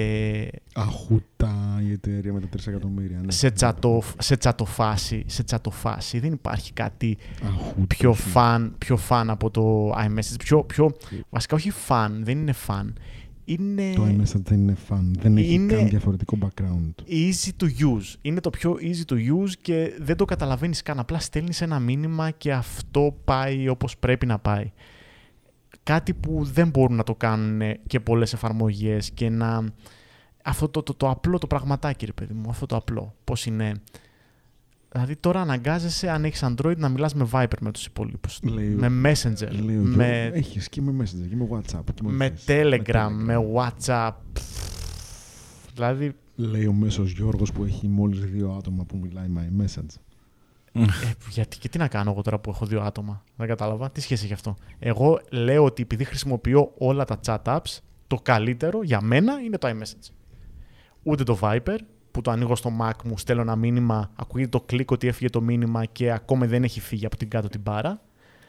Αχουτά 0.74 1.82
η 1.88 1.92
εταιρεία 1.92 2.34
με 2.34 2.40
τα 2.40 2.48
3 2.58 2.68
εκατομμύρια. 2.68 3.22
Ναι. 3.26 3.32
σε, 3.32 3.52
τσατο, 3.52 4.02
σε, 4.18 4.38
τσατοφάση, 4.38 5.24
σε 5.28 5.44
τσατοφάση 5.44 6.20
δεν 6.20 6.32
υπάρχει 6.32 6.74
κάτι 6.74 7.18
Αχούτα, 7.46 7.86
πιο 7.88 8.10
όχι. 8.10 8.22
φαν, 8.22 8.76
πιο 8.78 8.98
φαν 8.98 9.30
από 9.30 9.50
το 9.50 9.92
iMessage. 9.92 10.40
Πιο, 10.40 10.64
πιο, 10.64 10.92
βασικά 11.30 11.56
όχι 11.56 11.70
φαν, 11.70 12.24
δεν 12.24 12.38
είναι 12.38 12.52
φαν. 12.52 12.98
Είναι 13.50 13.94
Το 13.96 14.04
iMessage 14.04 14.42
δεν 14.44 14.60
είναι 14.60 14.76
fun. 14.90 15.02
Δεν 15.20 15.38
έχει 15.38 15.54
Είναι- 15.54 15.74
καν 15.74 15.90
διαφορετικό 15.90 16.38
background. 16.42 16.94
easy 17.10 17.50
to 17.60 17.66
use. 17.66 18.16
Είναι 18.22 18.40
το 18.40 18.50
πιο 18.50 18.78
easy 18.82 19.14
to 19.14 19.16
use 19.16 19.52
και 19.62 19.94
δεν 20.00 20.18
το 20.18 20.26
καταλαβαίνεις 20.26 20.82
καν. 20.82 21.00
Απλά 21.00 21.20
στέλνεις 21.20 21.62
ένα 21.62 21.80
μήνυμα 21.80 22.32
και 22.32 22.54
αυτό 22.54 23.18
πάει 23.24 23.70
όπως 23.70 23.98
πρέπει 23.98 24.26
να 24.26 24.40
πάει. 24.40 24.72
Κάτι 25.84 26.14
που 26.14 26.44
δεν 26.44 26.70
μπορούν 26.70 26.96
να 26.96 27.04
το 27.04 27.16
κάνουν 27.16 27.62
και 27.88 28.00
πολλές 28.00 28.34
εφαρμογές 28.34 29.12
και 29.12 29.30
να... 29.30 29.64
Αυτό 30.44 30.70
το, 30.70 30.84
το, 30.84 30.94
το 30.94 31.10
απλό 31.10 31.38
το 31.38 31.48
πραγματάκι, 31.48 32.06
ρε 32.06 32.12
παιδί 32.14 32.34
μου, 32.34 32.50
αυτό 32.50 32.66
το 32.66 32.76
απλό. 32.76 33.16
Πώς 33.24 33.46
είναι... 33.46 33.72
Δηλαδή 34.92 35.16
τώρα 35.16 35.42
αναγκάζεσαι, 35.42 36.10
αν 36.10 36.26
έχεις 36.26 36.44
Android, 36.44 36.78
να 36.78 36.90
μιλάς 36.90 37.14
με 37.14 37.28
Viber 37.32 37.58
με 37.62 37.72
τους 37.72 37.86
υπόλοιπους. 37.86 38.40
Λέει- 38.44 38.76
με 38.76 39.12
Messenger, 39.12 39.52
Λέει 39.64 39.78
ο 39.78 39.82
με, 39.82 40.20
Γιώργος, 40.22 40.40
Έχεις 40.40 40.70
και 40.70 40.82
με 40.82 41.04
Messenger 41.04 41.28
και 41.30 41.36
με 41.36 41.48
WhatsApp. 41.52 41.84
Και 41.94 42.02
με 42.04 42.30
θες. 42.30 42.46
Telegram, 42.48 43.10
με 43.12 43.36
WhatsApp. 43.56 44.12
Δηλαδή, 45.74 46.16
Λέει 46.36 46.66
ο 46.66 46.74
μέσος 46.74 47.12
Γιώργος 47.12 47.52
που 47.52 47.64
έχει 47.64 47.88
μόλις 47.88 48.20
δύο 48.20 48.56
άτομα 48.58 48.84
που 48.86 48.98
μιλάει 48.98 49.28
my 49.38 49.62
message. 49.64 49.96
Ε, 50.74 50.86
γιατί 51.30 51.58
και 51.58 51.70
τι 51.70 51.78
να 51.78 51.88
κάνω 51.88 52.12
εγώ 52.12 52.22
τώρα 52.22 52.40
που 52.40 52.50
έχω 52.50 52.66
δύο 52.66 52.82
άτομα. 52.82 53.24
Δεν 53.36 53.48
κατάλαβα. 53.48 53.92
Τι 53.92 54.02
σχέση 54.02 54.24
έχει 54.24 54.34
αυτό; 54.34 54.56
Εγώ 54.80 55.22
λέω 55.32 55.64
ότι 55.64 55.82
επειδή 55.82 56.04
χρησιμοποιώ 56.04 56.72
όλα 56.78 57.06
τα 57.06 57.20
chat 57.26 57.42
apps, 57.44 57.78
το 58.08 58.16
καλύτερο 58.16 58.84
για 58.84 59.02
μένα 59.02 59.40
είναι 59.40 59.58
το 59.58 59.68
iMessage. 59.68 60.12
Ούτε 61.04 61.24
το 61.24 61.40
Viper, 61.42 61.78
που 62.18 62.24
το 62.24 62.32
ανοίγω 62.32 62.56
στο 62.56 62.72
Mac 62.82 63.04
μου, 63.04 63.18
στέλνω 63.18 63.42
ένα 63.42 63.56
μήνυμα, 63.56 64.12
ακούγεται 64.16 64.50
το 64.50 64.62
κλικ 64.62 64.92
ότι 64.92 65.08
έφυγε 65.08 65.30
το 65.30 65.42
μήνυμα 65.42 65.86
και 65.86 66.12
ακόμα 66.12 66.46
δεν 66.46 66.64
έχει 66.64 66.80
φύγει 66.80 67.06
από 67.06 67.18
την 67.18 67.30
κάτω 67.30 67.48
την 67.48 67.62
μπάρα. 67.62 68.02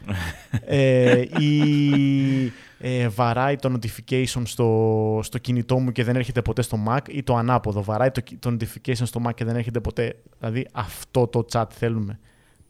ε, 0.64 1.21
ή 1.39 2.53
ε, 2.79 3.09
βαράει 3.09 3.57
το 3.57 3.73
notification 3.73 4.43
στο, 4.45 5.21
στο 5.23 5.39
κινητό 5.39 5.79
μου 5.79 5.93
και 5.93 6.05
δεν 6.05 6.16
έρχεται 6.16 6.43
ποτέ 6.43 6.62
στο 6.62 6.79
Mac 6.89 7.09
ή 7.09 7.23
το 7.23 7.37
ανάποδο, 7.37 7.83
βαράει 7.83 8.11
το, 8.11 8.23
το 8.39 8.57
notification 8.61 9.03
στο 9.05 9.21
Mac 9.27 9.35
και 9.35 9.45
δεν 9.45 9.57
έρχεται 9.57 9.81
ποτέ. 9.81 10.16
Δηλαδή 10.39 10.66
αυτό 10.73 11.27
το 11.27 11.47
chat 11.53 11.64
θέλουμε. 11.71 12.19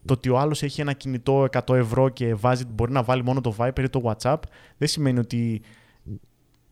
Το 0.05 0.13
ότι 0.13 0.29
ο 0.29 0.39
άλλος 0.39 0.63
έχει 0.63 0.81
ένα 0.81 0.93
κινητό 0.93 1.49
100 1.67 1.75
ευρώ 1.75 2.09
και 2.09 2.35
βάζει, 2.35 2.65
μπορεί 2.75 2.93
να 2.93 3.03
βάλει 3.03 3.25
μόνο 3.25 3.41
το 3.41 3.55
Viper 3.59 3.83
ή 3.83 3.89
το 3.89 4.03
WhatsApp 4.05 4.39
δεν 4.79 4.89
σημαίνει 4.89 5.19
ότι 5.19 5.61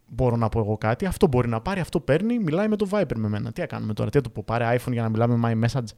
μπορώ 0.06 0.36
να 0.36 0.48
πω 0.48 0.58
εγώ 0.58 0.78
κάτι. 0.78 1.06
Αυτό 1.06 1.26
μπορεί 1.26 1.48
να 1.48 1.60
πάρει, 1.60 1.80
αυτό 1.80 2.00
παίρνει, 2.00 2.38
μιλάει 2.38 2.68
με 2.68 2.76
το 2.76 2.88
Viper 2.90 3.16
με 3.16 3.28
μένα. 3.28 3.52
Τι 3.52 3.60
να 3.60 3.66
κάνουμε 3.66 3.94
τώρα, 3.94 4.10
τι 4.10 4.16
να 4.16 4.22
του 4.22 4.32
πω, 4.32 4.42
πάρε 4.46 4.76
iPhone 4.76 4.92
για 4.92 5.02
να 5.02 5.08
μιλάμε 5.08 5.36
με 5.36 5.50
my 5.52 5.66
message. 5.66 5.88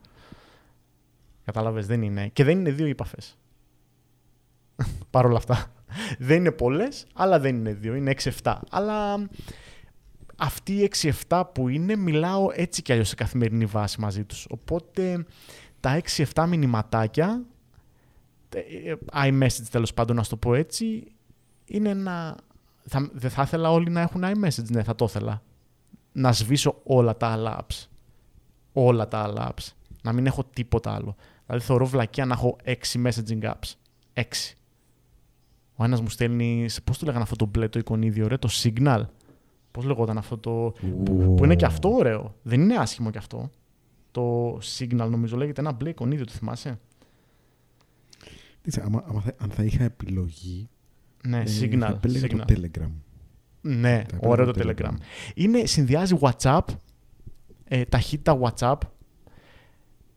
Κατάλαβες, 1.44 1.86
δεν 1.86 2.02
είναι. 2.02 2.28
Και 2.28 2.44
δεν 2.44 2.58
είναι 2.58 2.70
δύο 2.70 2.86
επαφέ. 2.86 3.18
Παρ' 5.10 5.26
όλα 5.26 5.36
αυτά. 5.36 5.72
δεν 6.18 6.36
είναι 6.36 6.52
πολλές, 6.52 7.06
αλλά 7.14 7.40
δεν 7.40 7.56
είναι 7.56 7.72
δύο. 7.72 7.94
Είναι 7.94 8.14
6-7. 8.42 8.56
Αλλά 8.70 9.28
αυτοί 10.36 10.72
οι 10.72 10.90
6-7 11.28 11.42
που 11.52 11.68
είναι, 11.68 11.96
μιλάω 11.96 12.48
έτσι 12.52 12.82
κι 12.82 12.92
αλλιώς 12.92 13.08
σε 13.08 13.14
καθημερινή 13.14 13.64
βάση 13.64 14.00
μαζί 14.00 14.24
τους. 14.24 14.46
Οπότε 14.50 15.26
τα 15.80 16.00
6-7 16.34 16.46
μηνυματάκια, 16.48 17.44
ε, 18.54 18.94
iMessage 19.12 19.66
τέλος 19.70 19.94
πάντων, 19.94 20.16
να 20.16 20.24
το 20.24 20.36
πω 20.36 20.54
έτσι, 20.54 21.12
είναι 21.64 21.88
ένα 21.88 22.36
θα, 22.88 23.10
δεν 23.12 23.30
θα 23.30 23.42
ήθελα 23.42 23.70
όλοι 23.70 23.90
να 23.90 24.00
έχουν 24.00 24.22
iMessage. 24.24 24.70
Ναι, 24.70 24.82
θα 24.82 24.94
το 24.94 25.04
ήθελα. 25.04 25.42
Να 26.12 26.32
σβήσω 26.32 26.80
όλα 26.84 27.16
τα 27.16 27.26
άλλα 27.26 27.60
apps. 27.60 27.86
Όλα 28.72 29.08
τα 29.08 29.18
άλλα 29.18 29.52
apps. 29.52 29.72
Να 30.02 30.12
μην 30.12 30.26
έχω 30.26 30.44
τίποτα 30.44 30.92
άλλο. 30.92 31.16
Δηλαδή 31.46 31.64
θεωρώ 31.64 31.86
βλακία 31.86 32.24
να 32.24 32.34
έχω 32.34 32.56
6 32.64 32.74
messaging 33.04 33.42
apps. 33.42 33.72
6. 34.14 34.22
Ο 35.76 35.84
ένας 35.84 36.00
μου 36.00 36.08
στέλνει. 36.08 36.66
Πώς 36.84 36.98
το 36.98 37.06
λέγανε 37.06 37.22
αυτό 37.22 37.36
το 37.36 37.46
μπλε 37.46 37.68
το 37.68 37.78
εικονίδιο, 37.78 38.28
ρε, 38.28 38.36
το 38.36 38.48
Signal. 38.62 39.02
Πώς 39.70 39.84
λεγόταν 39.84 40.18
αυτό 40.18 40.38
το. 40.38 40.72
Που 41.04 41.44
είναι 41.44 41.56
και 41.56 41.64
αυτό 41.64 41.92
ωραίο. 41.92 42.34
Δεν 42.42 42.60
είναι 42.60 42.76
άσχημο 42.76 43.10
κι 43.10 43.18
αυτό. 43.18 43.50
Το 44.10 44.56
Signal 44.78 45.08
νομίζω 45.10 45.36
λέγεται 45.36 45.60
ένα 45.60 45.72
μπλε 45.72 45.88
εικονίδιο, 45.88 46.24
το 46.24 46.32
θυμάσαι; 46.32 46.78
Τι, 48.62 48.80
άμα, 48.80 49.04
άμα 49.08 49.20
θα, 49.20 49.34
αν 49.38 49.50
θα 49.50 49.64
είχα 49.64 49.84
επιλογή, 49.84 50.68
ναι, 51.24 51.38
ε, 51.38 51.44
Signal. 51.60 51.78
θα 51.78 51.86
επέλεγα 51.86 52.26
Signal. 52.26 52.44
το 52.46 52.54
Telegram. 52.54 52.90
Ναι, 53.60 54.04
Θα 54.10 54.28
ωραίο 54.28 54.44
το 54.44 54.52
επέλεγα 54.56 54.90
Telegram. 54.90 54.94
το 54.94 55.04
Είναι, 55.34 55.66
συνδυάζει 55.66 56.16
WhatsApp, 56.20 56.60
ε, 57.64 57.84
ταχύτητα 57.84 58.38
WhatsApp, 58.40 58.76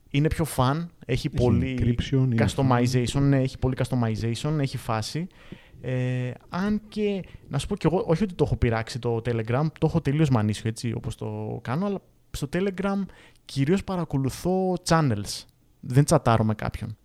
είναι 0.10 0.28
πιο 0.28 0.46
fun, 0.56 0.86
έχει, 1.06 1.30
πολύ 1.30 1.78
encryption, 1.80 2.12
είναι 2.12 2.46
customization, 2.48 3.22
ναι, 3.22 3.40
έχει 3.42 3.58
πολύ 3.58 3.76
customization, 3.78 4.58
έχει 4.60 4.78
φάση. 4.78 5.28
Ε, 5.82 6.32
αν 6.50 6.82
και, 6.88 7.24
να 7.48 7.58
σου 7.58 7.68
πω 7.68 7.76
κι 7.76 7.86
εγώ, 7.86 8.04
όχι 8.08 8.24
ότι 8.24 8.34
το 8.34 8.44
έχω 8.44 8.56
πειράξει 8.56 9.00
το 9.00 9.16
Telegram, 9.16 9.66
το 9.80 9.86
έχω 9.88 10.02
τελείως 10.02 10.30
μανίσιο 10.30 10.70
έτσι 10.70 10.94
όπως 10.96 11.16
το 11.16 11.60
κάνω, 11.64 11.86
αλλά 11.86 12.02
στο 12.32 12.48
Telegram 12.54 13.06
κυρίως 13.46 13.84
παρακολουθώ 13.84 14.74
channels. 14.88 15.44
Δεν 15.80 16.04
τσατάρω 16.04 16.44
με 16.44 16.54
κάποιον. 16.54 16.98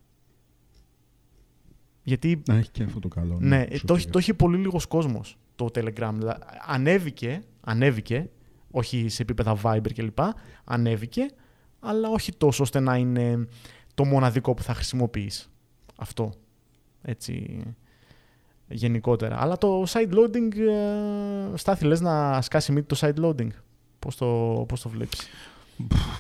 Γιατί 2.09 2.43
Να 2.49 2.55
έχει 2.57 2.71
και 2.71 2.83
αυτό 2.83 2.99
το 2.99 3.09
καλό. 3.09 3.37
ναι, 3.41 3.61
ε, 3.61 3.71
σωστό 3.71 3.87
το, 3.87 3.95
έχει- 3.95 4.05
και 4.05 4.11
το 4.11 4.19
έχει 4.19 4.35
πολύ 4.35 4.57
λίγος 4.57 4.87
κόσμος 4.87 5.37
το 5.57 5.65
Telegram. 5.75 6.11
Δηλαδή, 6.15 6.39
ανέβηκε, 6.67 7.43
ανέβηκε, 7.61 8.31
όχι 8.71 9.09
σε 9.09 9.23
επίπεδα 9.23 9.57
Viber 9.63 9.93
κλπ. 9.95 10.19
Ανέβηκε, 10.65 11.27
αλλά 11.81 12.09
όχι 12.09 12.33
τόσο 12.33 12.63
ώστε 12.63 12.81
να 12.81 12.97
είναι 12.97 13.47
το 13.95 14.05
μοναδικό 14.05 14.55
που 14.55 14.63
θα 14.63 14.75
χρησιμοποιείς. 14.75 15.51
Αυτό. 15.97 16.33
Έτσι, 17.03 17.63
γενικότερα. 18.69 19.43
Αλλά 19.43 19.59
το 19.59 19.83
side 19.89 20.13
loading, 20.13 20.57
ε, 20.57 21.57
Στάθη, 21.57 21.85
λες 21.85 22.01
να 22.01 22.43
σκάσει 22.43 22.73
μύτη 22.73 22.87
το 22.87 22.97
side 23.01 23.25
loading. 23.25 23.49
Πώς 23.99 24.17
το, 24.17 24.65
πώς 24.69 24.81
το 24.81 24.89
βλέπεις; 24.89 25.27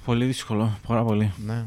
Πολύ 0.04 0.24
δύσκολο, 0.24 0.78
πάρα 0.86 1.04
πολύ. 1.04 1.32
Ναι. 1.44 1.66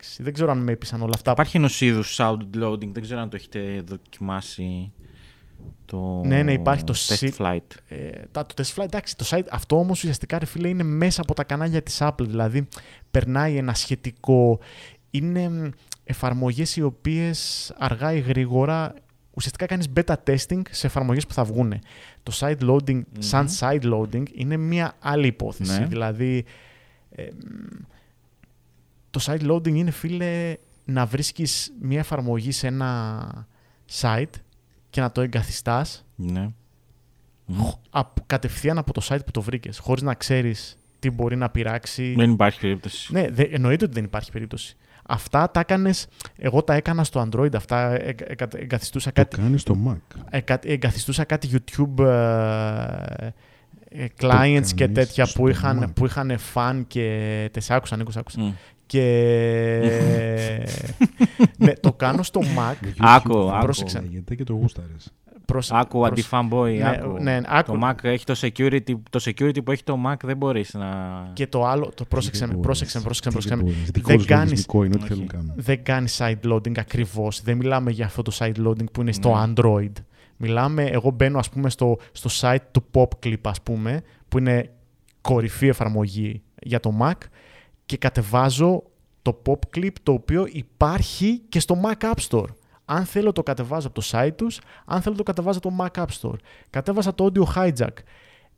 Εντάξει, 0.00 0.22
δεν 0.22 0.32
ξέρω 0.32 0.50
αν 0.50 0.58
με 0.58 0.72
έπεισαν 0.72 1.02
όλα 1.02 1.12
αυτά. 1.14 1.30
Υπάρχει 1.30 1.56
ενός 1.56 1.80
είδους 1.80 2.16
sound 2.20 2.38
loading, 2.62 2.88
δεν 2.92 3.02
ξέρω 3.02 3.20
αν 3.20 3.28
το 3.30 3.36
έχετε 3.36 3.82
δοκιμάσει. 3.86 4.92
Το 5.84 6.22
Ναι, 6.24 6.42
ναι, 6.42 6.52
υπάρχει 6.52 6.84
το 6.84 6.94
test 6.96 7.18
sit- 7.18 7.36
flight. 7.38 7.58
Ε, 7.88 8.10
τα, 8.30 8.46
το 8.46 8.54
test 8.56 8.74
flight, 8.80 8.84
εντάξει, 8.84 9.16
το 9.16 9.26
site, 9.30 9.46
αυτό 9.50 9.78
όμως 9.78 9.98
ουσιαστικά 9.98 10.38
ρε 10.38 10.46
φίλε 10.46 10.68
είναι 10.68 10.82
μέσα 10.82 11.20
από 11.20 11.34
τα 11.34 11.44
κανάλια 11.44 11.82
της 11.82 11.98
Apple, 12.00 12.26
δηλαδή 12.26 12.68
περνάει 13.10 13.56
ένα 13.56 13.74
σχετικό, 13.74 14.58
είναι 15.10 15.48
μ, 15.48 15.68
εφαρμογές 16.04 16.76
οι 16.76 16.82
οποίες 16.82 17.72
αργά 17.78 18.12
ή 18.12 18.20
γρήγορα 18.20 18.94
ουσιαστικά 19.30 19.66
κάνεις 19.66 19.86
beta 19.96 20.14
testing 20.26 20.62
σε 20.70 20.86
εφαρμογές 20.86 21.26
που 21.26 21.32
θα 21.34 21.44
βγουν. 21.44 21.74
Το 22.22 22.32
side 22.40 22.58
loading, 22.60 23.02
σαν 23.18 23.48
side 23.58 23.82
loading, 23.92 24.22
είναι 24.34 24.56
μια 24.56 24.94
άλλη 25.00 25.26
υπόθεση. 25.26 25.80
Ναι. 25.80 25.86
Δηλαδή, 25.86 26.44
ε, 27.10 27.22
μ, 27.22 27.82
το 29.18 29.32
side 29.32 29.50
loading 29.50 29.74
είναι 29.74 29.90
φίλε 29.90 30.56
να 30.84 31.06
βρίσκεις 31.06 31.72
μια 31.80 31.98
εφαρμογή 31.98 32.50
σε 32.52 32.66
ένα 32.66 33.46
site 34.00 34.24
και 34.90 35.00
να 35.00 35.12
το 35.12 35.20
εγκαθιστάς 35.20 36.04
Ναι. 36.14 36.50
χ- 37.56 37.74
απ- 37.90 38.18
κατευθείαν 38.26 38.78
από 38.78 38.92
το 38.92 39.06
site 39.08 39.24
που 39.24 39.30
το 39.30 39.42
βρήκες, 39.42 39.78
χωρίς 39.78 40.02
να 40.02 40.14
ξέρεις 40.14 40.78
τι 40.98 41.10
μπορεί 41.10 41.36
να 41.36 41.48
πειράξει. 41.50 42.14
Δεν 42.16 42.30
υπάρχει 42.30 42.60
περίπτωση. 42.60 43.12
Ναι, 43.12 43.30
δε, 43.30 43.42
εννοείται 43.42 43.84
ότι 43.84 43.94
δεν 43.94 44.04
υπάρχει 44.04 44.30
περίπτωση. 44.32 44.76
Αυτά 45.10 45.50
τα 45.50 45.60
έκανες. 45.60 46.06
Εγώ 46.36 46.62
τα 46.62 46.74
έκανα 46.74 47.04
στο 47.04 47.28
Android. 47.28 47.54
Αυτά 47.54 47.90
ε, 47.90 47.94
ε, 48.08 48.14
εκα- 48.26 48.54
εγκαθιστούσα 48.54 49.12
Το 49.12 49.22
κάτι, 49.22 49.36
κάνεις 49.36 49.60
στο 49.60 49.76
Mac. 49.88 50.18
εκα- 50.30 50.64
εγκαθιστούσα 50.66 51.24
κάτι 51.24 51.48
YouTube 51.52 52.04
ε, 52.04 53.28
ε, 53.90 54.06
clients 54.20 54.66
και 54.74 54.84
κάνεις 54.84 54.94
τέτοια 54.94 55.24
στο 55.24 55.38
που 55.40 55.48
είχαν, 55.48 55.84
Mac. 55.84 55.94
που 55.94 56.04
είχαν 56.06 56.38
fan 56.54 56.82
και. 56.86 57.48
Τε 57.52 57.60
σ' 57.60 57.70
άκουσα, 57.70 57.96
Νίκο, 57.96 58.10
σ' 58.10 58.16
άκουσα. 58.16 58.54
Μμ. 58.92 58.96
Και. 58.96 60.66
ναι, 61.64 61.72
το 61.72 61.92
κάνω 61.92 62.22
στο 62.22 62.40
Mac. 62.40 62.84
YouTube 62.86 62.92
Άκου, 62.98 63.50
άκου. 63.50 63.64
Πρόσεξε. 63.64 64.00
λέγεται 64.00 64.34
και 64.34 64.44
το 64.44 64.52
γούσταρες. 64.52 65.12
Προσε- 65.44 65.72
Άκου, 65.76 65.98
προσε- 65.98 66.28
αντι-fanboy, 66.34 66.76
Ναι, 66.78 66.88
άκου. 66.88 67.22
ναι, 67.22 67.40
άκου. 67.46 67.72
Το 67.72 67.78
Mac 67.88 67.94
έχει 68.04 68.24
το 68.24 68.34
security, 68.40 68.94
το 69.10 69.20
security 69.24 69.64
που 69.64 69.70
έχει 69.72 69.82
το 69.84 69.98
Mac 70.06 70.14
δεν 70.24 70.36
μπορείς 70.36 70.74
να... 70.74 70.86
Και 71.32 71.46
το 71.46 71.64
άλλο, 71.66 71.90
το 71.94 72.04
πρόσεξε 72.04 72.46
με, 72.46 72.54
Τι 72.54 72.60
πρόσεξε, 72.60 72.98
μπορείς, 73.00 73.20
πρόσεξε, 73.20 73.28
τι 73.28 73.34
πρόσεξε. 73.34 73.56
με. 73.56 73.62
μπορείς. 73.62 73.90
Δικός 73.90 74.08
Δεν 74.08 74.16
τους 74.16 74.26
κάνεις- 74.26 74.44
λογισμικό 74.50 74.84
είναι 74.84 74.94
ό,τι 74.94 75.02
Όχι. 75.04 75.12
θέλουν 75.12 75.26
να 75.26 75.32
κάνουν. 75.32 75.52
δεν 75.56 75.82
κάνεις 75.82 76.20
side 76.22 76.52
loading 76.52 76.78
ακριβώς. 76.78 77.42
Δεν 77.42 77.56
μιλάμε 77.56 77.90
για 77.90 78.04
αυτό 78.06 78.22
το 78.22 78.36
side 78.38 78.66
loading 78.66 78.92
που 78.92 79.00
είναι 79.00 79.12
στο 79.12 79.28
Ναι. 79.46 79.52
Android. 79.56 79.92
Μιλάμε, 80.36 80.84
εγώ 80.84 81.10
μπαίνω 81.10 81.38
ας 81.38 81.48
πούμε 81.48 81.70
στο, 81.70 81.98
στο 82.12 82.30
site 82.40 82.62
του 82.70 82.84
PopClip 82.94 83.40
ας 83.42 83.62
πούμε, 83.62 84.00
που 84.28 84.38
είναι 84.38 84.70
κορυφή 85.20 85.66
εφαρμογή 85.68 86.42
για 86.62 86.80
το 86.80 86.92
Mac 87.00 87.12
και 87.88 87.96
κατεβάζω 87.96 88.82
το 89.22 89.42
PopClip 89.46 89.92
το 90.02 90.12
οποίο 90.12 90.46
υπάρχει 90.52 91.42
και 91.48 91.60
στο 91.60 91.80
Mac 91.84 92.04
App 92.12 92.28
Store. 92.28 92.48
Αν 92.84 93.04
θέλω 93.04 93.32
το 93.32 93.42
κατεβάζω 93.42 93.86
από 93.86 94.00
το 94.00 94.08
site 94.10 94.32
τους, 94.36 94.60
αν 94.84 95.02
θέλω 95.02 95.16
το 95.16 95.22
κατεβάζω 95.22 95.58
από 95.58 95.68
το 95.68 95.76
Mac 95.84 96.02
App 96.02 96.20
Store. 96.20 96.36
Κατέβασα 96.70 97.14
το 97.14 97.30
Audio 97.32 97.42
Hijack. 97.54 97.92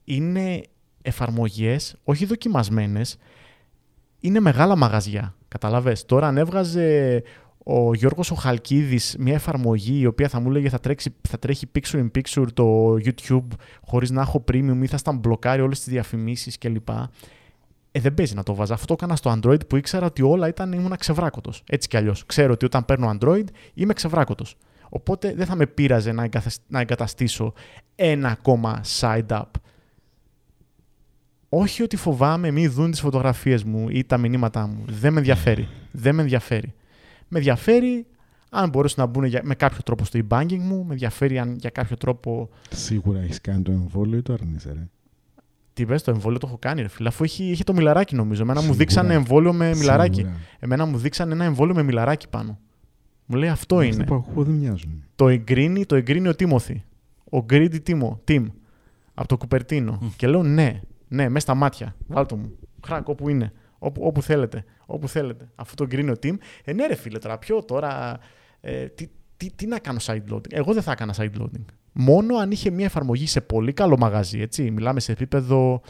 Είναι 0.04 0.62
εφαρμογές, 1.02 1.96
όχι 2.04 2.24
δοκιμασμένες, 2.24 3.16
είναι 4.20 4.40
μεγάλα 4.40 4.76
μαγαζιά. 4.76 5.34
Καταλαβες. 5.48 6.04
Τώρα 6.04 6.26
αν 6.26 6.36
έβγαζε 6.36 7.22
ο 7.64 7.94
Γιώργος 7.94 8.30
ο 8.30 8.34
Χαλκίδης 8.34 9.16
μια 9.18 9.34
εφαρμογή 9.34 10.00
η 10.00 10.06
οποία 10.06 10.28
θα 10.28 10.40
μου 10.40 10.48
έλεγε 10.48 10.68
θα, 10.68 10.80
τρέξει, 10.80 11.14
θα 11.28 11.38
τρέχει 11.38 11.66
picture 11.74 11.98
in 11.98 12.10
picture 12.18 12.46
το 12.54 12.92
YouTube 12.92 13.56
χωρίς 13.86 14.10
να 14.10 14.20
έχω 14.20 14.44
premium 14.52 14.78
ή 14.82 14.86
θα 14.86 14.96
στα 14.96 15.12
μπλοκάρει 15.12 15.62
όλες 15.62 15.78
τις 15.78 15.92
διαφημίσεις 15.92 16.58
κλπ. 16.58 16.88
Ε, 17.92 18.00
δεν 18.00 18.14
παίζει 18.14 18.34
να 18.34 18.42
το 18.42 18.54
βάζα. 18.54 18.74
Αυτό 18.74 18.86
το 18.86 18.92
έκανα 18.92 19.16
στο 19.16 19.38
Android 19.42 19.66
που 19.68 19.76
ήξερα 19.76 20.06
ότι 20.06 20.22
όλα 20.22 20.48
ήταν, 20.48 20.72
ήμουν 20.72 20.96
ξεβράκωτος. 20.96 21.62
Έτσι 21.66 21.88
κι 21.88 21.96
αλλιώς. 21.96 22.26
Ξέρω 22.26 22.52
ότι 22.52 22.64
όταν 22.64 22.84
παίρνω 22.84 23.16
Android 23.20 23.44
είμαι 23.74 23.92
ξεβράκωτος. 23.92 24.56
Οπότε 24.88 25.34
δεν 25.34 25.46
θα 25.46 25.54
με 25.56 25.66
πείραζε 25.66 26.12
να, 26.12 26.22
εγκαθασ- 26.24 26.62
να 26.68 26.80
εγκαταστήσω 26.80 27.52
ένα 27.94 28.28
ακόμα 28.28 28.80
side 29.00 29.26
up. 29.28 29.42
Όχι 31.48 31.82
ότι 31.82 31.96
φοβάμαι 31.96 32.50
μη 32.50 32.66
δουν 32.68 32.90
τις 32.90 33.00
φωτογραφίες 33.00 33.64
μου 33.64 33.88
ή 33.88 34.04
τα 34.04 34.18
μηνύματά 34.18 34.66
μου. 34.66 34.84
Δεν 34.86 35.12
με 35.12 35.18
ενδιαφέρει. 35.18 35.68
Δεν 35.92 36.14
με 36.14 36.22
ενδιαφέρει. 36.22 36.74
Με 37.28 37.38
ενδιαφέρει 37.38 38.06
αν 38.50 38.68
μπορέσουν 38.68 39.02
να 39.04 39.10
μπουν 39.10 39.24
για- 39.24 39.40
με 39.44 39.54
κάποιο 39.54 39.78
τρόπο 39.84 40.04
στο 40.04 40.20
e-banking 40.28 40.58
μου. 40.58 40.84
Με 40.84 40.92
ενδιαφέρει 40.92 41.38
αν 41.38 41.56
για 41.60 41.70
κάποιο 41.70 41.96
τρόπο... 41.96 42.48
Σίγουρα 42.70 43.20
έχεις 43.20 43.40
κάνει 43.40 43.62
το 43.62 43.72
εμβόλιο 43.72 44.18
ή 44.18 44.22
το 44.22 44.32
αρνείσαι, 44.32 44.72
ρε. 44.72 44.88
Τι 45.80 45.86
πες, 45.86 46.02
το 46.02 46.10
εμβόλιο 46.10 46.38
το 46.38 46.46
έχω 46.46 46.58
κάνει, 46.58 46.82
ρε 46.82 46.88
φίλε. 46.88 47.08
Αφού 47.08 47.24
έχει, 47.24 47.50
έχει 47.50 47.64
το 47.64 47.72
μιλαράκι, 47.72 48.14
νομίζω. 48.14 48.42
Εμένα 48.42 48.58
μου 48.58 48.64
Σίγουρα. 48.66 48.84
δείξανε 48.84 49.14
εμβόλιο 49.14 49.52
με 49.52 49.74
μιλαράκι. 49.76 50.14
Σίγουρα. 50.20 50.36
Εμένα 50.58 50.84
μου 50.86 50.98
δείξανε 50.98 51.32
ένα 51.32 51.44
εμβόλιο 51.44 51.74
με 51.74 51.82
μιλαράκι 51.82 52.28
πάνω. 52.28 52.58
Μου 53.26 53.36
λέει 53.36 53.48
αυτό 53.48 53.76
Αυτά 53.76 53.86
είναι. 53.86 54.04
που 54.04 54.14
ακούω 54.14 54.44
δεν 54.44 54.54
μοιάζουν. 54.54 55.04
Το 55.14 55.28
εγκρίνει, 55.28 55.86
το 55.86 55.94
εγκρίνει 55.94 56.28
ο 56.28 56.34
Τίμωθη. 56.34 56.84
Ο 57.32 57.44
Greedy 57.50 57.76
Timo, 57.86 58.16
Tim. 58.28 58.44
Από 59.14 59.28
το 59.28 59.36
Κουπερτίνο. 59.36 59.98
Και 60.16 60.26
λέω 60.26 60.42
ναι, 60.42 60.80
ναι, 61.08 61.28
μέσα 61.28 61.40
στα 61.40 61.54
μάτια. 61.54 61.94
Βάλτε 62.06 62.34
μου. 62.36 62.52
Χράκ, 62.84 63.08
όπου 63.08 63.28
είναι. 63.28 63.52
Όπου, 63.78 64.02
όπου 64.06 64.22
θέλετε. 64.22 64.64
Όπου 64.86 65.08
θέλετε. 65.08 65.48
Αφού 65.54 65.74
το 65.74 65.84
εγκρίνει 65.84 66.10
ο 66.10 66.16
Tim. 66.22 66.34
Ε, 66.64 66.72
ναι, 66.72 66.86
ρε 66.86 66.94
φίλε, 66.94 67.18
τώρα 67.18 67.38
ποιο 67.38 67.64
τώρα. 67.64 68.18
Ε, 68.60 68.84
τι, 68.86 69.06
τι, 69.36 69.50
τι 69.54 69.66
να 69.66 69.78
κάνω 69.78 69.98
side 70.02 70.32
loading; 70.32 70.50
Εγώ 70.52 70.72
δεν 70.72 70.82
θα 70.82 70.92
έκανα 70.92 71.14
side 71.16 71.40
loading. 71.40 71.64
Μόνο 71.92 72.36
αν 72.36 72.50
είχε 72.50 72.70
μια 72.70 72.84
εφαρμογή 72.84 73.26
σε 73.26 73.40
πολύ 73.40 73.72
καλό 73.72 73.96
μαγαζί. 73.98 74.40
Έτσι. 74.40 74.70
Μιλάμε 74.70 75.00
σε 75.00 75.12
επίπεδο 75.12 75.80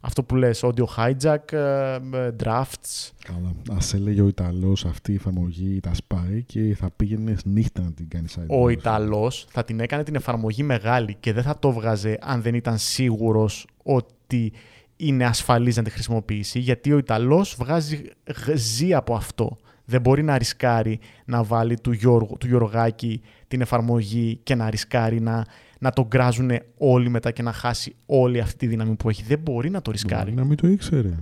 αυτό 0.00 0.22
που 0.22 0.36
λες, 0.36 0.64
audio 0.64 0.84
hijack, 0.96 1.52
ε, 1.52 1.94
ε, 1.94 2.30
drafts. 2.44 3.10
Καλά. 3.24 3.48
Α 3.68 3.84
έλεγε 3.94 4.20
ο 4.20 4.26
Ιταλός 4.26 4.84
αυτή 4.84 5.12
η 5.12 5.14
εφαρμογή 5.14 5.80
τα 5.80 5.94
σπάει 5.94 6.42
και 6.42 6.74
θα 6.78 6.90
πήγαινε 6.96 7.36
νύχτα 7.44 7.82
να 7.82 7.92
την 7.92 8.08
κάνει 8.08 8.26
site. 8.36 8.46
Ο 8.48 8.64
load. 8.64 8.70
Ιταλός 8.72 9.46
θα 9.50 9.64
την 9.64 9.80
έκανε 9.80 10.02
την 10.02 10.14
εφαρμογή 10.14 10.62
μεγάλη 10.62 11.16
και 11.20 11.32
δεν 11.32 11.42
θα 11.42 11.58
το 11.58 11.72
βγάζε 11.72 12.18
αν 12.20 12.42
δεν 12.42 12.54
ήταν 12.54 12.78
σίγουρος 12.78 13.66
ότι 13.82 14.52
είναι 14.96 15.24
ασφαλής 15.24 15.76
να 15.76 15.82
τη 15.82 15.90
χρησιμοποιήσει, 15.90 16.58
γιατί 16.58 16.92
ο 16.92 16.98
Ιταλός 16.98 17.56
βγάζει, 17.58 18.02
γ- 18.46 18.56
ζει 18.56 18.94
από 18.94 19.14
αυτό. 19.14 19.56
Δεν 19.84 20.00
μπορεί 20.00 20.22
να 20.22 20.38
ρισκάρει 20.38 20.98
να 21.24 21.42
βάλει 21.42 21.78
του, 21.80 21.92
Γιώργου, 21.92 22.36
του 22.40 22.46
Γιωργάκη 22.46 23.20
την 23.48 23.60
εφαρμογή 23.60 24.40
και 24.42 24.54
να 24.54 24.70
ρισκάρει 24.70 25.20
να, 25.20 25.44
να 25.78 25.90
τον 25.90 26.04
γκράζουν 26.06 26.50
όλοι 26.78 27.08
μετά 27.08 27.30
και 27.30 27.42
να 27.42 27.52
χάσει 27.52 27.94
όλη 28.06 28.40
αυτή 28.40 28.56
τη 28.56 28.66
δύναμη 28.66 28.94
που 28.94 29.08
έχει. 29.08 29.22
Δεν 29.22 29.38
μπορεί 29.38 29.70
να 29.70 29.82
το 29.82 29.90
ρισκάρει. 29.90 30.22
Μπορεί 30.30 30.36
να 30.36 30.44
μην 30.44 30.56
το 30.56 30.68
ήξερε. 30.68 31.14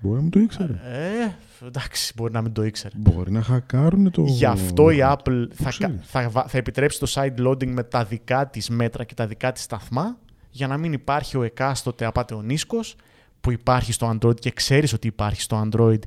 Μπορεί 0.00 0.16
να 0.16 0.22
μην 0.22 0.30
το 0.30 0.38
ήξερε. 0.40 0.72
Ε, 0.72 1.66
εντάξει, 1.66 2.12
μπορεί 2.16 2.32
να 2.32 2.42
μην 2.42 2.52
το 2.52 2.64
ήξερε. 2.64 2.94
Μπορεί 2.98 3.32
να 3.32 3.42
χακάρουν 3.42 4.10
το. 4.10 4.22
Γι' 4.22 4.44
αυτό 4.44 4.90
η 4.90 4.98
Apple 5.00 5.46
θα, 5.54 5.68
ξέρεις. 5.68 5.78
κα- 5.78 5.94
θα, 6.02 6.28
βα- 6.28 6.44
θα 6.48 6.58
επιτρέψει 6.58 6.98
το 6.98 7.12
side 7.14 7.46
loading 7.46 7.66
με 7.66 7.82
τα 7.82 8.04
δικά 8.04 8.46
της 8.50 8.68
μέτρα 8.70 9.04
και 9.04 9.14
τα 9.14 9.26
δικά 9.26 9.52
της 9.52 9.62
σταθμά 9.62 10.18
για 10.50 10.66
να 10.66 10.76
μην 10.76 10.92
υπάρχει 10.92 11.36
ο 11.36 11.42
εκάστοτε 11.42 12.04
απατεωνίσκος 12.04 12.96
που 13.40 13.50
υπάρχει 13.50 13.92
στο 13.92 14.10
Android 14.18 14.40
και 14.40 14.50
ξέρεις 14.50 14.92
ότι 14.92 15.06
υπάρχει 15.06 15.40
στο 15.40 15.68
Android 15.70 15.98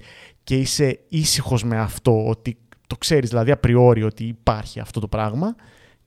και 0.43 0.55
είσαι 0.57 0.99
ήσυχος 1.09 1.63
με 1.63 1.77
αυτό, 1.79 2.27
ότι 2.27 2.57
το 2.87 2.95
ξέρεις 2.97 3.29
δηλαδή 3.29 3.51
απριόρι 3.51 4.03
ότι 4.03 4.23
υπάρχει 4.23 4.79
αυτό 4.79 4.99
το 4.99 5.07
πράγμα 5.07 5.55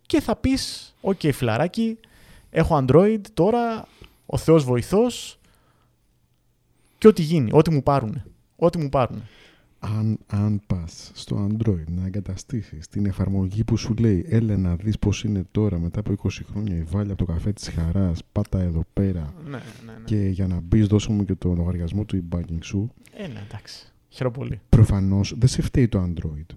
και 0.06 0.20
θα 0.20 0.36
πεις, 0.36 0.94
οκ 1.00 1.20
φιλαράκι, 1.32 1.98
έχω 2.50 2.84
Android 2.84 3.20
τώρα, 3.34 3.86
ο 4.26 4.36
Θεός 4.36 4.64
βοηθός 4.64 5.38
και 6.98 7.08
ό,τι 7.08 7.22
γίνει, 7.22 7.50
ό,τι 7.52 7.70
μου 7.70 7.82
πάρουν. 7.82 8.22
Ό,τι 8.56 8.78
μου 8.78 8.88
πάρουν. 8.88 9.22
Αν, 9.78 10.18
αν 10.26 10.60
πας 10.66 11.10
στο 11.14 11.48
Android 11.50 11.84
να 11.86 12.06
εγκαταστήσεις 12.06 12.88
την 12.88 13.06
εφαρμογή 13.06 13.64
που 13.64 13.76
σου 13.76 13.94
λέει 13.94 14.26
Έλα 14.28 14.56
να 14.56 14.76
δεις 14.76 14.98
πώς 14.98 15.24
είναι 15.24 15.44
τώρα 15.50 15.78
μετά 15.78 16.00
από 16.00 16.14
20 16.22 16.28
χρόνια 16.50 16.76
η 16.76 16.82
Βάλια 16.82 17.12
από 17.12 17.26
το 17.26 17.32
Καφέ 17.32 17.52
της 17.52 17.68
Χαράς, 17.68 18.20
πάτα 18.32 18.60
εδώ 18.60 18.84
πέρα. 18.92 19.34
Ναι, 19.44 19.50
ναι, 19.50 19.58
ναι. 19.86 20.04
Και 20.04 20.16
για 20.16 20.46
να 20.46 20.60
μπεις, 20.60 20.86
δώσε 20.86 21.12
μου 21.12 21.24
και 21.24 21.34
το 21.34 21.54
λογαριασμό 21.54 22.04
του 22.04 22.24
e-banking 22.24 22.58
σου. 22.60 22.92
Ε, 23.12 23.26
ναι, 23.26 23.42
εντάξει. 23.48 23.92
Χαίρομαι 24.08 24.36
πολύ. 24.36 24.60
Προφανώς 24.68 25.34
δεν 25.38 25.48
σε 25.48 25.62
φταίει 25.62 25.88
το 25.88 26.02
Android. 26.02 26.06
Δεν 26.12 26.14
σε 26.14 26.16
φταίει 26.18 26.54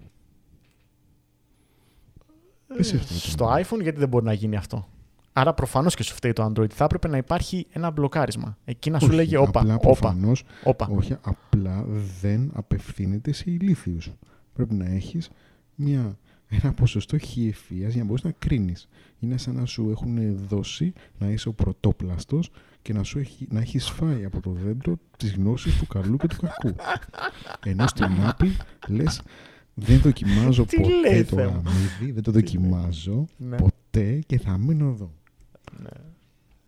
το 2.52 2.61
Στο 3.08 3.46
Android. 3.52 3.60
iPhone 3.60 3.82
γιατί 3.82 3.98
δεν 3.98 4.08
μπορεί 4.08 4.24
να 4.24 4.32
γίνει 4.32 4.56
αυτό; 4.56 4.88
Άρα 5.32 5.54
προφανώς 5.54 5.94
και 5.94 6.02
σου 6.02 6.14
φταίει 6.14 6.32
το 6.32 6.44
Android. 6.44 6.70
Θα 6.70 6.84
έπρεπε 6.84 7.08
να 7.08 7.16
υπάρχει 7.16 7.66
ένα 7.72 7.90
μπλοκάρισμα. 7.90 8.56
Εκεί 8.64 8.90
να 8.90 8.98
σου 8.98 9.06
Όχι, 9.06 9.14
λέγε 9.14 9.36
όπα, 9.36 9.60
απλά 9.60 9.74
όπα, 9.74 9.82
προφανώς, 9.82 10.44
όπα. 10.64 10.88
όχι, 10.90 11.16
απλά 11.22 11.84
δεν 12.20 12.50
απευθύνεται 12.54 13.32
σε 13.32 13.44
ηλίθιους. 13.46 14.10
Πρέπει 14.52 14.74
να 14.74 14.84
έχεις 14.86 15.30
μια, 15.74 16.18
ένα 16.48 16.72
ποσοστό 16.72 17.18
χιεφίας 17.18 17.92
για 17.92 18.02
να 18.02 18.08
μπορείς 18.08 18.22
να 18.22 18.30
κρίνεις. 18.38 18.88
Είναι 19.18 19.36
σαν 19.36 19.54
να 19.54 19.64
σου 19.64 19.88
έχουν 19.90 20.36
δώσει 20.48 20.92
να 21.18 21.28
είσαι 21.28 21.48
ο 21.48 21.52
πρωτόπλαστος 21.52 22.50
και 22.82 22.92
να, 22.92 23.02
σου 23.02 23.18
έχει, 23.18 23.46
να 23.50 23.60
έχεις 23.60 23.90
φάει 23.90 24.24
από 24.24 24.40
το 24.40 24.50
δέντρο 24.50 24.98
τις 25.16 25.34
γνώσεις 25.34 25.78
του 25.78 25.86
καλού 25.86 26.16
και 26.16 26.26
του 26.26 26.36
κακού. 26.40 26.76
Ενώ 27.64 27.86
στην 27.86 28.06
Apple 28.20 28.50
λες 28.88 29.22
δεν 29.74 30.00
δοκιμάζω 30.00 30.64
Τι 30.64 30.76
ποτέ 30.80 30.94
λέει, 31.10 31.24
το 31.24 31.36
Θεέ 31.36 31.46
μου; 31.46 31.62
αμύδι, 31.66 32.12
δεν 32.12 32.22
το 32.22 32.30
δοκιμάζω 32.32 33.26
Ναι. 33.36 33.56
ποτέ 33.56 34.18
και 34.26 34.38
θα 34.38 34.58
μείνω 34.58 34.88
εδώ. 34.88 35.12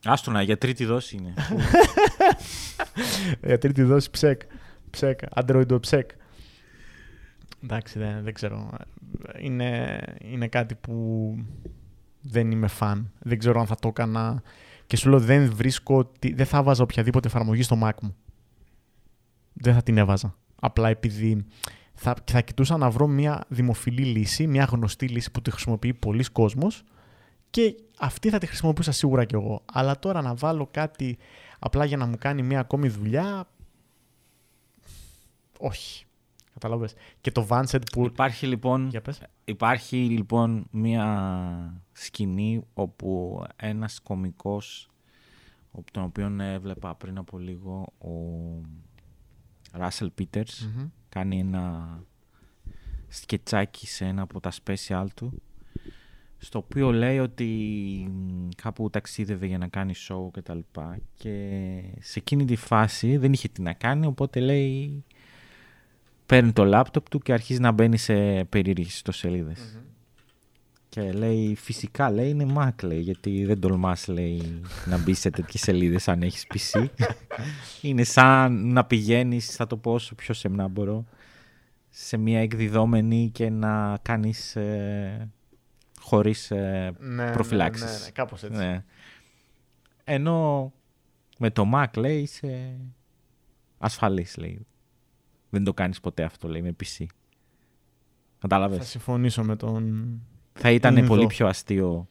Άστονα, 0.05 0.43
για 0.43 0.59
τρίτη 0.59 0.85
δόση 0.85 1.17
είναι. 1.17 1.35
Για 3.47 3.59
τρίτη 3.59 3.83
δόση 3.83 4.11
ψεκ. 4.11 4.41
Ψεκ. 4.91 5.21
Android 5.35 5.81
ψεκ. 5.81 6.11
Εντάξει, 7.65 7.99
δεν, 7.99 8.23
δεν 8.23 8.35
ξέρω. 8.35 8.71
Είναι, 9.41 10.01
είναι 10.21 10.49
κάτι 10.49 10.75
που 10.75 11.35
δεν 12.21 12.51
είμαι 12.51 12.67
φαν. 12.67 13.13
Δεν 13.19 13.39
ξέρω 13.39 13.61
αν 13.61 13.67
θα 13.67 13.75
το 13.75 13.89
έκανα. 13.89 14.43
Και 14.87 14.97
σου 14.97 15.09
λέω 15.09 15.21
δεν 15.21 15.53
βρίσκω. 15.55 15.97
ότι- 15.97 16.35
Δεν 16.35 16.47
θα 16.47 16.63
βάζα 16.63 16.83
οποιαδήποτε 16.83 17.29
εφαρμογή 17.29 17.63
στο 17.63 17.79
Mac 17.83 17.93
μου. 18.03 18.17
Δεν 19.53 19.75
θα 19.75 19.83
την 19.83 19.99
έβαζα. 19.99 20.37
Απλά 20.61 20.89
επειδή 20.89 21.45
θα, 22.05 22.15
θα 22.25 22.41
κοιτούσα 22.41 22.77
να 22.77 22.91
βρω 22.91 23.07
μια 23.07 23.45
δημοφιλή 23.49 24.05
λύση, 24.05 24.47
μια 24.47 24.65
γνωστή 24.65 25.09
λύση 25.09 25.31
που 25.31 25.43
τη 25.43 25.51
χρησιμοποιεί 25.51 25.95
πολλοί 25.95 26.25
κόσμος 26.25 26.83
και 27.51 27.75
αυτή 27.99 28.31
θα 28.31 28.39
τη 28.39 28.47
χρησιμοποιούσα 28.47 28.93
σίγουρα 28.93 29.25
κι 29.25 29.35
εγώ. 29.35 29.63
Αλλά 29.73 29.99
τώρα 29.99 30.23
να 30.23 30.35
βάλω 30.35 30.69
κάτι 30.71 31.19
απλά 31.59 31.85
για 31.85 31.97
να 31.97 32.07
μου 32.07 32.17
κάνει 32.19 32.43
μια 32.43 32.61
ακόμη 32.61 32.89
δουλειά. 32.89 33.49
Όχι. 35.59 36.05
Καταλάβες. 36.53 36.95
Και 37.21 37.31
το 37.31 37.47
Vancet 37.51 37.81
που. 37.93 38.05
Υπάρχει 38.05 38.47
λοιπόν, 38.47 38.89
Για 38.89 39.01
πες. 39.03 39.21
υπάρχει 39.45 39.97
λοιπόν 39.97 40.67
μια 40.71 41.83
σκηνή 41.93 42.63
όπου 42.75 43.43
ένας 43.57 44.01
κομικός 44.01 44.89
ο- 45.73 45.83
τον 45.93 46.03
οποίον 46.03 46.41
έβλεπα 46.41 46.95
πριν 46.95 47.19
από 47.19 47.39
λίγο 47.39 47.93
ο 47.99 48.11
Russell 49.79 50.09
Peters 50.21 50.59
Μμμ. 50.77 50.89
Κάνει 51.15 51.39
ένα 51.39 51.99
σκετσάκι 53.09 53.87
σε 53.87 54.05
ένα 54.05 54.23
από 54.23 54.41
τα 54.41 54.53
special 54.65 55.07
του 55.15 55.43
στο 56.39 56.59
οποίο 56.59 56.93
λέει 56.93 57.19
ότι 57.19 57.47
μ, 58.11 58.49
κάπου 58.63 58.91
ταξίδευε 58.91 59.47
για 59.47 59.59
να 59.59 59.69
κάνει 59.69 59.93
show 60.09 60.31
και 60.33 60.43
τα 60.43 60.55
λοιπά 60.55 60.99
και 61.17 61.61
σε 62.01 62.19
εκείνη 62.19 62.45
τη 62.45 62.57
φάση 62.57 63.17
δεν 63.17 63.33
είχε 63.33 63.49
τι 63.49 63.63
να 63.63 63.73
κάνει 63.73 64.07
οπότε 64.07 64.41
λέει 64.41 65.05
παίρνει 66.27 66.53
το 66.53 66.65
λάπτοπ 66.65 67.09
του 67.09 67.19
και 67.19 67.33
αρχίζει 67.33 67.61
να 67.61 67.73
μπαίνει 67.73 67.97
σε 67.97 68.45
περίεργες 68.45 68.95
ιστοσελίδες. 68.95 69.79
Και 70.95 71.13
λέει, 71.13 71.55
φυσικά 71.55 72.11
λέει 72.11 72.29
είναι 72.29 72.53
Mac 72.57 72.83
λέει, 72.83 73.01
γιατί 73.01 73.45
δεν 73.45 73.61
τολμάς 73.61 74.07
λέει 74.09 74.61
να 74.87 74.99
μπει 74.99 75.15
σε 75.15 75.31
τέτοιες 75.31 75.63
σελίδες 75.63 76.09
αν 76.09 76.23
έχεις 76.23 76.47
PC. 76.55 76.87
είναι 77.89 78.05
σαν 78.05 78.73
να 78.73 78.85
πηγαίνεις, 78.85 79.55
θα 79.55 79.67
το 79.67 79.77
πω 79.77 79.93
όσο 79.93 80.15
πιο 80.15 80.35
σεμνά 80.35 80.69
μπορώ, 80.69 81.05
σε 81.91 82.17
μια 82.17 82.41
εκδιδόμενη 82.41 83.31
και 83.31 83.51
να 83.51 83.99
κάνεις 84.03 84.57
ε, 84.57 85.31
χωρίς 86.01 86.51
ε, 86.51 86.93
Ναι, 86.99 87.33
προφυλάξεις. 87.33 87.85
Ναι, 87.85 87.93
ναι, 87.93 88.05
ναι, 88.05 88.11
κάπως 88.11 88.43
έτσι. 88.43 88.59
ναι. 88.59 88.85
Ενώ 90.05 90.73
με 91.39 91.51
το 91.51 91.71
Mac 91.75 91.97
λέει 91.97 92.21
είσαι 92.21 92.77
ασφαλής 93.79 94.37
λέει. 94.37 94.67
Δεν 95.51 95.65
το 95.65 95.75
κάνεις 95.75 96.01
ποτέ 96.01 96.23
αυτό 96.23 96.49
λέει 96.49 96.63
με 96.63 96.77
PC. 96.83 97.05
Κατάλαβες; 98.39 98.79
Θα 98.79 98.85
συμφωνήσω 98.85 99.45
με 99.45 99.57
τον. 99.57 100.19
Θα 100.59 100.71
ήταν 100.71 100.97
Είναι 100.97 101.07
πολύ 101.07 101.21
εδώ. 101.21 101.29
πιο 101.29 101.47
αστείο 101.47 102.09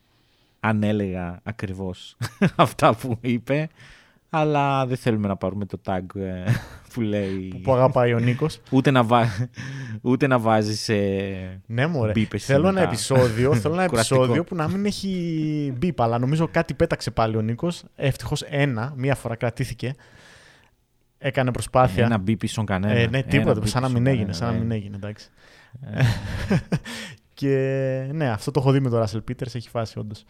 αν 0.60 0.84
έλεγα 0.84 1.40
ακριβώς 1.44 2.18
αυτά 2.56 2.96
που 2.96 3.18
είπε. 3.22 3.70
Αλλά 4.36 4.86
δεν 4.86 4.98
θέλουμε 4.98 5.28
να 5.28 5.36
πάρουμε 5.36 5.66
το 5.66 5.80
tag 5.86 6.16
ε, 6.16 6.44
που 6.94 7.02
λέει... 7.02 7.60
που 7.64 7.74
αγαπάει 7.74 8.14
ο 8.14 8.20
Νίκος. 8.20 8.60
ούτε, 8.72 8.92
να 8.92 9.04
βά... 9.04 9.26
ούτε 10.02 10.28
να 10.28 10.40
βάζεις... 10.40 10.90
ε, 10.90 11.62
Ναι, 11.66 11.88
μωρέ. 11.88 12.12
Μπίπες 12.12 12.46
Θέλω 12.46 12.68
ένα 12.68 12.72
μετά. 12.80 12.88
επεισόδιο, 12.88 13.54
θέλω 13.62 13.74
ένα 13.74 13.88
Κουραστικό. 13.88 14.16
επεισόδιο 14.20 14.44
που 14.44 14.56
να 14.56 14.68
μην 14.68 14.86
έχει 14.86 15.74
μπίπ, 15.78 16.02
αλλά 16.02 16.20
νομίζω 16.20 16.48
κάτι 16.48 16.74
πέταξε 16.74 17.12
πάλι 17.12 17.38
ο 17.38 17.42
Νίκος. 17.42 17.84
Ευτυχώς 17.96 18.42
ένα, 18.42 18.94
μία 18.96 19.16
φορά 19.16 19.36
κρατήθηκε. 19.36 19.96
Έκανε 21.18 21.52
προσπάθεια. 21.52 22.06
Ένα 22.06 22.18
μπει 22.18 22.36
πίσω 22.38 22.64
κανένα. 22.64 22.94
Ε, 22.94 23.08
ναι, 23.08 23.18
Ένα 23.18 23.28
τίποτα. 23.28 23.60
μπι 23.60 23.68
Σαν 23.68 23.82
να 23.82 23.88
πίσω 23.88 24.00
μην 24.00 24.08
έγινε. 24.08 24.32
κανένα, 24.32 24.38
Σαν 24.46 24.48
να 24.50 24.56
ε. 24.56 24.60
μην 24.60 24.72
έγινε, 24.72 24.96
εντάξει. 24.96 25.30
Και 27.34 27.58
ναι, 28.14 28.30
αυτό 28.30 28.52
το 28.52 28.60
έχω 28.60 28.72
δει 28.72 28.80
με 28.80 28.90
τον 28.90 29.04
Russell 29.04 29.32
Peters, 29.32 29.56
έχει 29.56 29.70
φάσει 29.70 30.00
όντως. 30.00 30.24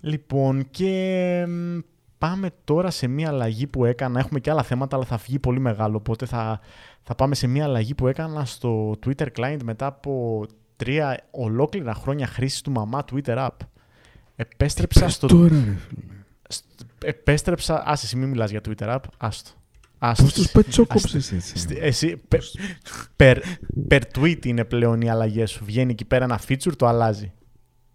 Λοιπόν, 0.00 0.66
και 0.70 1.44
μ, 1.48 1.78
πάμε 2.18 2.50
τώρα 2.64 2.90
σε 2.90 3.06
μία 3.06 3.28
αλλαγή 3.28 3.66
που 3.66 3.84
έκανα. 3.84 4.18
Έχουμε 4.20 4.40
και 4.40 4.50
άλλα 4.50 4.62
θέματα, 4.62 4.96
αλλά 4.96 5.04
θα 5.04 5.18
φύγει 5.18 5.38
πολύ 5.38 5.60
μεγάλο. 5.60 5.96
Οπότε 5.96 6.26
θα, 6.26 6.60
θα 7.02 7.14
πάμε 7.14 7.34
σε 7.34 7.46
μία 7.46 7.64
αλλαγή 7.64 7.94
που 7.94 8.06
έκανα 8.06 8.44
στο 8.44 8.94
Twitter 9.06 9.26
client 9.38 9.58
μετά 9.64 9.86
από 9.86 10.44
τρία 10.76 11.20
ολόκληρα 11.30 11.94
χρόνια 11.94 12.26
χρήσης 12.26 12.60
του 12.60 12.70
μαμά 12.70 13.04
Twitter 13.12 13.36
app. 13.36 13.56
Επέστρεψα 14.36 15.08
στο 15.08 15.26
Τώρα 15.26 15.48
ρε 15.48 15.54
φίλε. 15.88 16.02
Στ- 16.48 16.82
επέστρεψα. 17.04 17.82
Άσε, 17.86 18.06
εσύ 18.06 18.16
μην 18.16 18.28
μιλάς 18.28 18.50
για 18.50 18.60
Twitter 18.68 18.94
app. 18.94 19.00
Άστο. 19.16 19.50
Άστο. 20.06 20.22
Πώς 20.22 20.32
τους 20.32 20.50
πετσόκοψε 20.50 21.16
έτσι. 21.16 21.40
Στη- 21.58 21.78
Εσύ, 21.80 22.16
πε- 22.28 22.42
per, 23.16 23.36
per 23.88 24.00
tweet 24.18 24.46
είναι 24.46 24.64
πλέον 24.64 25.00
οι 25.00 25.10
αλλαγές 25.10 25.50
σου. 25.50 25.64
Βγαίνει 25.64 25.92
εκεί 25.92 26.04
πέρα 26.04 26.24
ένα 26.24 26.40
feature, 26.48 26.76
το 26.76 26.86
αλλάζει. 26.86 27.32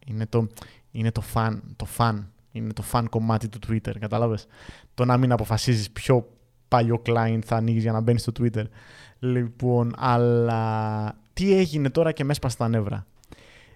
Είναι 0.05 0.25
το, 0.25 0.47
είναι 0.91 1.11
το 1.11 1.23
fan, 1.33 1.59
το 1.75 1.87
fan. 1.97 2.23
Είναι 2.51 2.73
το 2.73 2.83
fan 2.91 3.03
κομμάτι 3.09 3.47
του 3.49 3.59
Twitter, 3.67 3.93
κατάλαβες; 3.99 4.47
Το 4.93 5.05
να 5.05 5.17
μην 5.17 5.31
αποφασίζεις 5.31 5.91
ποιο 5.91 6.29
παλιό 6.67 7.01
client 7.05 7.39
θα 7.45 7.55
ανοίγεις 7.55 7.81
για 7.81 7.91
να 7.91 7.99
μπαίνεις 7.99 8.21
στο 8.21 8.31
Twitter. 8.39 8.63
Λοιπόν, 9.19 9.93
αλλά 9.97 11.15
τι 11.33 11.53
έγινε 11.57 11.89
τώρα 11.89 12.11
και 12.11 12.23
με 12.23 12.31
έσπασε 12.31 12.57
τα 12.57 12.67
νεύρα; 12.67 13.05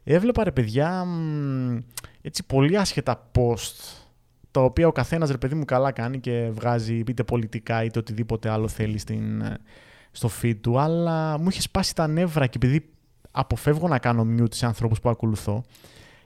Έβλεπα 0.03 0.43
ρε 0.43 0.51
παιδιά 0.51 1.05
μ, 1.05 1.77
έτσι 2.21 2.45
πολύ 2.45 2.77
άσχετα 2.77 3.29
post 3.35 4.02
τα 4.53 4.61
οποία 4.61 4.87
ο 4.87 4.91
καθένας 4.91 5.29
ρε 5.29 5.37
παιδί 5.37 5.55
μου 5.55 5.65
καλά 5.65 5.91
κάνει 5.91 6.19
και 6.19 6.49
βγάζει 6.53 7.03
είτε 7.07 7.23
πολιτικά 7.23 7.83
είτε 7.83 7.99
οτιδήποτε 7.99 8.49
άλλο 8.49 8.67
θέλει 8.67 8.97
στην, 8.97 9.41
ε, 9.41 9.57
στο 10.11 10.29
feed 10.41 10.55
του 10.61 10.79
αλλά 10.79 11.39
μου 11.39 11.47
είχε 11.49 11.61
σπάσει 11.61 11.95
τα 11.95 12.07
νεύρα 12.07 12.47
και 12.47 12.53
επειδή 12.63 12.89
αποφεύγω 13.31 13.87
να 13.87 13.99
κάνω 13.99 14.27
mute 14.37 14.53
σε 14.53 14.65
ανθρώπους 14.65 14.99
που 14.99 15.09
ακολουθώ 15.09 15.63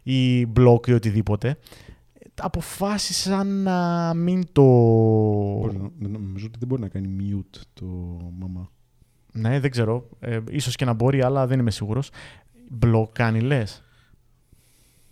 ή 0.04 0.44
blog 0.60 0.88
ή 0.88 0.94
οτιδήποτε 0.94 1.58
αποφάσισα 2.42 3.44
να 3.44 4.14
μην 4.14 4.44
το... 4.52 4.62
Μπορεί 5.60 5.78
να- 6.00 6.08
Νομίζω 6.10 6.46
ότι 6.46 6.60
δεν 6.60 6.68
μπορεί 6.68 6.82
να 6.82 6.88
κάνει 6.88 7.16
mute 7.20 7.60
το 7.74 7.86
μαμά. 8.40 8.70
Ναι, 9.32 9.60
δεν 9.60 9.72
ξέρω. 9.72 10.10
Ε, 10.20 10.40
ίσως 10.50 10.76
και 10.76 10.86
να 10.86 10.94
μπορεί, 10.94 11.22
αλλά 11.22 11.48
δεν 11.48 11.60
είμαι 11.60 11.72
σίγουρος. 11.72 12.10
Blog 12.86 13.06
κάνει, 13.12 13.40
λες; 13.40 13.84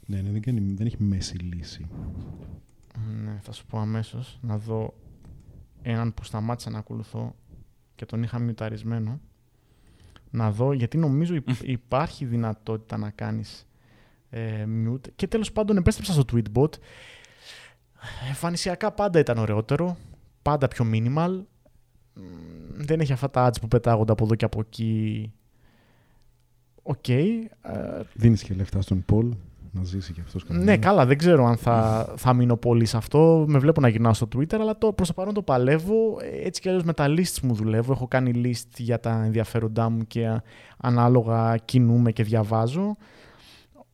Ναι, 0.06 0.22
ναι, 0.22 0.30
δεν, 0.32 0.42
κάνει, 0.42 0.74
δεν 0.78 0.86
έχει 0.86 1.04
μέση 1.04 1.38
λύση. 1.38 1.86
Ναι, 3.24 3.40
θα 3.42 3.52
σου 3.52 3.66
πω 3.66 3.80
αμέσως. 3.80 4.40
Να 4.42 4.58
δω 4.58 4.94
έναν 5.82 6.14
που 6.14 6.24
σταμάτησα 6.24 6.70
να 6.70 6.78
ακολουθώ 6.78 7.36
και 7.96 8.06
τον 8.06 8.24
είχα 8.24 8.40
μιουταρισμένο. 8.40 9.20
Να 10.30 10.52
δω, 10.52 10.74
γιατί 10.74 10.98
νομίζω 10.98 11.36
υπ- 11.46 11.64
υπάρχει 11.68 12.26
δυνατότητα 12.26 12.98
να 12.98 13.10
κάνεις 13.10 13.68
ε, 14.30 14.66
mute. 14.86 15.12
Και 15.16 15.28
τέλος 15.28 15.52
πάντων 15.52 15.78
επέστρεψα 15.78 16.14
στο 16.14 16.24
tweetbot. 16.32 16.70
Εμφανισιακά 18.28 18.92
πάντα 18.92 19.20
ήταν 19.20 19.38
ωραιότερο. 19.38 19.98
Πάντα 20.42 20.68
πιο 20.68 20.86
minimal. 20.92 21.42
Μ, 22.14 22.22
Δεν 22.74 23.00
έχει 23.00 23.14
αυτά 23.14 23.30
τα 23.30 23.50
ads 23.50 23.60
που 23.62 23.68
πετάγονται 23.68 24.12
από 24.12 24.24
εδώ 24.24 24.36
και 24.36 24.46
από 24.46 24.60
εκεί. 24.60 25.32
Οκ. 26.84 27.08
ε, 27.10 27.50
Δίνεις 28.14 28.44
και 28.44 28.54
λεφτά 28.54 28.82
στον 28.82 29.06
Πολ 29.06 29.36
να 29.76 29.84
ζήσει 29.84 30.14
κι 30.14 30.22
αυτός 30.22 30.44
ναι, 30.48 30.78
καλά, 30.78 31.06
δεν 31.06 31.18
ξέρω 31.18 31.46
αν 31.46 31.58
θα, 31.58 32.08
θα 32.18 32.34
μείνω 32.34 32.58
πολύ 32.58 32.86
σε 32.86 32.98
αυτό. 32.98 33.46
Με 33.48 33.60
βλέπω 33.60 33.82
να 33.82 33.88
γυρνάω 33.88 34.14
στο 34.14 34.28
Twitter, 34.36 34.56
αλλά 34.60 34.78
το, 34.78 34.94
προς 34.94 35.08
το 35.08 35.14
παρόν 35.14 35.34
το 35.34 35.42
παλεύω. 35.42 36.18
Έτσι 36.44 36.62
κι 36.62 36.68
αλλιώς 36.68 36.84
με 36.84 36.94
τα 36.94 37.06
lists 37.08 37.40
μου 37.42 37.54
δουλεύω. 37.54 37.92
Έχω 37.92 38.08
κάνει 38.08 38.32
list 38.46 38.78
για 38.78 39.00
τα 39.00 39.24
ενδιαφέροντά 39.26 39.90
μου 39.90 40.08
και 40.08 40.28
α, 40.28 40.44
ανάλογα 40.78 41.58
κινούμαι 41.58 42.12
και 42.12 42.24
διαβάζω. 42.24 42.98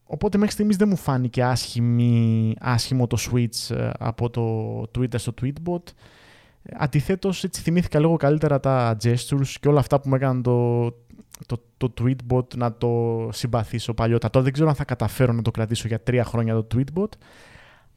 Οπότε 0.03 0.37
μέχρι 0.37 0.53
στιγμής 0.53 0.75
δεν 0.75 0.87
μου 0.87 0.95
φάνηκε 0.95 1.43
άσχημη, 1.43 2.55
άσχημο 2.59 3.07
το 3.07 3.17
switch 3.31 3.75
ε, 3.75 3.89
από 3.99 4.29
το 4.29 4.79
Twitter 4.81 5.19
στο 5.19 5.33
Tweetbot. 5.41 5.83
Ε, 6.63 6.75
Αντιθέτως, 6.77 7.43
έτσι 7.43 7.61
θυμήθηκα 7.61 7.99
λίγο 7.99 8.15
καλύτερα 8.15 8.59
τα 8.59 8.97
gestures 9.03 9.53
και 9.59 9.67
όλα 9.67 9.79
αυτά 9.79 9.99
που 9.99 10.09
με 10.09 10.15
έκαναν 10.15 10.41
το, 10.41 10.85
το, 11.45 11.63
το 11.77 11.93
tweetbot 12.01 12.55
να 12.55 12.73
το 12.73 13.29
συμπαθήσω 13.31 13.93
παλιότερα. 13.93 14.31
Τώρα 14.31 14.45
δεν 14.45 14.53
ξέρω 14.53 14.69
αν 14.69 14.75
θα 14.75 14.85
καταφέρω 14.85 15.33
να 15.33 15.41
το 15.41 15.51
κρατήσω 15.51 15.87
για 15.87 16.01
τρία 16.01 16.23
χρόνια 16.23 16.63
το 16.63 16.67
tweetbot, 16.75 17.09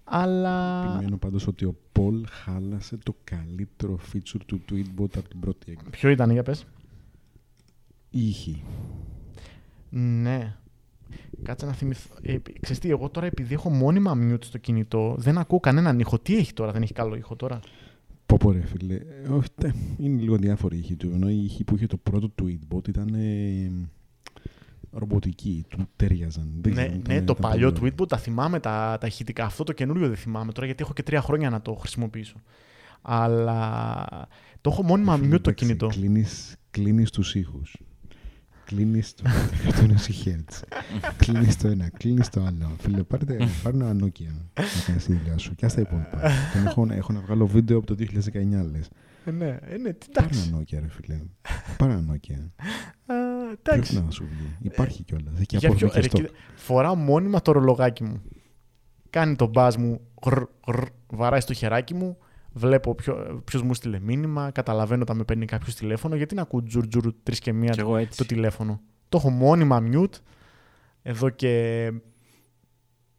αλλά... 0.05 0.85
Επιμένω 0.95 1.17
πάντως 1.17 1.47
ότι 1.47 1.65
ο 1.65 1.75
Πολ 1.93 2.27
χάλασε 2.29 2.97
το 2.97 3.15
καλύτερο 3.25 3.99
feature 4.13 4.41
του 4.47 4.61
tweetbot 4.71 5.17
από 5.17 5.29
την 5.29 5.41
πρώτη 5.41 5.73
έκδοση. 5.73 5.91
Ποιο 5.91 6.09
ήταν, 6.09 6.31
για 6.31 6.43
πες. 6.43 6.67
Ήχη. 8.11 8.63
Ναι. 9.91 10.57
Κάτσε 11.43 11.67
να 11.67 11.73
θυμηθώ. 11.73 12.15
Ε, 12.23 12.37
ξέρεις 12.61 12.79
τι, 12.79 12.91
εγώ 12.91 13.09
τώρα 13.09 13.27
επειδή 13.27 13.55
έχω 13.55 13.71
μόνιμα 13.71 14.17
mute 14.21 14.45
στο 14.45 14.59
κινητό, 14.59 15.15
δεν 15.19 15.39
ακούω 15.39 15.61
κανέναν 15.61 15.99
ήχο. 15.99 16.19
Τι 16.19 16.37
έχει 16.37 16.53
τώρα, 16.53 16.73
δεν 16.73 16.83
έχει 16.83 16.93
καλό 16.93 17.17
ήχο 17.17 17.37
τώρα. 17.37 17.61
Πω 18.27 18.37
πω 18.37 18.53
ρε 18.53 18.61
φίλε. 18.66 18.95
Ε, 18.95 19.29
όχι, 19.29 19.49
τε, 19.55 19.72
είναι 19.99 20.20
λίγο 20.20 20.37
διάφορη 20.37 20.77
η 20.77 20.79
ήχη 20.79 20.97
του. 20.97 21.11
Ενώ 21.14 21.29
η 21.31 21.45
ήχη 21.45 21.64
που 21.64 21.75
είχε 21.77 21.87
το 21.87 21.97
πρώτο 21.97 22.33
tweetbot 22.43 22.89
ήταν 22.89 23.14
ε, 23.14 23.70
ρομποτική. 24.91 25.64
Του 25.68 25.89
τέριαζαν. 25.97 26.49
Δεν 26.61 26.72
ναι, 26.75 26.81
ξέρω, 26.87 26.97
ναι, 27.07 27.14
ήταν- 27.14 27.27
το 27.27 27.35
ήταν 27.39 27.51
παλιό 27.51 27.72
πολύ 27.72 27.81
ωραίο. 27.81 27.95
tweetbot 28.05 28.09
τα 28.09 28.16
θυμάμαι 28.16 28.61
τα, 28.61 28.97
τα 29.01 29.07
ηχητικά. 29.07 29.45
Αυτό 29.45 29.64
το 29.64 29.72
καινούριο 29.72 30.09
δεν 30.09 30.16
θυμάμαι 30.16 30.53
τώρα 30.53 30.66
γιατί 30.66 30.83
έχω 30.83 30.93
και 30.93 31.03
τρία 31.03 31.20
χρόνια 31.20 31.51
να 31.51 31.62
το 31.62 31.75
χρησιμοποιήσω. 31.75 32.37
Αλλά 33.03 34.07
το 34.61 34.70
έχω 34.70 34.83
μόνιμα 34.83 35.14
Ε, 35.14 35.16
φίλε, 35.16 35.27
mute 35.29 35.41
το 35.41 35.51
εντάξει, 35.51 35.64
κινητό. 35.66 35.87
Κλείνεις, 35.87 36.57
κλείνεις 36.70 37.11
τους 37.11 37.35
ήχους. 37.35 37.77
Κλείνεις 38.65 39.15
το 39.17 39.23
120 39.69 40.25
Hz. 40.25 40.62
κλείνεις 41.17 41.57
το 41.57 41.69
ένα, 41.69 41.89
κλείνεις 41.89 42.29
το 42.29 42.41
άλλο. 42.45 42.71
Φίλε, 42.81 43.03
πάρτε, 43.03 43.37
πάρε 43.62 43.77
ένα 43.77 43.91
Nokia 43.93 44.27
να 44.57 44.62
κάνεις 44.87 45.05
τη 45.05 45.12
δουλειά 45.12 45.39
σου. 45.39 45.55
Και 45.55 45.67
ας 45.67 45.75
τα 45.75 45.81
υπόλοιπα. 45.81 46.21
Και 46.53 46.59
να 46.59 46.69
έχω, 46.71 46.87
έχω 46.91 47.12
να 47.12 47.21
βγάλω 47.21 47.47
βίντεο 47.47 47.79
από 47.79 47.87
το 47.87 47.95
2019, 47.99 48.05
λες. 48.73 48.89
Ε, 49.25 49.31
ναι, 49.31 49.59
ε, 49.62 49.77
ναι, 49.77 49.93
τι- 49.93 50.07
Πάρε 50.12 50.27
εντάξει. 50.27 50.49
ένα 50.49 50.59
Nokia, 50.61 50.79
ρε 50.81 50.89
φίλε. 50.89 51.21
Πάρε 51.77 51.93
ένα 51.93 52.05
Nokia. 52.15 52.39
Α, 53.07 53.15
εντάξει. 53.62 53.93
Πρέπει 53.93 54.05
να 54.07 54.11
σου 54.11 54.25
βγει; 54.31 54.49
Υπάρχει 54.61 55.03
κιόλας. 55.03 55.33
Έχει 55.37 55.47
και 55.47 55.57
Για 55.57 55.71
ποιο- 55.71 55.87
απορροφή 55.89 56.09
και 56.09 56.19
ρε, 56.19 56.25
stock. 56.25 56.31
κοίτα, 56.31 56.41
φοράω 56.57 56.95
μόνιμα 56.95 57.43
το 57.43 57.53
ρολογάκι 57.53 58.05
μου. 58.05 58.23
Κάνει 59.11 59.37
τον 59.37 59.49
μπάζ 59.49 59.75
μου, 59.77 60.01
γρ, 60.27 60.43
γρ, 60.67 60.83
βαράει 61.07 61.41
στο 61.41 61.53
χεράκι 61.53 61.95
μου, 61.95 62.17
βλέπω 62.55 62.95
ποιο 63.45 63.65
μου 63.65 63.75
στείλε 63.75 64.01
μήνυμα, 64.01 64.51
καταλαβαίνω 64.51 65.03
όταν 65.03 65.17
με 65.17 65.25
παίρνει 65.25 65.47
κάποιος 65.47 65.75
τηλέφωνο. 65.75 66.17
Γιατί 66.17 66.35
να 66.35 66.43
ακούω 66.43 66.63
τζουρ 66.63 66.89
τζουρ 66.89 67.13
τρεις 67.23 67.39
και 67.39 67.53
μία 67.53 67.71
Κι 67.71 67.81
εγώ 67.81 67.97
έτσι. 67.97 68.19
το 68.19 68.27
τηλέφωνο. 68.27 68.81
Το 69.09 69.19
έχω 69.19 69.31
μόνιμα 69.31 69.83
mute 69.93 70.15
εδώ 71.03 71.29
και 71.31 71.93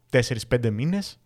4-5 0.10 0.72
μήνες 0.72 1.20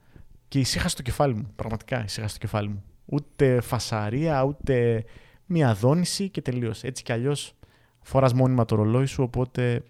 και 0.47 0.59
ησύχασε 0.59 0.95
το 0.95 1.01
κεφάλι 1.01 1.33
μου. 1.33 1.51
Πραγματικά 1.55 2.03
ησύχασε 2.03 2.33
το 2.33 2.39
κεφάλι 2.39 2.69
μου. 2.69 2.83
Ούτε 3.05 3.61
φασαρία, 3.61 4.43
ούτε 4.43 5.05
μία 5.45 5.73
δόνηση 5.73 6.29
και 6.29 6.41
τελείωσε. 6.41 6.87
Έτσι 6.87 7.03
κι 7.03 7.11
αλλιώς 7.11 7.53
φοράς 8.01 8.33
μόνιμα 8.33 8.65
το 8.65 8.75
ρολόι 8.75 9.05
σου, 9.05 9.23
οπότε 9.23 9.83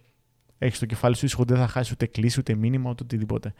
έχεις 0.58 0.80
το 0.80 0.86
κεφάλι 0.86 1.16
σου 1.16 1.26
ήσυχο, 1.26 1.44
δεν 1.44 1.58
θα 1.58 1.68
χάσεις 1.68 1.92
ούτε 1.92 2.06
κλίση, 2.06 2.40
ούτε 2.40 2.56
μήνυμα, 2.56 2.90
ούτε 2.90 3.04
οτιδήποτε. 3.04 3.54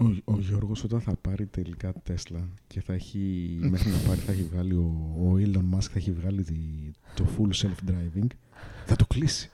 Ο, 0.00 0.04
ο 0.24 0.38
Γιώργος 0.38 0.84
όταν 0.84 1.00
θα 1.00 1.16
πάρει 1.16 1.46
τελικά 1.46 1.92
Τέσλα 2.02 2.48
και 2.66 2.80
θα 2.80 2.92
έχει, 2.92 3.18
μέχρι 3.70 3.90
να 3.90 3.96
πάρει 3.98 4.20
θα 4.20 4.32
έχει 4.32 4.42
βγάλει 4.52 4.72
ο, 4.74 5.14
ο 5.18 5.34
Elon 5.38 5.74
Musk 5.76 5.82
θα 5.82 5.92
έχει 5.94 6.12
βγάλει 6.12 6.42
τη- 6.44 6.90
το 7.14 7.26
full 7.38 7.54
self-driving 7.66 8.26
θα 8.86 8.96
το 8.96 9.06
κλείσει 9.06 9.50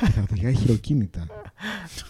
και 0.00 0.10
θα 0.10 0.26
το 0.26 0.34
έχει 0.46 0.56
χειροκίνητα. 0.56 1.26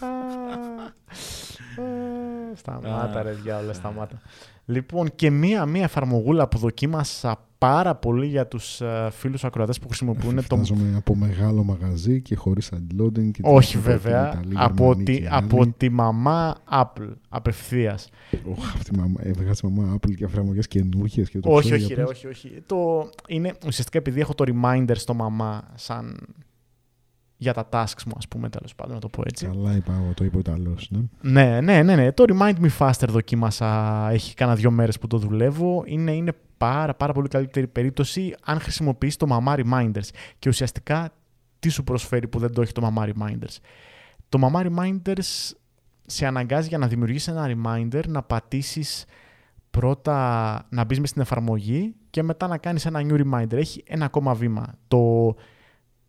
σταμάτα 2.81 3.23
ρε 3.23 3.31
διάολα, 3.31 3.73
σταμάτα. 3.73 4.21
Λοιπόν, 4.65 5.09
και 5.15 5.29
μία, 5.29 5.65
μία 5.65 5.83
εφαρμογούλα 5.83 6.47
που 6.47 6.57
δοκίμασα 6.57 7.41
πάρα 7.57 7.95
πολύ 7.95 8.25
για 8.27 8.47
τους 8.47 8.81
ε, 8.81 9.09
φίλους 9.11 9.43
ακροατές 9.43 9.79
που 9.79 9.87
χρησιμοποιούν 9.87 10.35
το... 10.35 10.41
Φαντάζομαι 10.41 10.93
από 10.97 11.15
μεγάλο 11.15 11.63
μαγαζί 11.63 12.21
και 12.21 12.35
χωρίς 12.35 12.71
unloading. 12.73 13.31
Και 13.31 13.41
Όχι 13.43 13.71
την- 13.71 13.81
βέβαια, 13.81 14.29
την 14.29 14.39
Ιταλή, 14.39 14.53
από 14.57 14.83
Γερμανή 14.85 15.03
τη, 15.03 15.19
και 15.21 15.27
από 15.31 15.61
άλλη. 15.61 15.73
τη 15.77 15.89
μαμά 15.89 16.55
Apple, 16.71 17.09
απευθείας. 17.29 18.09
Ωχ, 18.49 18.73
αυτή 18.73 18.95
η 18.95 18.97
μαμά, 18.97 19.19
έβγαζε 19.23 19.61
η 19.67 19.69
μαμά 19.71 19.95
Apple 19.95 20.13
και 20.15 20.23
εφαρμογές 20.23 20.67
καινούργιες 20.67 21.29
και 21.29 21.39
το 21.39 21.49
όχι, 21.49 21.65
ξέρει 21.67 21.83
όχι, 21.83 21.93
ρε, 21.93 22.01
απλώς. 22.01 22.17
όχι, 22.17 22.27
όχι. 22.27 22.61
Το, 22.65 23.09
είναι 23.27 23.53
ουσιαστικά 23.67 23.97
επειδή 23.97 24.19
έχω 24.19 24.33
το 24.33 24.43
reminder 24.47 24.91
στο 24.95 25.13
μαμά 25.13 25.63
σαν 25.75 26.17
για 27.37 27.53
τα 27.53 27.69
tasks 27.71 28.03
μου, 28.05 28.13
ας 28.17 28.27
πούμε, 28.27 28.49
τέλος 28.49 28.75
πάντων, 28.75 28.93
να 28.93 28.99
το 28.99 29.09
πω 29.09 29.23
έτσι. 29.25 29.45
Καλά 29.45 29.75
είπα 29.75 29.93
εγώ, 29.93 30.13
το 30.13 30.23
είπε 30.23 30.35
ο 30.35 30.39
Ιταλός, 30.39 30.89
ναι. 30.91 30.99
Ναι, 31.21 31.61
ναι, 31.61 31.83
ναι, 31.83 31.95
ναι. 31.95 32.11
Το 32.11 32.23
Remind 32.27 32.55
Me 32.61 32.69
Faster 32.77 33.07
δοκίμασα. 33.07 34.09
Έχει 34.11 34.33
κάνα 34.33 34.55
δύο 34.55 34.71
μέρες 34.71 34.99
που 34.99 35.07
το 35.07 35.17
δουλεύω. 35.17 35.83
Είναι, 35.85 36.11
είναι 36.11 36.33
πάρα, 36.57 36.95
πάρα 36.95 37.13
πολύ 37.13 37.27
καλύτερη 37.27 37.67
περίπτωση 37.67 38.35
αν 38.43 38.59
χρησιμοποιείς 38.59 39.17
το 39.17 39.27
Mama 39.29 39.55
Reminders. 39.55 40.09
Και 40.39 40.49
ουσιαστικά 40.49 41.09
τι 41.59 41.69
σου 41.69 41.83
προσφέρει 41.83 42.27
που 42.27 42.39
δεν 42.39 42.53
το 42.53 42.61
έχει 42.61 42.71
το 42.71 42.93
Mama 42.93 43.03
Reminders. 43.03 43.57
Το 44.29 44.39
Mama 44.41 44.65
Reminders 44.65 45.51
σε 46.05 46.25
αναγκάζει 46.25 46.67
για 46.67 46.77
να 46.77 46.87
δημιουργήσει 46.87 47.31
ένα 47.31 47.55
reminder 47.55 48.03
να 48.07 48.23
πατήσεις 48.23 49.05
πρώτα 49.69 50.15
να 50.69 50.83
μπεις 50.83 50.99
μες 50.99 51.09
στην 51.09 51.21
εφαρμογή 51.21 51.95
και 52.09 52.23
μετά 52.23 52.47
να 52.47 52.57
κάνεις 52.57 52.85
ένα 52.85 53.01
new 53.03 53.23
reminder. 53.23 53.53
Έχει 53.53 53.83
ένα 53.87 54.05
ακόμα 54.05 54.33
βήμα. 54.33 54.73
Το, 54.87 55.35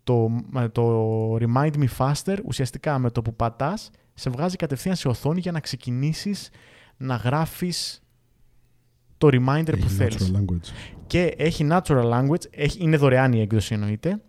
το, 0.09 0.31
το 0.73 1.35
Remind 1.37 1.73
Me 1.75 1.87
Faster 1.99 2.37
ουσιαστικά 2.45 2.99
με 2.99 3.11
το 3.11 3.23
που 3.23 3.35
πατάς 3.37 3.91
σε 4.15 4.31
βγάζει 4.31 4.57
κατευθείαν 4.57 4.97
σε 4.97 5.09
οθόνη 5.09 5.41
για 5.41 5.53
να 5.53 5.61
ξεκινήσεις 5.61 6.51
να 6.97 7.15
γράφεις 7.15 8.03
το 9.19 9.29
reminder 9.33 9.71
που 9.79 9.85
Έχει 9.85 9.89
θέλεις. 9.89 10.33
natural 10.33 10.37
language. 10.37 10.69
Και 11.07 11.35
έχει 11.39 11.67
natural 11.71 12.11
language, 12.13 12.43
έχει, 12.51 12.83
είναι 12.83 12.97
δωρεάν 12.97 13.33
η 13.33 13.41
έκδοση 13.41 13.75
εννοείται, 13.75 14.23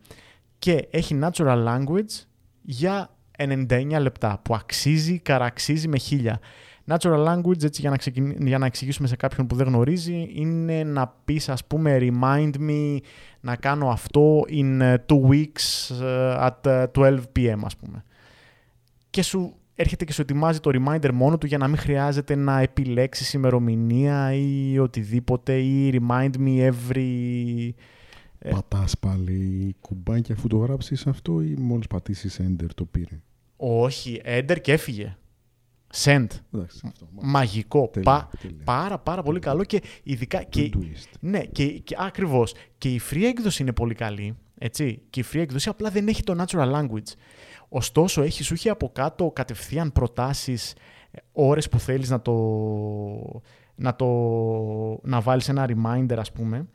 και 0.59 0.87
έχει 0.91 1.19
natural 1.23 1.65
language 1.67 2.25
για 2.61 3.15
99 3.37 3.97
λεπτά 3.99 4.39
που 4.43 4.55
αξίζει, 4.55 5.19
καραξίζει 5.19 5.87
με 5.87 5.97
χίλια. 5.97 6.39
Natural 6.89 7.27
language, 7.27 7.63
έτσι 7.63 7.81
για 7.81 7.89
να, 7.89 7.97
ξεκινη... 7.97 8.35
για 8.39 8.57
να 8.57 8.65
εξηγήσουμε 8.65 9.07
σε 9.07 9.15
κάποιον 9.15 9.47
που 9.47 9.55
δεν 9.55 9.67
γνωρίζει, 9.67 10.29
είναι 10.33 10.83
να 10.83 11.07
πεις 11.25 11.49
ας 11.49 11.65
πούμε 11.65 11.97
remind 12.01 12.51
me 12.59 12.97
να 13.39 13.55
κάνω 13.55 13.89
αυτό 13.89 14.45
in 14.49 14.81
uh, 14.81 14.95
two 14.95 15.29
weeks 15.29 15.95
uh, 16.01 16.49
at 16.49 16.61
uh, 16.63 16.85
12 16.93 17.19
p.m. 17.35 17.59
ας 17.63 17.75
πούμε. 17.75 18.03
Και 19.09 19.21
σου 19.21 19.53
έρχεται 19.75 20.05
και 20.05 20.13
σου 20.13 20.21
ετοιμάζει 20.21 20.59
το 20.59 20.71
reminder 20.73 21.11
μόνο 21.13 21.37
του 21.37 21.45
για 21.45 21.57
να 21.57 21.67
μην 21.67 21.77
χρειάζεται 21.77 22.35
να 22.35 22.59
επιλέξεις 22.59 23.33
ημερομηνία 23.33 24.33
ή 24.33 24.79
οτιδήποτε 24.79 25.57
ή 25.59 25.99
remind 25.99 26.31
me 26.45 26.71
every... 26.71 27.69
Ε. 28.39 28.49
Πατάς 28.49 28.97
πάλι 28.97 29.75
κουμπάκι 29.81 30.31
αφού 30.31 30.47
το 30.47 30.57
γράψεις 30.57 31.07
αυτό 31.07 31.41
ή 31.41 31.55
μόλις 31.57 31.87
πατήσεις 31.87 32.41
enter 32.43 32.67
το 32.75 32.85
πήρε; 32.85 33.21
Όχι, 33.57 34.21
enter 34.25 34.57
και 34.61 34.71
έφυγε. 34.71 35.17
Send. 35.93 36.27
Εντάξει, 36.53 36.81
αυτό, 36.87 37.07
Μαγικό. 37.21 37.87
Τέλεια, 37.87 38.11
Πα- 38.11 38.29
τέλεια. 38.41 38.63
πάρα 38.63 38.99
πάρα 38.99 39.21
πολύ 39.21 39.39
καλό 39.39 39.63
και 39.63 39.81
ειδικά... 40.03 40.43
Και, 40.43 40.69
twist. 40.73 41.11
ναι, 41.19 41.39
και, 41.43 41.65
και 41.67 41.95
ακριβώς. 41.99 42.53
Και 42.77 42.89
η 42.89 43.01
free 43.11 43.23
έκδοση 43.23 43.61
είναι 43.61 43.73
πολύ 43.73 43.93
καλή. 43.93 44.37
Έτσι. 44.57 45.01
Και 45.09 45.19
η 45.19 45.25
free 45.31 45.39
έκδοση 45.39 45.69
απλά 45.69 45.89
δεν 45.89 46.07
έχει 46.07 46.23
το 46.23 46.43
natural 46.43 46.71
language. 46.73 47.13
Ωστόσο, 47.69 48.21
έχει, 48.21 48.43
σου 48.43 48.53
έχει 48.53 48.69
από 48.69 48.89
κάτω 48.89 49.31
κατευθείαν 49.31 49.91
προτάσεις, 49.91 50.73
ε, 51.11 51.19
ώρες 51.31 51.69
που 51.69 51.79
θέλεις 51.79 52.09
να 52.09 52.21
το, 52.21 52.33
να 53.75 53.95
το 53.95 54.05
να 55.03 55.21
βάλεις 55.21 55.49
ένα 55.49 55.67
reminder, 55.69 56.15
ας 56.17 56.31
πούμε. 56.31 56.67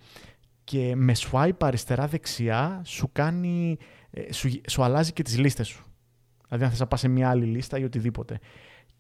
Και 0.65 0.93
με 0.97 1.13
swipe 1.17 1.51
αριστερά-δεξιά 1.61 2.83
σου 2.85 3.09
κάνει, 3.13 3.77
ε, 4.11 4.33
σου, 4.33 4.51
σου 4.69 4.83
αλλάζει 4.83 5.13
και 5.13 5.23
τις 5.23 5.39
λίστες 5.39 5.67
σου. 5.69 5.85
Δηλαδή, 6.47 6.65
αν 6.65 6.71
θες 6.71 6.81
να 6.81 6.87
πας 6.87 7.01
σε 7.01 7.09
μια 7.09 7.31
άλλη 7.31 7.45
λίστα 7.45 7.79
ή 7.79 7.85
οτιδήποτε. 7.85 8.39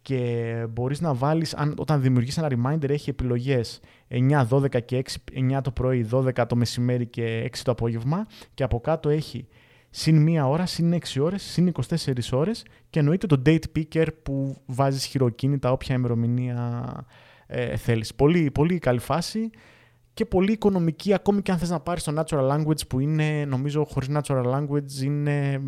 Και 0.04 0.66
μπορείς 0.70 1.00
να 1.00 1.14
βάλεις, 1.14 1.54
αν, 1.54 1.74
όταν 1.78 2.00
δημιουργείς 2.00 2.38
ένα 2.38 2.48
reminder, 2.50 2.88
έχει 2.88 3.10
επιλογές 3.10 3.80
9, 4.08 4.46
12 4.48 4.84
και 4.84 4.96
6, 4.96 5.56
9 5.56 5.60
το 5.62 5.70
πρωί, 5.70 6.08
12 6.12 6.46
το 6.48 6.56
μεσημέρι 6.56 7.06
και 7.06 7.42
6 7.44 7.62
το 7.64 7.70
απόγευμα. 7.70 8.26
Και 8.54 8.62
από 8.62 8.80
κάτω 8.80 9.08
έχει 9.08 9.46
συν 9.90 10.22
μία 10.22 10.48
ώρα, 10.48 10.66
συν 10.66 10.92
6 10.92 11.20
ώρες, 11.20 11.42
συν 11.42 11.72
24 11.88 12.32
ώρες 12.32 12.64
και 12.90 12.98
εννοείται 12.98 13.26
το 13.26 13.42
date 13.46 13.64
picker 13.76 14.06
που 14.22 14.56
βάζεις 14.66 15.04
χειροκίνητα 15.04 15.72
όποια 15.72 15.94
ημερομηνία 15.94 16.92
ε, 17.46 17.76
θέλεις. 17.76 18.14
Πολύ, 18.14 18.50
πολύ 18.50 18.78
καλή 18.78 18.98
φάση 19.00 19.50
και 20.14 20.24
πολύ 20.24 20.52
οικονομική 20.52 21.14
ακόμη 21.14 21.42
και 21.42 21.50
αν 21.50 21.58
θες 21.58 21.70
να 21.70 21.80
πάρεις 21.80 22.02
το 22.02 22.12
natural 22.16 22.50
language 22.50 22.86
που 22.88 23.00
είναι 23.00 23.44
νομίζω 23.44 23.84
χωρίς 23.84 24.08
natural 24.12 24.44
language 24.54 25.02
είναι 25.02 25.60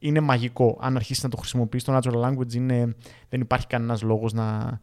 είναι 0.00 0.20
μαγικό. 0.20 0.78
Αν 0.80 0.96
αρχίσεις 0.96 1.22
να 1.22 1.28
το 1.28 1.36
χρησιμοποιείς 1.36 1.84
το 1.84 1.96
natural 1.96 2.24
language 2.24 2.54
είναι, 2.54 2.94
δεν 3.28 3.40
υπάρχει 3.40 3.66
κανένας 3.66 4.02
λόγος 4.02 4.32
να, 4.32 4.80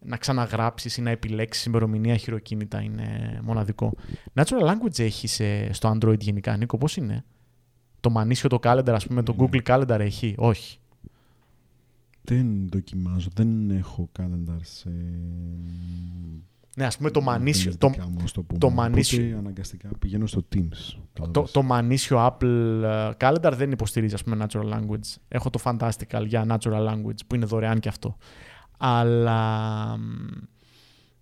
να 0.00 0.16
ξαναγράψεις 0.16 0.96
ή 0.96 1.02
να 1.02 1.10
επιλέξεις 1.10 1.64
ημερομηνία 1.64 2.16
χειροκίνητα. 2.16 2.80
Είναι 2.80 3.38
μοναδικό. 3.42 3.92
Natural 4.34 4.62
language 4.62 4.98
έχεις 4.98 5.32
σε- 5.32 5.72
στο 5.72 5.90
Android 5.98 6.18
γενικά, 6.18 6.56
Νίκο, 6.56 6.78
πώς 6.78 6.96
είναι; 6.96 7.24
Το 8.00 8.10
μανίσιο 8.10 8.48
το 8.48 8.58
calendar, 8.62 8.88
ας 8.90 9.06
πούμε, 9.06 9.22
το 9.22 9.34
Ναι. 9.38 9.46
Google 9.52 9.60
Calendar 9.66 9.98
έχει; 10.00 10.34
Όχι. 10.38 10.78
Δεν 12.28 12.68
δοκιμάζω, 12.68 13.28
δεν 13.34 13.70
έχω 13.70 14.08
calendar 14.18 14.58
σε... 14.62 14.90
Ναι, 16.78 16.84
ας 16.84 16.96
πούμε 16.96 17.10
το 17.10 17.20
μανίσιο, 17.20 17.76
το, 17.76 17.88
δυνητικά 17.88 18.08
μου, 18.10 18.20
ας 18.24 18.32
το, 18.32 18.42
πούμε. 18.42 18.58
το 18.58 18.70
μανίσιο- 18.70 19.22
Οπότε 19.24 19.38
αναγκαστικά 19.38 19.88
πηγαίνω 19.98 20.26
στο 20.26 20.44
Teams. 20.54 20.98
το, 21.30 21.42
το 21.52 21.62
μανίσιο 21.62 22.18
Apple 22.26 22.82
ε, 22.82 23.10
Calendar 23.20 23.52
δεν 23.56 23.70
υποστηρίζει 23.70 24.14
ας 24.14 24.22
πούμε 24.24 24.46
natural 24.48 24.72
language. 24.72 25.14
Έχω 25.28 25.50
το 25.50 25.58
Fantastical 25.64 26.24
για 26.26 26.46
natural 26.48 26.88
language 26.88 27.18
που 27.26 27.34
είναι 27.34 27.44
δωρεάν 27.46 27.78
και 27.80 27.88
αυτό. 27.88 28.16
Αλλά 28.78 29.96
μ, 29.96 30.02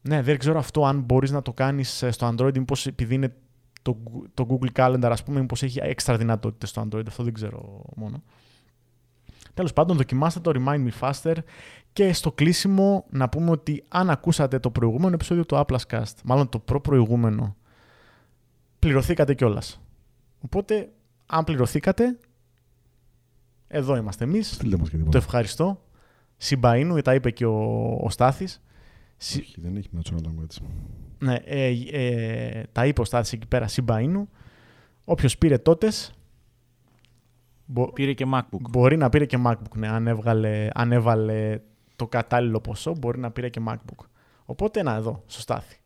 ναι, 0.03 0.23
δεν 0.23 0.39
ξέρω 0.39 0.59
αυτό 0.59 0.85
αν 0.87 1.01
μπορείς 1.01 1.31
να 1.31 1.43
το 1.43 1.53
κάνεις 1.53 2.03
ε, 2.03 2.11
στο 2.11 2.35
Android 2.37 2.59
μήπως 2.59 2.87
επειδή 2.87 3.15
είναι 3.15 3.35
το, 3.83 3.97
Gu- 4.05 4.25
το 4.35 4.47
Google 4.51 4.69
Calendar 4.81 5.09
ας 5.11 5.23
πούμε 5.23 5.41
μήπως 5.41 5.63
έχει 5.63 5.79
έξτρα 5.83 6.17
δυνατότητες 6.17 6.69
στο 6.69 6.89
Android. 6.89 7.07
Αυτό 7.09 7.23
δεν 7.23 7.33
ξέρω 7.35 7.83
μόνο. 7.97 8.23
Τέλος 9.55 9.73
πάντων, 9.73 9.97
δοκιμάστε 9.97 10.41
το 10.41 10.53
Remind 10.55 10.89
Me 10.89 10.91
Faster 11.01 11.35
και 11.93 12.13
στο 12.13 12.33
κλείσιμο 12.33 13.05
να 13.11 13.29
πούμε 13.29 13.51
ότι 13.51 13.85
αν 13.89 14.11
ακούσατε 14.11 14.59
το 14.59 14.71
προηγούμενο 14.71 15.15
επεισόδιο 15.15 15.47
του 15.47 15.57
Apple's 15.67 15.79
Cast, 15.91 16.13
μάλλον 16.25 16.49
το 16.49 16.59
προ-προηγούμενο, 16.59 17.57
πληρωθήκατε 18.79 19.35
κιόλας. 19.35 19.81
Οπότε, 20.41 20.89
αν 21.27 21.45
πληρωθήκατε, 21.45 22.19
εδώ 23.69 23.97
είμαστε 23.97 24.25
εμείς. 24.25 24.51
Στείλτε 24.55 24.77
μας 24.77 24.87
και 24.89 24.93
Το 24.97 24.99
τίποτα. 24.99 25.19
ευχαριστώ. 25.19 25.83
Συμπαΐνου, 26.39 26.99
τα 27.05 27.15
είπε 27.15 27.31
και 27.31 27.47
ο, 27.47 27.91
ο 28.03 28.11
Στάθης. 28.11 28.63
Συ- 29.17 29.41
Όχι, 29.43 29.61
δεν 29.61 29.77
έχει 29.77 29.89
natural 30.03 30.17
language. 30.27 30.63
ναι, 31.19 31.35
ε, 31.45 31.71
ε, 31.93 32.63
τα 32.73 32.87
είπε 32.87 33.01
ο 33.01 33.05
Στάθης 33.05 33.33
εκεί 33.33 33.47
πέρα, 33.47 33.67
Συμπαΐνου. 33.69 34.23
Όποιος 35.05 35.39
πήρε 35.39 35.59
τότες, 35.59 36.13
μπο- 37.67 37.93
Πήρε 37.93 38.13
και 38.13 38.27
MacBook. 38.35 38.61
μπορεί 38.71 38.97
να 38.97 39.09
πήρε 39.09 39.25
και 39.25 39.39
MacBook. 39.47 39.75
Ναι, 39.77 39.89
αν, 39.89 40.07
έβγαλε, 40.07 40.69
αν 40.75 40.93
έβαλε 40.93 41.59
το 41.97 42.07
κατάλληλο 42.07 42.61
ποσό, 42.61 42.95
μπορεί 42.99 43.19
να 43.19 43.31
πήρε 43.31 43.49
και 43.49 43.61
MacBook. 43.69 44.05
Οπότε, 44.45 44.83
να 44.83 44.95
εδώ, 44.95 45.23
στο 45.27 45.41
Στάθη. 45.41 45.77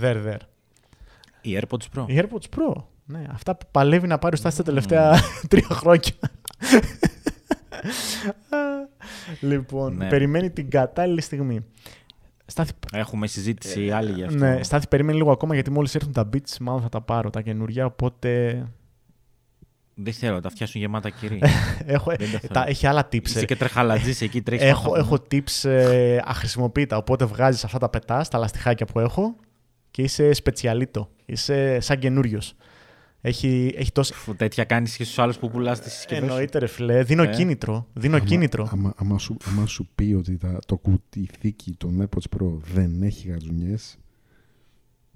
There, 0.00 0.26
there. 0.26 0.38
Οι 1.40 1.58
AirPods 1.60 1.98
Pro. 1.98 2.04
Οι 2.06 2.20
AirPods 2.20 2.58
Pro. 2.58 2.82
Ναι, 3.04 3.24
αυτά 3.30 3.56
που 3.56 3.66
παλεύει 3.70 4.06
να 4.06 4.18
πάρει 4.18 4.34
ο 4.34 4.38
Στάθης 4.38 4.56
τα 4.58 4.62
τελευταία 4.64 5.14
τρία 5.48 5.66
χρόνια. 5.70 6.12
λοιπόν, 9.40 9.96
Ναι. 9.96 10.08
περιμένει 10.08 10.50
την 10.50 10.70
κατάλληλη 10.70 11.20
στιγμή. 11.20 11.64
Στάθη, 12.46 12.72
Έχουμε 12.92 13.26
συζήτηση 13.26 13.90
άλλη 13.90 14.12
γι' 14.12 14.22
αυτό. 14.22 14.38
ναι, 14.38 14.62
Στάθη, 14.62 14.88
περίμενε 14.88 15.16
λίγο 15.18 15.30
ακόμα 15.30 15.54
γιατί 15.54 15.70
μόλις 15.70 15.94
έρθουν 15.94 16.12
τα 16.12 16.28
beats, 16.32 16.56
μάλλον 16.60 16.82
θα 16.82 16.88
τα 16.88 17.00
πάρω 17.00 17.30
τα 17.30 17.40
καινούργια, 17.40 17.86
οπότε 17.86 18.62
Δεν 19.98 20.12
θέλω, 20.12 20.40
τα 20.40 20.50
φτιάσουν 20.50 20.80
γεμάτα 20.80 21.10
κυρί. 21.10 21.38
έχω, 21.86 22.10
Δεν 22.18 22.32
τα 22.32 22.38
θέλω. 22.38 22.52
τα, 22.52 22.64
έχει 22.66 22.86
άλλα 22.86 23.08
tips. 23.12 23.24
Είσαι 23.26 23.40
ε. 23.40 23.44
και 23.44 23.56
τρεχαλατζής 23.56 24.20
εκεί, 24.20 24.42
τρέχεις. 24.42 24.66
Έχω, 24.66 24.96
έχω 24.96 25.18
tips 25.30 25.68
ε, 25.68 26.18
αχρησιμοποιητά, 26.24 26.96
οπότε 26.96 27.24
βγάζεις 27.24 27.64
αυτά 27.64 27.78
τα 27.78 27.88
πετάς, 27.88 28.28
τα 28.28 28.38
λαστιχάκια 28.38 28.86
που 28.86 29.00
έχω 29.00 29.36
και 29.90 30.02
είσαι 30.02 30.32
σπετσιαλίτο. 30.32 31.08
Είσαι 31.26 31.80
σαν 31.80 31.98
καινούριος. 31.98 32.54
Έχει, 33.20 33.74
έχει 33.76 33.92
τόσο... 33.92 34.14
Τέτοια 34.36 34.64
κάνεις 34.64 34.96
και 34.96 35.04
στους 35.04 35.18
άλλους 35.18 35.38
που 35.38 35.50
πουλάς 35.50 35.80
τις 35.80 35.92
συσκευές. 35.92 36.28
Εννοείται 36.28 36.58
ρε 36.58 36.66
φιλέ, 36.66 37.02
δίνω 37.02 37.22
Ε. 37.22 37.26
κίνητρο. 37.26 37.86
Δίνω 37.92 38.16
Άμα- 38.16 38.24
κίνητρο. 38.24 38.68
Άμα, 38.72 38.94
άμα, 38.96 39.18
σου, 39.18 39.36
άμα 39.48 39.66
σου 39.66 39.88
πει 39.94 40.14
ότι 40.18 40.36
τα, 40.36 40.58
το 40.66 40.76
κουτί 40.76 41.20
η 41.20 41.28
θήκη 41.40 41.74
των 41.78 42.02
AirPods 42.08 42.36
Pro 42.38 42.46
δεν 42.72 43.02
έχει 43.02 43.28
γατζουνιές, 43.28 43.98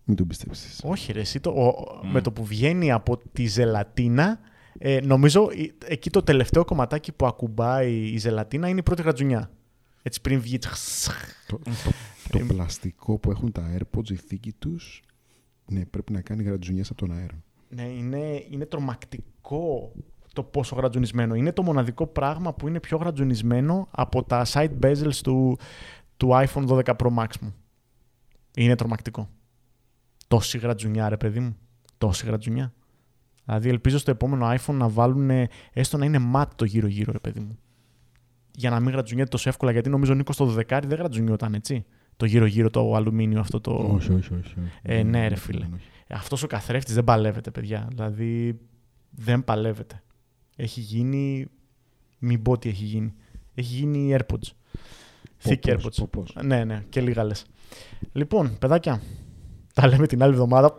μην 0.04 0.16
το 0.16 0.24
πιστέψεις. 0.24 0.80
Όχι 0.84 1.12
ρε, 1.12 1.20
εσύ 1.20 1.40
το, 1.40 1.50
ο- 1.50 2.00
Μμ. 2.06 2.10
με 2.10 2.20
το 2.20 2.32
που 2.32 2.44
βγαίνει 2.44 2.92
από 2.92 3.18
τη 3.32 3.46
ζελατίνα, 3.46 4.38
ε, 4.78 5.00
νομίζω 5.00 5.48
ε, 5.50 5.92
εκεί 5.92 6.10
το 6.10 6.22
τελευταίο 6.22 6.64
κομματάκι 6.64 7.12
που 7.12 7.26
ακουμπάει 7.26 7.92
η 7.92 8.18
ζελατίνα 8.18 8.68
είναι 8.68 8.78
η 8.78 8.82
πρώτη 8.82 9.02
γατζουνιά. 9.02 9.50
Έτσι 10.02 10.20
πριν 10.20 10.40
βγει. 10.40 10.58
Το, 10.58 10.68
το, 11.46 11.60
το 12.30 12.44
πλαστικό 12.46 13.18
που 13.18 13.30
έχουν 13.30 13.52
τα 13.52 13.76
AirPods, 13.76 14.10
η 14.10 14.16
θήκη 14.16 14.52
τους, 14.52 15.02
ναι, 15.66 15.84
πρέπει 15.84 16.12
να 16.12 16.20
κάνει 16.20 16.42
γρατζουνιές 16.42 16.90
από 16.90 17.06
τον 17.06 17.12
αέρα. 17.12 17.42
Ναι, 17.68 17.82
είναι, 17.82 18.44
είναι 18.50 18.66
τρομακτικό 18.66 19.92
το 20.32 20.42
πόσο 20.42 20.76
γρατζουνισμένο. 20.76 21.34
Είναι 21.34 21.52
το 21.52 21.62
μοναδικό 21.62 22.06
πράγμα 22.06 22.54
που 22.54 22.68
είναι 22.68 22.80
πιο 22.80 22.96
γρατζουνισμένο 22.96 23.88
από 23.90 24.22
τα 24.22 24.46
side 24.52 24.78
bezels 24.82 25.14
του, 25.22 25.58
του 26.16 26.28
iPhone 26.32 26.66
12 26.68 26.82
Pro 26.84 27.14
Max 27.16 27.28
μου. 27.40 27.54
Είναι 28.56 28.74
τρομακτικό. 28.74 29.28
Τόση 30.28 30.58
γρατζουνιά, 30.58 31.08
ρε 31.08 31.16
παιδί 31.16 31.40
μου. 31.40 31.56
Τόση 31.98 32.26
γρατζουνιά. 32.26 32.72
Δηλαδή, 33.50 33.68
ελπίζω 33.68 33.98
στο 33.98 34.10
επόμενο 34.10 34.48
iPhone 34.50 34.74
να 34.74 34.88
βάλουν 34.88 35.30
έστω 35.72 35.96
να 35.96 36.04
είναι 36.04 36.18
ματ 36.18 36.52
το 36.54 36.64
γύρω-γύρω, 36.64 37.12
ρε 37.12 37.18
παιδί 37.18 37.40
μου. 37.40 37.58
Για 38.54 38.70
να 38.70 38.80
μην 38.80 38.90
γρατζουνιέται 38.90 39.28
τόσο 39.30 39.48
εύκολα, 39.48 39.72
γιατί 39.72 39.88
νομίζω 39.88 40.14
Νίκος 40.14 40.36
το 40.36 40.56
12 40.58 40.80
δεν 40.86 40.98
γρατζουνιόταν, 40.98 41.54
έτσι. 41.54 41.84
Το 42.16 42.26
γύρω-γύρω 42.26 42.70
το 42.70 42.94
αλουμίνιο 42.94 43.40
αυτό 43.40 43.60
το. 43.60 43.70
Όχι, 43.72 44.12
όχι, 44.12 44.14
όχι. 44.14 44.34
όχι. 44.34 44.54
Ε, 44.82 45.02
ναι, 45.02 45.28
ρε 45.28 45.34
όχι, 45.34 45.42
φίλε. 45.42 45.68
όχι. 45.74 45.88
Αυτός 46.08 46.42
ο 46.42 46.46
καθρέφτης 46.46 46.94
δεν 46.94 47.04
παλεύεται, 47.04 47.50
παιδιά. 47.50 47.86
Δηλαδή 47.88 48.60
δεν 49.10 49.44
παλεύεται. 49.44 50.02
Έχει 50.56 50.80
γίνει. 50.80 51.46
Μην 52.18 52.42
πω 52.42 52.58
τι 52.58 52.68
έχει 52.68 52.84
γίνει. 52.84 53.14
Έχει 53.54 53.74
γίνει 53.74 54.16
AirPods. 54.18 54.48
Thick 55.44 55.58
Ποπός, 55.60 55.84
AirPods. 55.84 55.96
ποπός. 55.96 56.36
Ναι, 56.42 56.64
ναι, 56.64 56.84
και 56.88 57.00
λίγα 57.00 57.24
λες. 57.24 57.44
Λοιπόν, 58.12 58.58
παιδάκια, 58.58 59.00
τα 59.74 59.86
λέμε 59.86 60.06
την 60.06 60.22
άλλη 60.22 60.32
εβδομάδα. 60.32 60.78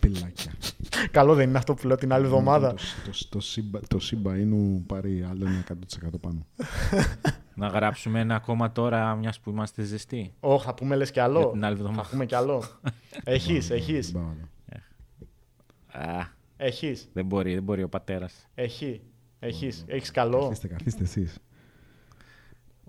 Πιλάκια. 0.00 0.52
Καλό 1.10 1.34
δεν 1.34 1.48
είναι 1.48 1.58
αυτό 1.58 1.74
που 1.74 1.86
λέω 1.86 1.96
την 1.96 2.12
άλλη 2.12 2.24
εβδομάδα. 2.24 2.68
Το, 2.74 2.82
το, 3.04 3.28
το, 3.28 3.40
σύμπα, 3.40 3.80
το 3.88 3.98
σύμπα 3.98 4.38
είναι 4.38 4.82
πάρει 4.86 5.26
άλλο 5.30 5.46
ένα 5.46 5.64
100% 6.04 6.20
πάνω. 6.20 6.46
Να 7.56 7.66
γράψουμε 7.66 8.20
ένα 8.20 8.34
ακόμα 8.34 8.72
τώρα, 8.72 9.14
μιας 9.14 9.40
που 9.40 9.50
είμαστε 9.50 9.82
ζεστοί. 9.82 10.32
Ω, 10.40 10.58
θα 10.60 10.74
πούμε 10.74 10.96
λες 10.96 11.06
κι 11.10 11.12
Για 11.14 11.24
άλλο. 11.24 11.50
την 11.50 11.64
άλλη 11.64 11.76
Θα 11.76 11.82
εβδομάδα. 11.82 12.08
πούμε 12.10 12.26
κι 12.26 12.34
άλλο. 12.34 12.64
Έχεις, 13.24 13.66
Δεν 13.68 13.76
έχεις. 13.76 14.12
πάω 14.12 14.22
άλλο. 14.22 14.48
Α, 16.06 16.26
Έχεις. 16.56 17.08
δεν 17.12 17.26
μπορεί, 17.26 17.54
δεν 17.54 17.62
μπορεί 17.62 17.82
ο 17.82 17.88
πατέρας. 17.88 18.46
Έχει. 18.54 19.00
Έχεις. 19.38 19.84
Έχεις 19.86 20.10
καλό. 20.10 20.40
Καθίστε, 20.42 20.68
καθίστε 20.68 21.02
εσείς. 21.02 21.38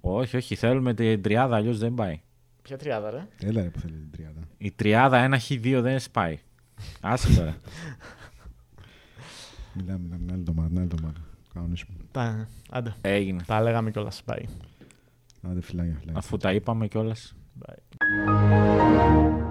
Όχι, 0.02 0.38
όχι, 0.38 0.56
θέλουμε 0.56 0.94
την 0.94 1.22
τριάδα, 1.22 1.56
αλλιώς 1.56 1.80
δεν 1.80 1.94
πάει. 1.94 2.22
Ποια 2.62 2.78
τριάδα, 2.78 3.10
ρε; 3.10 3.28
Έλα 3.40 3.62
ρε 3.62 3.70
που 3.70 3.80
θέλει 3.80 3.94
την 3.94 4.12
τριάδα. 4.12 4.42
Η 4.58 4.72
τριάδα 4.72 5.18
ένα 5.18 5.40
χ 5.40 5.48
δύο 5.48 5.82
δεν 5.82 6.00
σπάει. 6.00 6.40
Άσε 7.02 7.36
τώρα. 7.36 7.56
Μιλάμε, 9.74 10.00
μιλάμε, 10.00 10.18
την 10.26 10.32
άλλη 10.32 10.40
εβδομάδα, 10.40 10.68
την 10.68 10.78
άλλη 10.78 10.90
εβδομάδα. 10.94 11.20
Κανονίσουμε. 11.54 11.98
Τα, 12.12 12.48
άντε, 12.70 12.96
Έγινε. 13.02 13.44
τα 13.46 13.62
λέγαμε 13.62 13.92
κιόλας. 13.92 14.24
Bye. 14.26 14.44
Άντε 15.42 15.62
φιλάκια, 15.62 15.94
φιλάκια. 16.00 16.14
Αφού 16.18 16.38
τα 16.38 16.54
είπαμε 16.54 16.88
κιόλας. 16.88 17.36
Bye. 17.60 19.44